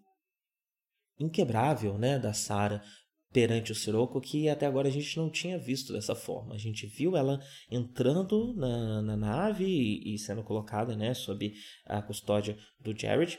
inquebrável 1.18 1.98
né, 1.98 2.18
da 2.18 2.32
Sarah 2.32 2.82
perante 3.33 3.70
o 3.70 3.74
Sirocco 3.74 4.20
que 4.20 4.49
até 4.49 4.66
agora 4.66 4.89
a 4.89 4.91
gente 4.91 5.16
não 5.16 5.31
tinha 5.31 5.59
visto 5.59 5.93
dessa 5.93 6.14
forma. 6.14 6.55
A 6.55 6.59
gente 6.59 6.87
viu 6.87 7.16
ela 7.16 7.41
entrando 7.70 8.55
na, 8.55 9.03
na 9.03 9.16
nave 9.16 9.64
e, 9.64 10.14
e, 10.14 10.18
sendo 10.18 10.43
colocada 10.43 10.97
né, 10.97 11.14
sob 11.14 11.53
a 11.87 12.03
custódia 12.03 12.59
do 12.78 12.99
Jared. 12.99 13.39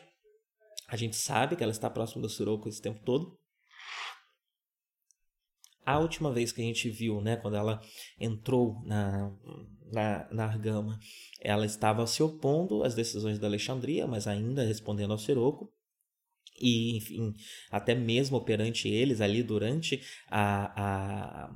A 0.88 0.96
gente 0.96 1.16
sabe 1.16 1.56
que 1.56 1.64
ela 1.64 1.72
está 1.72 1.90
próxima 1.90 2.22
do 2.22 2.30
Sirocco 2.30 2.70
esse 2.70 2.82
tempo 2.82 3.02
todo. 3.04 3.38
A 5.86 6.00
última 6.00 6.32
vez 6.32 6.52
que 6.52 6.62
a 6.62 6.66
gente 6.66 6.90
viu, 6.90 7.22
né, 7.22 7.36
quando 7.38 7.58
ela 7.58 7.82
entrou 8.20 8.82
na, 8.86 9.36
na, 9.92 10.28
na 10.32 10.46
Argama, 10.46 11.00
ela 11.42 11.66
estava 11.66 12.06
se 12.06 12.22
opondo 12.22 12.84
às 12.84 12.94
decisões 12.94 13.40
da 13.40 13.48
Alexandria, 13.48 14.08
mas 14.08 14.28
ainda 14.28 14.64
respondendo 14.64 15.12
ao 15.12 15.18
Sirocco 15.18 15.74
e, 16.62 16.98
enfim, 16.98 17.34
até 17.70 17.96
mesmo 17.96 18.44
perante 18.44 18.88
eles 18.88 19.22
ali 19.22 19.44
durante 19.44 20.02
a, 20.30 21.48
a 21.48 21.52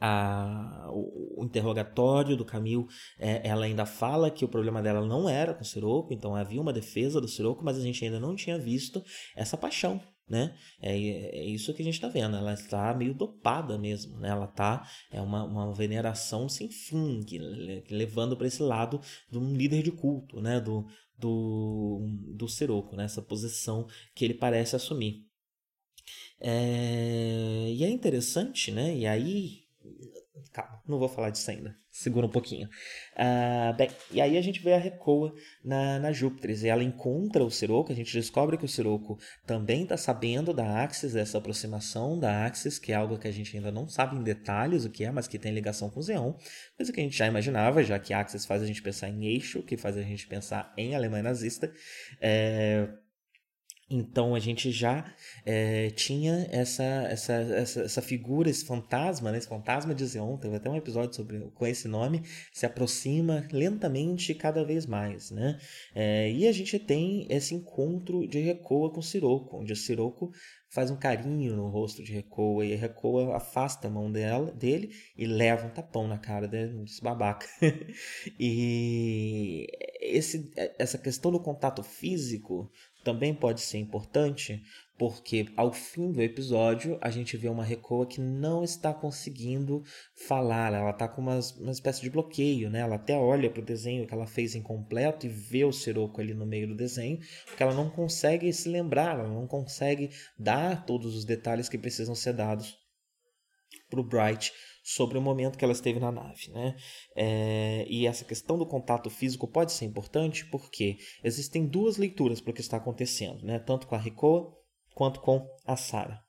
a, 0.00 0.88
o, 0.90 1.44
interrogatório 1.44 2.36
do 2.36 2.44
Camil, 2.44 2.86
é, 3.18 3.46
ela 3.48 3.64
ainda 3.64 3.84
fala 3.84 4.30
que 4.30 4.44
o 4.44 4.48
problema 4.48 4.82
dela 4.82 5.04
não 5.04 5.28
era 5.28 5.54
com 5.54 5.62
o 5.62 5.64
Siroco, 5.64 6.12
então 6.12 6.36
havia 6.36 6.60
uma 6.60 6.72
defesa 6.72 7.20
do 7.20 7.28
Siroco, 7.28 7.64
mas 7.64 7.76
a 7.76 7.80
gente 7.80 8.04
ainda 8.04 8.20
não 8.20 8.36
tinha 8.36 8.58
visto 8.58 9.02
essa 9.34 9.56
paixão, 9.56 10.00
né? 10.28 10.54
É, 10.80 10.92
é 10.92 11.44
isso 11.44 11.72
que 11.74 11.82
a 11.82 11.84
gente 11.84 11.94
está 11.94 12.08
vendo, 12.08 12.36
ela 12.36 12.52
está 12.52 12.94
meio 12.94 13.14
dopada 13.14 13.78
mesmo, 13.78 14.18
né? 14.18 14.28
Ela 14.28 14.46
tá 14.46 14.88
é 15.10 15.20
uma, 15.20 15.44
uma 15.44 15.72
veneração 15.72 16.48
sem 16.48 16.68
fim, 16.70 17.22
que, 17.22 17.38
levando 17.90 18.36
para 18.36 18.46
esse 18.46 18.62
lado 18.62 19.00
de 19.30 19.38
um 19.38 19.54
líder 19.54 19.82
de 19.82 19.92
culto, 19.92 20.40
né? 20.40 20.60
Do, 20.60 20.86
do, 21.16 22.00
do 22.34 22.48
Siroco, 22.48 22.94
né? 22.96 23.04
essa 23.04 23.22
posição 23.22 23.86
que 24.14 24.24
ele 24.24 24.34
parece 24.34 24.76
assumir. 24.76 25.26
É, 26.40 27.72
e 27.74 27.84
é 27.84 27.90
interessante, 27.90 28.70
né? 28.70 28.96
E 28.96 29.06
aí. 29.06 29.66
Calma, 30.52 30.82
não 30.86 30.98
vou 30.98 31.08
falar 31.08 31.30
disso 31.30 31.50
ainda 31.50 31.74
segura 31.98 32.26
um 32.26 32.30
pouquinho. 32.30 32.68
Uh, 33.14 33.76
bem, 33.76 33.90
e 34.12 34.20
aí 34.20 34.38
a 34.38 34.40
gente 34.40 34.62
vê 34.62 34.72
a 34.72 34.78
Recoa 34.78 35.34
na, 35.64 35.98
na 35.98 36.12
Júpiter 36.12 36.50
e 36.50 36.68
ela 36.68 36.82
encontra 36.82 37.44
o 37.44 37.50
Siroco, 37.50 37.92
a 37.92 37.94
gente 37.94 38.12
descobre 38.12 38.56
que 38.56 38.64
o 38.64 38.68
Siroco 38.68 39.18
também 39.44 39.82
está 39.82 39.96
sabendo 39.96 40.54
da 40.54 40.82
Axis, 40.82 41.12
dessa 41.12 41.38
aproximação 41.38 42.18
da 42.18 42.46
Axis, 42.46 42.78
que 42.78 42.92
é 42.92 42.94
algo 42.94 43.18
que 43.18 43.26
a 43.26 43.32
gente 43.32 43.56
ainda 43.56 43.72
não 43.72 43.88
sabe 43.88 44.16
em 44.16 44.22
detalhes 44.22 44.84
o 44.84 44.90
que 44.90 45.04
é, 45.04 45.10
mas 45.10 45.26
que 45.26 45.38
tem 45.38 45.52
ligação 45.52 45.90
com 45.90 45.98
o 45.98 46.02
Zeon, 46.02 46.34
coisa 46.76 46.92
que 46.92 47.00
a 47.00 47.02
gente 47.02 47.16
já 47.16 47.26
imaginava, 47.26 47.82
já 47.82 47.98
que 47.98 48.14
Axis 48.14 48.46
faz 48.46 48.62
a 48.62 48.66
gente 48.66 48.82
pensar 48.82 49.08
em 49.08 49.26
eixo, 49.26 49.62
que 49.62 49.76
faz 49.76 49.96
a 49.96 50.02
gente 50.02 50.26
pensar 50.26 50.72
em 50.76 50.94
Alemanha 50.94 51.24
nazista. 51.24 51.72
É 52.20 52.88
então 53.90 54.34
a 54.34 54.38
gente 54.38 54.70
já 54.70 55.04
é, 55.46 55.90
tinha 55.90 56.46
essa, 56.50 56.82
essa, 56.82 57.32
essa, 57.32 57.80
essa, 57.82 58.02
figura, 58.02 58.50
esse 58.50 58.64
fantasma, 58.64 59.32
né? 59.32 59.38
esse 59.38 59.48
fantasma 59.48 59.94
de 59.94 60.04
Zeon, 60.04 60.36
teve 60.36 60.56
até 60.56 60.68
um 60.68 60.76
episódio 60.76 61.16
sobre, 61.16 61.40
com 61.54 61.66
esse 61.66 61.88
nome, 61.88 62.22
se 62.52 62.66
aproxima 62.66 63.46
lentamente 63.50 64.34
cada 64.34 64.64
vez 64.64 64.84
mais. 64.84 65.30
Né? 65.30 65.58
É, 65.94 66.30
e 66.30 66.46
a 66.46 66.52
gente 66.52 66.78
tem 66.78 67.26
esse 67.30 67.54
encontro 67.54 68.28
de 68.28 68.40
Recoa 68.40 68.92
com 68.92 69.00
Siroco, 69.00 69.58
onde 69.58 69.72
o 69.72 69.76
Siroco 69.76 70.32
faz 70.70 70.90
um 70.90 70.96
carinho 70.96 71.56
no 71.56 71.68
rosto 71.68 72.02
de 72.02 72.12
Recoa 72.12 72.64
e 72.64 72.74
Recoa 72.74 73.36
afasta 73.36 73.88
a 73.88 73.90
mão 73.90 74.12
dela, 74.12 74.52
dele 74.52 74.90
e 75.16 75.26
leva 75.26 75.66
um 75.66 75.70
tapão 75.70 76.06
na 76.06 76.18
cara 76.18 76.46
desse 76.46 77.02
babaca. 77.02 77.46
e 78.38 79.66
esse, 80.00 80.50
essa 80.78 80.98
questão 80.98 81.32
do 81.32 81.40
contato 81.40 81.82
físico 81.82 82.70
também 83.08 83.32
pode 83.32 83.62
ser 83.62 83.78
importante 83.78 84.62
porque 84.98 85.46
ao 85.56 85.72
fim 85.72 86.12
do 86.12 86.20
episódio 86.20 86.98
a 87.00 87.08
gente 87.08 87.38
vê 87.38 87.48
uma 87.48 87.64
Recoa 87.64 88.04
que 88.04 88.20
não 88.20 88.62
está 88.62 88.92
conseguindo 88.92 89.82
falar, 90.26 90.74
ela 90.74 90.90
está 90.90 91.08
com 91.08 91.22
uma, 91.22 91.40
uma 91.58 91.72
espécie 91.72 92.02
de 92.02 92.10
bloqueio, 92.10 92.68
né? 92.68 92.80
Ela 92.80 92.96
até 92.96 93.16
olha 93.16 93.48
para 93.48 93.62
o 93.62 93.64
desenho 93.64 94.06
que 94.06 94.12
ela 94.12 94.26
fez 94.26 94.54
incompleto 94.54 95.24
e 95.24 95.30
vê 95.30 95.64
o 95.64 95.72
Siroco 95.72 96.20
ali 96.20 96.34
no 96.34 96.44
meio 96.44 96.68
do 96.68 96.76
desenho, 96.76 97.18
porque 97.46 97.62
ela 97.62 97.72
não 97.72 97.88
consegue 97.88 98.52
se 98.52 98.68
lembrar, 98.68 99.18
ela 99.18 99.28
não 99.28 99.46
consegue 99.46 100.10
dar 100.38 100.84
todos 100.84 101.16
os 101.16 101.24
detalhes 101.24 101.66
que 101.66 101.78
precisam 101.78 102.14
ser 102.14 102.34
dados 102.34 102.76
para 103.88 104.00
o 104.00 104.04
Bright 104.04 104.52
sobre 104.88 105.18
o 105.18 105.20
momento 105.20 105.58
que 105.58 105.64
ela 105.64 105.72
esteve 105.72 106.00
na 106.00 106.10
nave. 106.10 106.50
Né? 106.50 106.74
É, 107.14 107.84
e 107.88 108.06
essa 108.06 108.24
questão 108.24 108.56
do 108.56 108.66
contato 108.66 109.10
físico 109.10 109.46
pode 109.46 109.72
ser 109.72 109.84
importante 109.84 110.46
porque 110.46 110.96
existem 111.22 111.66
duas 111.66 111.98
leituras 111.98 112.40
para 112.40 112.52
o 112.52 112.54
que 112.54 112.62
está 112.62 112.78
acontecendo, 112.78 113.44
né? 113.44 113.58
tanto 113.58 113.86
com 113.86 113.94
a 113.94 113.98
Ricoa 113.98 114.50
quanto 114.94 115.20
com 115.20 115.46
a 115.66 115.76
Sarah. 115.76 116.24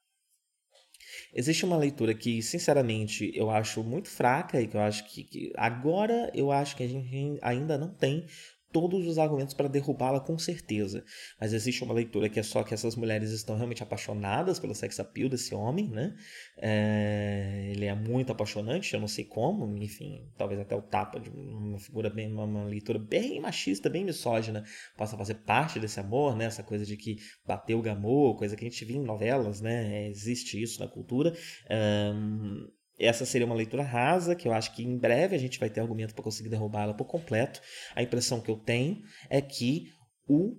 Existe 1.33 1.63
uma 1.63 1.77
leitura 1.77 2.13
que, 2.13 2.41
sinceramente, 2.41 3.31
eu 3.33 3.49
acho 3.49 3.81
muito 3.81 4.09
fraca 4.09 4.61
e 4.61 4.67
que 4.67 4.75
eu 4.75 4.81
acho 4.81 5.09
que, 5.09 5.23
que 5.23 5.53
agora 5.55 6.29
eu 6.35 6.51
acho 6.51 6.75
que 6.75 6.83
a 6.83 6.87
gente 6.87 7.39
ainda 7.41 7.77
não 7.77 7.95
tem 7.95 8.25
todos 8.71 9.07
os 9.07 9.17
argumentos 9.17 9.53
para 9.53 9.67
derrubá-la 9.67 10.19
com 10.19 10.37
certeza. 10.37 11.03
Mas 11.39 11.53
existe 11.53 11.83
uma 11.83 11.93
leitura 11.93 12.29
que 12.29 12.39
é 12.39 12.43
só 12.43 12.63
que 12.63 12.73
essas 12.73 12.95
mulheres 12.95 13.31
estão 13.31 13.55
realmente 13.55 13.83
apaixonadas 13.83 14.59
pelo 14.59 14.75
sex 14.75 14.99
appeal 14.99 15.29
desse 15.29 15.53
homem, 15.55 15.89
né? 15.89 16.15
É, 16.57 17.69
ele 17.71 17.85
é 17.85 17.95
muito 17.95 18.31
apaixonante, 18.31 18.93
eu 18.93 18.99
não 18.99 19.07
sei 19.07 19.25
como, 19.25 19.75
enfim, 19.77 20.27
talvez 20.37 20.59
até 20.59 20.75
o 20.75 20.81
tapa 20.81 21.19
de 21.19 21.29
uma 21.29 21.79
figura 21.79 22.09
bem, 22.09 22.31
uma, 22.31 22.43
uma, 22.43 22.63
leitura 22.65 22.99
bem 22.99 23.39
machista, 23.39 23.89
bem 23.89 24.05
misógina, 24.05 24.63
possa 24.97 25.17
fazer 25.17 25.35
parte 25.35 25.79
desse 25.79 25.99
amor, 25.99 26.35
né? 26.35 26.45
Essa 26.45 26.63
coisa 26.63 26.85
de 26.85 26.97
que 26.97 27.17
bateu 27.45 27.79
o 27.79 27.81
gamô, 27.81 28.35
coisa 28.35 28.55
que 28.55 28.65
a 28.65 28.69
gente 28.69 28.85
via 28.85 28.97
em 28.97 29.03
novelas, 29.03 29.61
né? 29.61 30.07
Existe 30.07 30.61
isso 30.61 30.79
na 30.79 30.87
cultura. 30.87 31.33
Um, 31.69 32.67
essa 32.99 33.25
seria 33.25 33.45
uma 33.47 33.55
leitura 33.55 33.83
rasa, 33.83 34.35
que 34.35 34.47
eu 34.47 34.53
acho 34.53 34.75
que 34.75 34.83
em 34.83 34.97
breve 34.97 35.35
a 35.35 35.39
gente 35.39 35.59
vai 35.59 35.69
ter 35.69 35.79
argumento 35.79 36.13
para 36.13 36.23
conseguir 36.23 36.49
derrubá-la 36.49 36.93
por 36.93 37.05
completo. 37.05 37.61
A 37.95 38.03
impressão 38.03 38.41
que 38.41 38.51
eu 38.51 38.57
tenho 38.57 39.01
é 39.29 39.41
que 39.41 39.87
o 40.27 40.57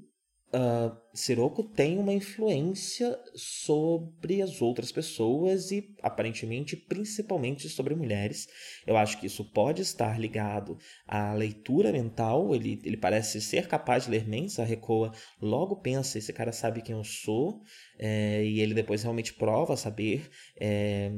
uh, 0.53 1.65
tem 1.75 1.99
uma 1.99 2.13
influência 2.13 3.19
sobre 3.35 4.43
as 4.43 4.61
outras 4.61 4.91
pessoas 4.91 5.71
e 5.71 5.95
aparentemente 6.03 6.77
principalmente 6.77 7.69
sobre 7.69 7.95
mulheres. 7.95 8.49
Eu 8.87 8.97
acho 8.97 9.19
que 9.19 9.27
isso 9.27 9.45
pode 9.45 9.83
estar 9.83 10.19
ligado 10.19 10.79
à 11.07 11.33
leitura 11.33 11.93
mental. 11.93 12.55
Ele, 12.55 12.81
ele 12.85 12.97
parece 12.97 13.41
ser 13.41 13.69
capaz 13.69 14.05
de 14.05 14.11
ler 14.11 14.27
mentes. 14.29 14.59
A 14.59 14.65
Recoa 14.65 15.13
logo 15.41 15.77
pensa: 15.77 16.19
esse 16.19 16.33
cara 16.33 16.53
sabe 16.53 16.83
quem 16.83 16.95
eu 16.95 17.05
sou, 17.05 17.61
é, 17.99 18.45
e 18.45 18.61
ele 18.61 18.75
depois 18.75 19.03
realmente 19.03 19.35
prova 19.35 19.77
saber. 19.77 20.29
É, 20.59 21.11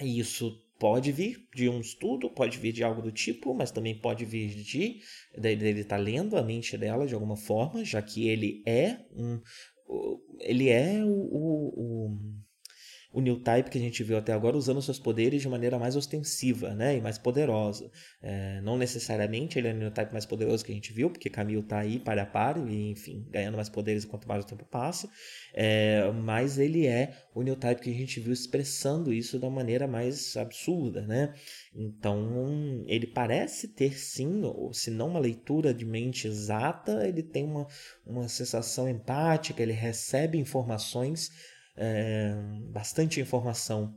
isso 0.00 0.62
pode 0.78 1.10
vir 1.10 1.48
de 1.54 1.68
um 1.68 1.80
estudo, 1.80 2.28
pode 2.28 2.58
vir 2.58 2.72
de 2.72 2.84
algo 2.84 3.00
do 3.00 3.10
tipo, 3.10 3.54
mas 3.54 3.70
também 3.70 3.98
pode 3.98 4.24
vir 4.24 4.48
de 4.48 5.00
dele 5.34 5.80
estar 5.80 5.96
tá 5.96 6.02
lendo 6.02 6.36
a 6.36 6.42
mente 6.42 6.76
dela 6.76 7.06
de 7.06 7.14
alguma 7.14 7.36
forma, 7.36 7.84
já 7.84 8.02
que 8.02 8.28
ele 8.28 8.62
é 8.66 8.98
um 9.14 9.40
ele 10.40 10.68
é 10.68 11.02
o, 11.04 11.08
o, 11.08 12.08
o 12.08 12.18
o 13.16 13.20
New 13.22 13.40
Type 13.40 13.70
que 13.70 13.78
a 13.78 13.80
gente 13.80 14.04
viu 14.04 14.18
até 14.18 14.34
agora 14.34 14.58
usando 14.58 14.82
seus 14.82 14.98
poderes 14.98 15.40
de 15.40 15.48
maneira 15.48 15.78
mais 15.78 15.96
ostensiva, 15.96 16.74
né? 16.74 16.98
E 16.98 17.00
mais 17.00 17.16
poderosa. 17.16 17.90
É, 18.20 18.60
não 18.60 18.76
necessariamente 18.76 19.58
ele 19.58 19.68
é 19.68 19.72
o 19.72 19.74
New 19.74 19.90
Type 19.90 20.12
mais 20.12 20.26
poderoso 20.26 20.62
que 20.62 20.70
a 20.70 20.74
gente 20.74 20.92
viu, 20.92 21.08
porque 21.08 21.30
Camille 21.30 21.62
tá 21.62 21.78
aí 21.78 21.98
para 21.98 22.24
a 22.24 22.26
par, 22.26 22.58
e 22.68 22.90
enfim, 22.90 23.26
ganhando 23.30 23.54
mais 23.54 23.70
poderes 23.70 24.04
quanto 24.04 24.28
mais 24.28 24.44
o 24.44 24.46
tempo 24.46 24.66
passa. 24.66 25.08
É, 25.54 26.12
mas 26.12 26.58
ele 26.58 26.86
é 26.86 27.16
o 27.34 27.40
New 27.40 27.56
Type 27.56 27.80
que 27.80 27.88
a 27.88 27.94
gente 27.94 28.20
viu 28.20 28.34
expressando 28.34 29.10
isso 29.10 29.38
da 29.38 29.48
maneira 29.48 29.86
mais 29.86 30.36
absurda, 30.36 31.00
né? 31.06 31.32
Então, 31.74 32.84
ele 32.86 33.06
parece 33.06 33.68
ter 33.68 33.98
sim, 33.98 34.42
ou 34.44 34.74
se 34.74 34.90
não 34.90 35.08
uma 35.08 35.20
leitura 35.20 35.72
de 35.72 35.86
mente 35.86 36.28
exata, 36.28 37.08
ele 37.08 37.22
tem 37.22 37.46
uma, 37.46 37.66
uma 38.04 38.28
sensação 38.28 38.86
empática, 38.86 39.62
ele 39.62 39.72
recebe 39.72 40.36
informações, 40.36 41.55
é, 41.76 42.34
bastante 42.72 43.20
informação 43.20 43.94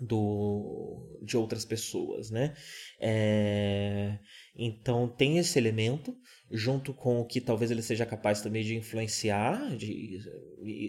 do, 0.00 1.18
de 1.22 1.36
outras 1.36 1.64
pessoas, 1.64 2.30
né? 2.30 2.54
É, 3.00 4.18
então 4.54 5.08
tem 5.08 5.38
esse 5.38 5.58
elemento, 5.58 6.14
junto 6.50 6.92
com 6.92 7.20
o 7.20 7.24
que 7.24 7.40
talvez 7.40 7.70
ele 7.70 7.82
seja 7.82 8.04
capaz 8.04 8.40
também 8.40 8.62
de 8.62 8.76
influenciar, 8.76 9.74
de, 9.76 10.18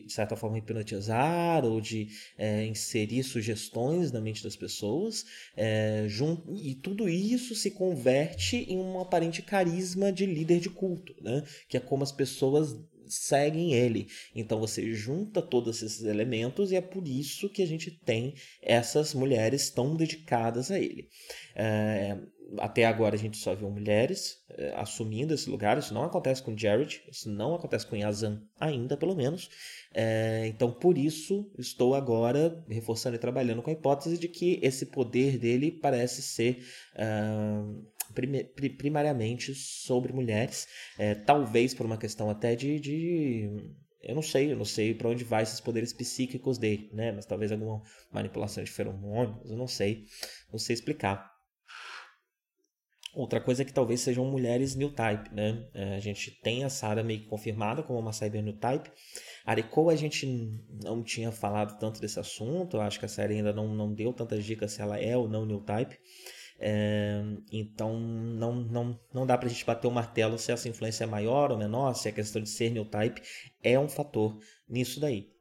de 0.05 0.11
certa 0.11 0.35
forma 0.35 0.57
hipnotizar 0.57 1.65
ou 1.65 1.79
de 1.79 2.07
é, 2.37 2.65
inserir 2.65 3.23
sugestões 3.23 4.11
na 4.11 4.21
mente 4.21 4.43
das 4.43 4.55
pessoas, 4.55 5.23
é, 5.55 6.05
junto, 6.07 6.53
e 6.55 6.75
tudo 6.75 7.07
isso 7.07 7.55
se 7.55 7.71
converte 7.71 8.57
em 8.57 8.77
um 8.77 8.99
aparente 8.99 9.41
carisma 9.41 10.11
de 10.11 10.25
líder 10.25 10.59
de 10.59 10.69
culto, 10.69 11.15
né? 11.21 11.43
que 11.69 11.77
é 11.77 11.79
como 11.79 12.03
as 12.03 12.11
pessoas 12.11 12.75
seguem 13.13 13.73
ele. 13.73 14.07
Então 14.35 14.59
você 14.59 14.93
junta 14.93 15.41
todos 15.41 15.81
esses 15.81 16.03
elementos 16.03 16.71
e 16.71 16.75
é 16.75 16.81
por 16.81 17.07
isso 17.07 17.49
que 17.49 17.61
a 17.61 17.67
gente 17.67 17.91
tem 17.91 18.33
essas 18.61 19.13
mulheres 19.13 19.69
tão 19.69 19.95
dedicadas 19.95 20.71
a 20.71 20.79
ele. 20.79 21.09
É, 21.55 22.17
até 22.59 22.85
agora 22.85 23.15
a 23.15 23.17
gente 23.17 23.37
só 23.37 23.53
viu 23.53 23.69
mulheres 23.69 24.37
é, 24.49 24.73
assumindo 24.75 25.33
esse 25.33 25.49
lugar. 25.49 25.77
Isso 25.77 25.93
não 25.93 26.03
acontece 26.03 26.41
com 26.41 26.57
Jared, 26.57 27.03
isso 27.11 27.29
não 27.29 27.55
acontece 27.55 27.85
com 27.85 27.95
Yazan 27.95 28.41
ainda, 28.59 28.95
pelo 28.95 29.15
menos. 29.15 29.49
É, 29.93 30.47
então, 30.47 30.71
por 30.71 30.97
isso, 30.97 31.49
estou 31.57 31.95
agora 31.95 32.63
reforçando 32.69 33.15
e 33.15 33.19
trabalhando 33.19 33.61
com 33.61 33.69
a 33.69 33.73
hipótese 33.73 34.17
de 34.17 34.27
que 34.27 34.59
esse 34.61 34.85
poder 34.85 35.37
dele 35.37 35.71
parece 35.71 36.21
ser 36.21 36.63
uh, 36.95 37.85
primariamente 38.77 39.53
sobre 39.53 40.13
mulheres, 40.13 40.67
é, 40.97 41.15
talvez 41.15 41.73
por 41.73 41.85
uma 41.85 41.97
questão 41.97 42.29
até 42.29 42.55
de, 42.55 42.79
de 42.79 43.75
eu 44.01 44.15
não 44.15 44.21
sei, 44.21 44.51
eu 44.51 44.55
não 44.55 44.65
sei 44.65 44.93
para 44.93 45.09
onde 45.09 45.23
vai 45.23 45.43
esses 45.43 45.59
poderes 45.59 45.91
psíquicos 45.91 46.57
dele, 46.57 46.89
né? 46.93 47.11
Mas 47.11 47.25
talvez 47.25 47.51
alguma 47.51 47.81
manipulação 48.11 48.63
de 48.63 48.71
feromônios, 48.71 49.49
eu 49.49 49.57
não 49.57 49.67
sei, 49.67 50.05
não 50.51 50.59
sei 50.59 50.75
explicar. 50.75 51.37
Outra 53.13 53.41
coisa 53.41 53.63
é 53.63 53.65
que 53.65 53.73
talvez 53.73 54.01
sejam 54.01 54.23
mulheres 54.25 54.75
new 54.75 54.91
type, 54.91 55.33
né? 55.33 55.67
É, 55.73 55.95
a 55.95 55.99
gente 55.99 56.29
tem 56.41 56.63
a 56.63 56.69
Sarah 56.69 57.03
meio 57.03 57.21
que 57.21 57.25
confirmada 57.25 57.81
como 57.81 57.97
uma 57.97 58.13
cyber 58.13 58.43
new 58.43 58.53
type. 58.53 58.91
A 59.43 59.51
Ariko 59.51 59.89
a 59.89 59.95
gente 59.95 60.27
não 60.83 61.01
tinha 61.01 61.31
falado 61.31 61.79
tanto 61.79 61.99
desse 61.99 62.19
assunto, 62.19 62.77
eu 62.77 62.81
acho 62.81 62.99
que 62.99 63.05
a 63.05 63.09
série 63.09 63.35
ainda 63.35 63.51
não, 63.51 63.73
não 63.73 63.91
deu 63.91 64.13
tantas 64.13 64.45
dicas 64.45 64.73
se 64.73 64.81
ela 64.81 64.99
é 64.99 65.17
ou 65.17 65.27
não 65.27 65.45
new 65.45 65.61
type. 65.61 65.97
É, 66.59 67.21
então 67.51 67.99
não, 67.99 68.55
não, 68.55 68.99
não 69.13 69.25
dá 69.27 69.37
para 69.37 69.47
a 69.47 69.49
gente 69.51 69.63
bater 69.63 69.87
o 69.87 69.91
martelo 69.91 70.39
se 70.39 70.51
essa 70.51 70.67
influência 70.67 71.03
é 71.03 71.07
maior 71.07 71.51
ou 71.51 71.57
menor, 71.57 71.93
se 71.93 72.09
a 72.09 72.11
questão 72.11 72.41
de 72.41 72.49
ser 72.49 72.71
new 72.71 72.85
type 72.85 73.21
é 73.61 73.79
um 73.79 73.87
fator 73.87 74.39
nisso 74.67 74.99
daí. 74.99 75.36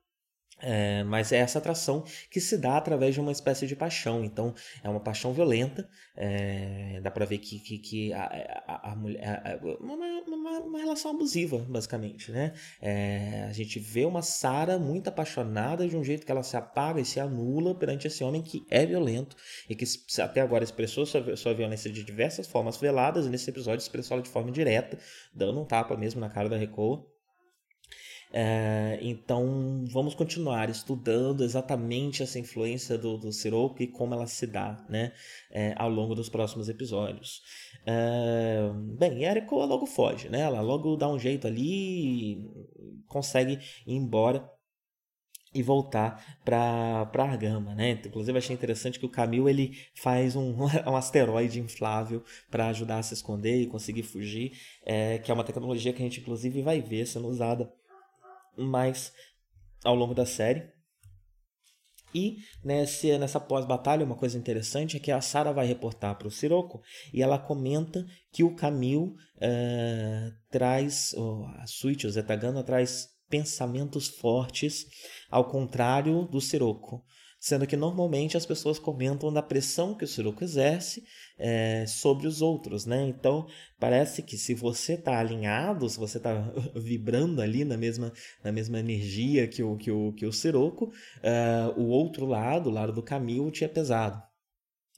É, 0.58 1.04
mas 1.04 1.32
é 1.32 1.36
essa 1.36 1.58
atração 1.58 2.02
que 2.30 2.40
se 2.40 2.56
dá 2.56 2.78
através 2.78 3.14
de 3.14 3.20
uma 3.20 3.30
espécie 3.32 3.66
de 3.66 3.76
paixão. 3.76 4.24
Então, 4.24 4.54
é 4.82 4.88
uma 4.88 5.00
paixão 5.00 5.32
violenta. 5.32 5.88
É, 6.16 6.98
dá 7.02 7.10
pra 7.10 7.26
ver 7.26 7.38
que, 7.38 7.58
que, 7.60 7.78
que 7.78 8.12
a, 8.12 8.62
a, 8.66 8.92
a 8.92 8.96
mulher. 8.96 9.60
uma, 9.80 9.94
uma, 9.94 10.50
uma, 10.60 10.78
relação 10.78 11.10
abusiva, 11.10 11.58
basicamente. 11.68 12.32
Né? 12.32 12.54
É, 12.80 13.44
a 13.48 13.52
gente 13.52 13.78
vê 13.78 14.04
uma 14.06 14.22
Sara 14.22 14.78
muito 14.78 15.08
apaixonada 15.08 15.86
de 15.86 15.96
um 15.96 16.02
jeito 16.02 16.24
que 16.24 16.32
ela 16.32 16.42
se 16.42 16.56
apaga 16.56 17.00
e 17.00 17.04
se 17.04 17.20
anula 17.20 17.74
perante 17.74 18.06
esse 18.06 18.24
homem 18.24 18.42
que 18.42 18.64
é 18.70 18.86
violento 18.86 19.36
e 19.68 19.74
que 19.74 19.84
até 20.20 20.40
agora 20.40 20.64
expressou 20.64 21.04
sua, 21.04 21.36
sua 21.36 21.52
violência 21.52 21.90
de 21.90 22.02
diversas 22.02 22.46
formas 22.46 22.78
veladas. 22.78 23.26
E 23.26 23.28
nesse 23.28 23.50
episódio 23.50 23.82
expressou 23.82 24.14
ela 24.14 24.22
de 24.22 24.30
forma 24.30 24.50
direta, 24.50 24.98
dando 25.34 25.60
um 25.60 25.66
tapa 25.66 25.96
mesmo 25.96 26.20
na 26.20 26.30
cara 26.30 26.48
da 26.48 26.56
Recoa. 26.56 27.15
É, 28.38 28.98
então 29.00 29.86
vamos 29.90 30.14
continuar 30.14 30.68
estudando 30.68 31.42
exatamente 31.42 32.22
essa 32.22 32.38
influência 32.38 32.98
do, 32.98 33.16
do 33.16 33.32
Siroco 33.32 33.82
e 33.82 33.86
como 33.86 34.12
ela 34.12 34.26
se 34.26 34.46
dá 34.46 34.84
né, 34.90 35.14
é, 35.50 35.72
ao 35.74 35.88
longo 35.88 36.14
dos 36.14 36.28
próximos 36.28 36.68
episódios. 36.68 37.40
É, 37.86 38.58
bem, 38.98 39.24
Eriko 39.24 39.64
logo 39.64 39.86
foge, 39.86 40.28
né? 40.28 40.40
ela 40.40 40.60
logo 40.60 40.96
dá 40.96 41.08
um 41.08 41.18
jeito 41.18 41.46
ali 41.46 42.46
consegue 43.08 43.58
ir 43.86 43.94
embora 43.94 44.46
e 45.54 45.62
voltar 45.62 46.38
para 46.44 47.08
Argama, 47.16 47.74
né? 47.74 47.92
Inclusive 48.04 48.36
achei 48.36 48.54
interessante 48.54 48.98
que 49.00 49.06
o 49.06 49.10
Camil 49.10 49.48
ele 49.48 49.78
faz 49.94 50.36
um, 50.36 50.54
um 50.86 50.94
asteroide 50.96 51.58
inflável 51.58 52.22
para 52.50 52.66
ajudar 52.66 52.98
a 52.98 53.02
se 53.02 53.14
esconder 53.14 53.62
e 53.62 53.66
conseguir 53.66 54.02
fugir, 54.02 54.52
é, 54.84 55.16
que 55.16 55.30
é 55.30 55.34
uma 55.34 55.44
tecnologia 55.44 55.94
que 55.94 56.02
a 56.02 56.04
gente 56.04 56.20
inclusive 56.20 56.60
vai 56.60 56.82
ver 56.82 57.06
sendo 57.06 57.28
usada 57.28 57.72
mais 58.56 59.12
ao 59.84 59.94
longo 59.94 60.14
da 60.14 60.26
série. 60.26 60.74
E 62.14 62.38
nessa 62.64 63.38
pós-batalha, 63.38 64.04
uma 64.04 64.16
coisa 64.16 64.38
interessante 64.38 64.96
é 64.96 65.00
que 65.00 65.10
a 65.10 65.20
Sarah 65.20 65.52
vai 65.52 65.66
reportar 65.66 66.16
para 66.16 66.28
o 66.28 66.30
Sirocco 66.30 66.80
e 67.12 67.22
ela 67.22 67.38
comenta 67.38 68.06
que 68.32 68.42
o 68.42 68.54
Camille 68.54 69.10
uh, 69.10 70.32
traz, 70.50 71.12
oh, 71.14 71.44
a 71.58 71.66
Suite, 71.66 72.06
o 72.06 72.10
Zetagana, 72.10 72.62
traz 72.62 73.08
pensamentos 73.28 74.08
fortes, 74.08 74.86
ao 75.30 75.50
contrário 75.50 76.26
do 76.26 76.40
Sirocco 76.40 77.04
sendo 77.46 77.66
que 77.66 77.76
normalmente 77.76 78.36
as 78.36 78.44
pessoas 78.44 78.78
comentam 78.78 79.32
da 79.32 79.42
pressão 79.42 79.94
que 79.94 80.04
o 80.04 80.08
Siroco 80.08 80.42
exerce 80.42 81.04
é, 81.38 81.84
sobre 81.86 82.26
os 82.26 82.40
outros, 82.40 82.86
né? 82.86 83.06
Então 83.08 83.46
parece 83.78 84.22
que 84.22 84.36
se 84.36 84.54
você 84.54 84.94
está 84.94 85.18
alinhado, 85.18 85.88
se 85.88 85.98
você 85.98 86.18
está 86.18 86.34
vibrando 86.74 87.40
ali 87.40 87.64
na 87.64 87.76
mesma, 87.76 88.12
na 88.42 88.52
mesma 88.52 88.78
energia 88.78 89.46
que 89.46 89.62
o, 89.62 89.76
que 89.76 89.90
o, 89.90 90.12
que 90.12 90.26
o 90.26 90.32
Siroco, 90.32 90.86
uh, 90.86 91.80
o 91.80 91.88
outro 91.88 92.26
lado, 92.26 92.68
o 92.68 92.72
lado 92.72 92.92
do 92.92 93.02
caminho, 93.02 93.50
te 93.50 93.64
é 93.64 93.68
pesado. 93.68 94.22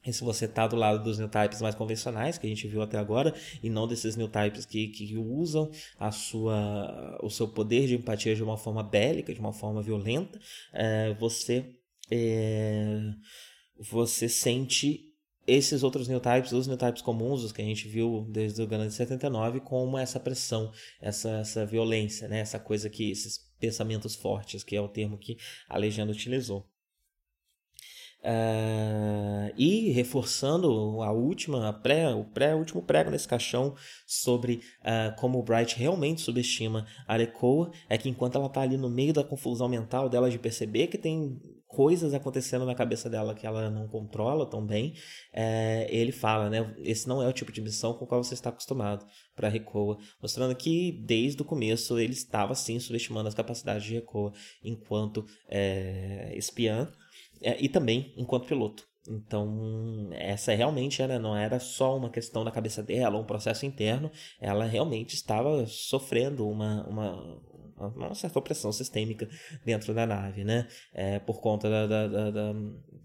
E 0.07 0.13
se 0.13 0.23
você 0.23 0.45
está 0.45 0.67
do 0.67 0.77
lado 0.77 1.03
dos 1.03 1.19
new 1.19 1.29
types 1.29 1.61
mais 1.61 1.75
convencionais, 1.75 2.39
que 2.39 2.47
a 2.47 2.49
gente 2.49 2.69
viu 2.69 2.81
até 2.81 2.97
agora, 2.97 3.35
e 3.63 3.69
não 3.69 3.87
desses 3.87 4.17
new 4.17 4.29
types 4.29 4.65
que, 4.65 4.89
que 4.89 5.17
usam 5.19 5.71
a 5.99 6.11
sua, 6.11 7.19
o 7.23 7.29
seu 7.29 7.49
poder 7.49 7.87
de 7.87 7.97
empatia 7.97 8.35
de 8.35 8.43
uma 8.43 8.57
forma 8.57 8.83
bélica, 8.83 9.35
de 9.35 9.41
uma 9.41 9.53
forma 9.53 9.83
violenta, 9.83 10.39
é, 10.73 11.13
você 11.15 11.75
é, 12.11 13.01
você 13.91 14.29
sente 14.29 15.08
esses 15.49 15.83
outros 15.83 16.07
new 16.07 16.21
types, 16.21 16.53
os 16.53 16.67
new 16.67 16.77
types 16.77 17.01
comuns, 17.01 17.43
os 17.43 17.53
que 17.53 17.63
a 17.63 17.65
gente 17.65 17.89
viu 17.89 18.27
desde 18.29 18.61
o 18.61 18.67
Gana 18.67 18.87
de 18.87 18.93
79, 18.93 19.61
como 19.61 19.97
essa 19.97 20.21
pressão, 20.21 20.71
essa, 21.01 21.31
essa 21.39 21.65
violência, 21.65 22.29
né? 22.29 22.41
essa 22.41 22.61
coisa 22.61 22.91
que, 22.91 23.11
esses 23.11 23.39
pensamentos 23.59 24.15
fortes, 24.15 24.63
que 24.63 24.77
é 24.77 24.81
o 24.81 24.89
termo 24.89 25.17
que 25.17 25.39
a 25.67 25.79
legenda 25.79 26.13
utilizou. 26.13 26.69
Uh, 28.21 29.55
e 29.57 29.91
reforçando 29.93 31.01
a 31.03 31.13
última, 31.13 31.69
a 31.69 31.73
pré, 31.73 32.13
o 32.13 32.25
pré, 32.25 32.55
último 32.55 32.83
prego 32.83 33.11
nesse 33.11 33.29
caixão 33.29 33.75
sobre 34.07 34.61
uh, 34.81 35.17
como 35.17 35.39
o 35.39 35.43
Bright 35.43 35.79
realmente 35.79 36.21
subestima 36.21 36.85
a 37.07 37.15
Arekoa, 37.15 37.71
é 37.89 37.97
que 37.97 38.09
enquanto 38.09 38.35
ela 38.35 38.49
está 38.49 38.61
ali 38.61 38.77
no 38.77 38.91
meio 38.91 39.13
da 39.13 39.25
confusão 39.25 39.69
mental 39.69 40.09
dela 40.09 40.29
de 40.29 40.39
perceber 40.39 40.89
que 40.89 40.99
tem 40.99 41.41
coisas 41.79 42.13
acontecendo 42.13 42.67
na 42.67 42.75
cabeça 42.75 43.09
dela 43.09 43.37
que 43.37 43.47
ela 43.47 43.71
não 43.71 43.87
controla 43.87 44.45
tão 44.51 44.67
bem, 44.67 44.95
é, 45.33 45.87
ele 45.89 46.11
fala, 46.11 46.51
né? 46.51 46.75
Esse 46.79 47.07
não 47.07 47.23
é 47.23 47.29
o 47.29 47.33
tipo 47.33 47.53
de 47.53 47.61
missão 47.61 47.95
com 47.95 48.05
o 48.05 48.09
qual 48.09 48.21
você 48.21 48.35
está 48.35 48.51
acostumado 48.51 49.07
para 49.37 49.49
Recoa, 49.49 49.97
mostrando 50.21 50.57
que 50.57 50.91
desde 51.07 51.41
o 51.41 51.45
começo 51.45 51.97
ele 51.97 52.15
estava 52.15 52.53
sim 52.57 52.81
subestimando 52.81 53.29
as 53.29 53.35
capacidades 53.35 53.85
de 53.85 53.95
Recoa 53.95 54.33
enquanto 54.61 55.25
é, 55.49 56.33
espiã 56.37 56.93
é, 57.41 57.57
e 57.63 57.69
também 57.69 58.13
enquanto 58.17 58.49
piloto. 58.49 58.85
Então, 59.09 60.09
essa 60.15 60.53
realmente 60.53 61.01
era, 61.01 61.17
não 61.17 61.37
era 61.37 61.61
só 61.61 61.97
uma 61.97 62.11
questão 62.11 62.45
da 62.45 62.51
cabeça 62.51 62.83
dela, 62.83 63.21
um 63.21 63.25
processo 63.25 63.65
interno, 63.65 64.11
ela 64.41 64.65
realmente 64.65 65.15
estava 65.15 65.65
sofrendo 65.65 66.49
uma, 66.49 66.85
uma, 66.89 67.41
uma 67.79 68.15
certa 68.15 68.39
opressão 68.39 68.73
sistêmica 68.73 69.29
dentro 69.65 69.95
da 69.95 70.07
nave, 70.07 70.45
né? 70.45 70.67
É, 70.93 71.19
por 71.19 71.41
conta 71.41 71.69
da, 71.69 71.87
da, 71.87 72.09
da, 72.09 72.31
da 72.31 72.55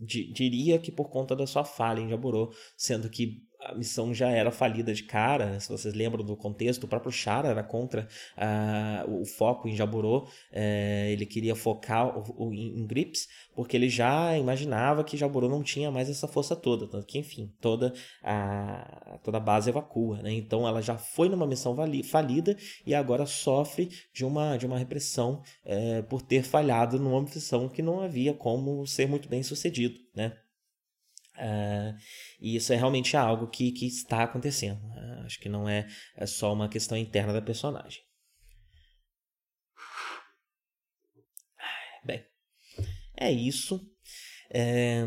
diria 0.02 0.80
que 0.80 0.92
por 0.92 1.10
conta 1.10 1.36
da 1.36 1.48
sua 1.48 1.64
falha 1.64 2.02
em 2.02 2.10
Jaburô, 2.10 2.54
sendo 2.76 3.10
que 3.10 3.44
a 3.66 3.74
missão 3.74 4.14
já 4.14 4.30
era 4.30 4.52
falida 4.52 4.94
de 4.94 5.04
cara, 5.04 5.46
né? 5.46 5.60
se 5.60 5.70
vocês 5.70 5.94
lembram 5.94 6.24
do 6.24 6.36
contexto, 6.36 6.84
o 6.84 6.88
próprio 6.88 7.12
Chara 7.12 7.48
era 7.48 7.64
contra 7.64 8.08
uh, 8.38 9.22
o 9.22 9.26
foco 9.26 9.68
em 9.68 9.76
Jaburo, 9.76 10.28
é, 10.52 11.10
ele 11.12 11.26
queria 11.26 11.56
focar 11.56 12.18
o, 12.18 12.48
o, 12.48 12.54
em 12.54 12.86
Grips, 12.86 13.28
porque 13.56 13.78
ele 13.78 13.90
já 13.90 14.38
imaginava 14.38 15.04
que 15.04 15.18
Jaburo 15.18 15.50
não 15.50 15.64
tinha 15.64 15.92
mais 15.92 16.10
essa 16.10 16.28
força 16.28 16.56
toda, 16.56 16.88
tanto 16.88 17.06
que, 17.06 17.20
enfim, 17.20 17.54
toda 17.62 17.94
a, 18.24 19.20
toda 19.24 19.38
a 19.38 19.42
base 19.42 19.70
evacua, 19.70 20.22
né? 20.22 20.32
então 20.32 20.68
ela 20.68 20.82
já 20.82 20.98
foi 20.98 21.30
numa 21.30 21.48
missão 21.48 21.76
falida 22.04 22.58
e 22.86 22.94
agora 22.94 23.26
sofre 23.26 23.90
de 24.14 24.26
uma, 24.26 24.58
de 24.58 24.66
uma 24.66 24.78
repressão 24.78 25.42
é, 25.66 26.02
por 26.02 26.22
ter 26.22 26.44
falhado 26.44 27.00
numa 27.00 27.22
missão 27.22 27.70
que 27.70 27.82
não 27.82 28.02
havia 28.02 28.34
como 28.34 28.86
ser 28.88 29.08
muito 29.08 29.30
bem 29.30 29.44
sucedido, 29.44 30.00
né? 30.16 30.38
Uh, 31.36 31.98
e 32.40 32.56
isso 32.56 32.72
é 32.74 32.76
realmente 32.76 33.18
algo 33.18 33.48
que, 33.48 33.72
que 33.72 33.88
está 33.88 34.24
acontecendo. 34.24 34.80
Uh, 34.86 35.26
acho 35.26 35.40
que 35.40 35.50
não 35.50 35.68
é, 35.68 35.88
é 36.16 36.26
só 36.28 36.54
uma 36.54 36.70
questão 36.70 36.96
interna 36.96 37.34
da 37.34 37.42
personagem. 37.42 38.02
Bem, 42.06 42.24
é 43.18 43.32
isso. 43.32 43.80
É, 44.56 45.04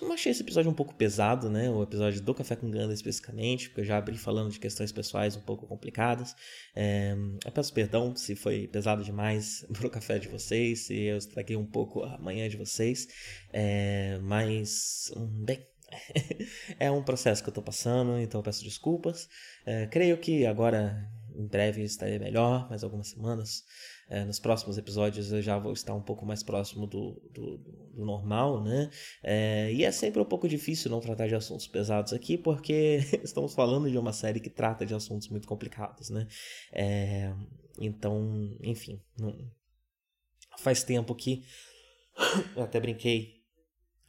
eu 0.00 0.12
achei 0.12 0.30
esse 0.30 0.42
episódio 0.42 0.70
um 0.70 0.74
pouco 0.74 0.94
pesado, 0.94 1.50
né? 1.50 1.68
O 1.68 1.82
episódio 1.82 2.20
do 2.20 2.32
Café 2.32 2.54
com 2.54 2.70
Ganda 2.70 2.94
especificamente, 2.94 3.68
porque 3.68 3.80
eu 3.80 3.84
já 3.84 3.98
abri 3.98 4.16
falando 4.16 4.52
de 4.52 4.60
questões 4.60 4.92
pessoais 4.92 5.34
um 5.34 5.40
pouco 5.40 5.66
complicadas. 5.66 6.36
É, 6.74 7.16
eu 7.44 7.50
peço 7.50 7.74
perdão 7.74 8.14
se 8.14 8.36
foi 8.36 8.68
pesado 8.68 9.02
demais 9.02 9.66
pro 9.74 9.90
café 9.90 10.20
de 10.20 10.28
vocês, 10.28 10.86
se 10.86 10.94
eu 10.94 11.18
estraguei 11.18 11.56
um 11.56 11.66
pouco 11.66 12.04
a 12.04 12.16
manhã 12.18 12.48
de 12.48 12.56
vocês. 12.56 13.08
É, 13.52 14.20
mas, 14.22 15.12
hum, 15.16 15.44
bem, 15.44 15.66
é 16.78 16.88
um 16.92 17.02
processo 17.02 17.42
que 17.42 17.48
eu 17.48 17.54
tô 17.54 17.62
passando, 17.62 18.20
então 18.20 18.38
eu 18.38 18.44
peço 18.44 18.62
desculpas. 18.62 19.28
É, 19.66 19.86
creio 19.88 20.16
que 20.16 20.46
agora, 20.46 21.10
em 21.40 21.46
breve, 21.46 21.82
estarei 21.82 22.18
melhor, 22.18 22.68
mais 22.68 22.84
algumas 22.84 23.08
semanas. 23.08 23.64
É, 24.08 24.24
nos 24.24 24.40
próximos 24.40 24.76
episódios 24.76 25.32
eu 25.32 25.40
já 25.40 25.58
vou 25.58 25.72
estar 25.72 25.94
um 25.94 26.02
pouco 26.02 26.26
mais 26.26 26.42
próximo 26.42 26.86
do, 26.86 27.20
do, 27.32 27.58
do 27.94 28.04
normal, 28.04 28.62
né? 28.62 28.90
É, 29.22 29.72
e 29.72 29.84
é 29.84 29.90
sempre 29.92 30.20
um 30.20 30.24
pouco 30.24 30.48
difícil 30.48 30.90
não 30.90 31.00
tratar 31.00 31.28
de 31.28 31.34
assuntos 31.34 31.66
pesados 31.66 32.12
aqui, 32.12 32.36
porque 32.36 33.00
estamos 33.22 33.54
falando 33.54 33.90
de 33.90 33.96
uma 33.96 34.12
série 34.12 34.40
que 34.40 34.50
trata 34.50 34.84
de 34.84 34.94
assuntos 34.94 35.28
muito 35.28 35.46
complicados, 35.46 36.10
né? 36.10 36.26
É, 36.72 37.32
então, 37.78 38.56
enfim, 38.62 39.00
não... 39.18 39.36
faz 40.58 40.82
tempo 40.82 41.14
que 41.14 41.44
eu 42.56 42.64
até 42.64 42.80
brinquei 42.80 43.39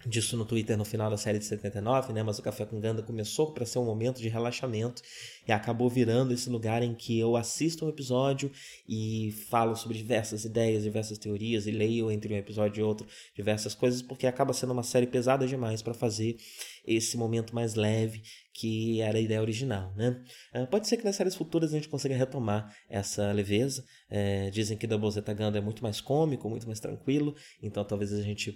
disso 0.06 0.36
no 0.38 0.45
Twitter 0.45 0.78
no 0.78 0.86
final 0.86 1.10
da 1.10 1.18
série 1.18 1.39
de 1.39 1.45
79, 1.45 2.14
né? 2.14 2.24
Mas 2.24 2.39
o 2.39 2.41
Café 2.41 2.66
com 2.66 2.80
Ganda 2.80 3.02
começou 3.02 3.52
para 3.52 3.66
ser 3.66 3.80
um 3.80 3.86
momento 3.86 4.20
de 4.20 4.30
relaxamento 4.30 5.02
e 5.47 5.52
acabou 5.52 5.89
virando 5.89 6.34
esse 6.34 6.49
lugar 6.49 6.82
em 6.84 6.93
que 6.93 7.20
eu 7.20 7.36
assisto 7.36 7.86
um 7.86 7.89
episódio 7.89 8.52
e 8.88 9.34
falo 9.49 9.76
sobre 9.76 9.97
diversas 9.97 10.45
ideias, 10.45 10.84
diversas 10.84 11.18
teorias 11.18 11.68
e 11.68 11.72
leio 11.72 12.12
entre 12.12 12.34
um 12.34 12.38
episódio 12.38 12.82
e 12.82 12.84
outro 12.84 13.08
diversas 13.36 13.74
coisas, 13.74 14.02
porque 14.02 14.28
acaba 14.28 14.54
sendo 14.54 14.74
uma 14.74 14.84
série 14.84 15.08
pesada 15.08 15.47
demais 15.47 15.82
para 15.82 15.93
fazer 15.93 16.38
esse 16.86 17.18
momento 17.18 17.54
mais 17.54 17.76
leve 17.76 18.24
que 18.54 18.99
era 19.02 19.18
a 19.18 19.22
ideia 19.22 19.41
original, 19.41 19.93
né? 19.95 20.22
Uh, 20.54 20.68
pode 20.68 20.88
ser 20.88 20.97
que 20.97 21.06
nas 21.06 21.16
séries 21.16 21.36
futuras 21.36 21.72
a 21.72 21.76
gente 21.76 21.88
consiga 21.88 22.16
retomar 22.16 22.76
essa 22.89 23.32
leveza. 23.32 23.84
É, 24.10 24.49
dizem 24.49 24.78
que 24.78 24.86
Double 24.86 25.10
Zeta 25.10 25.34
Ganda 25.34 25.58
é 25.58 25.62
muito 25.62 25.82
mais 25.82 26.02
cômico, 26.02 26.49
muito 26.49 26.68
mais 26.68 26.80
tranquilo, 26.80 27.34
então 27.62 27.84
talvez 27.86 28.12
a 28.12 28.22
gente, 28.22 28.54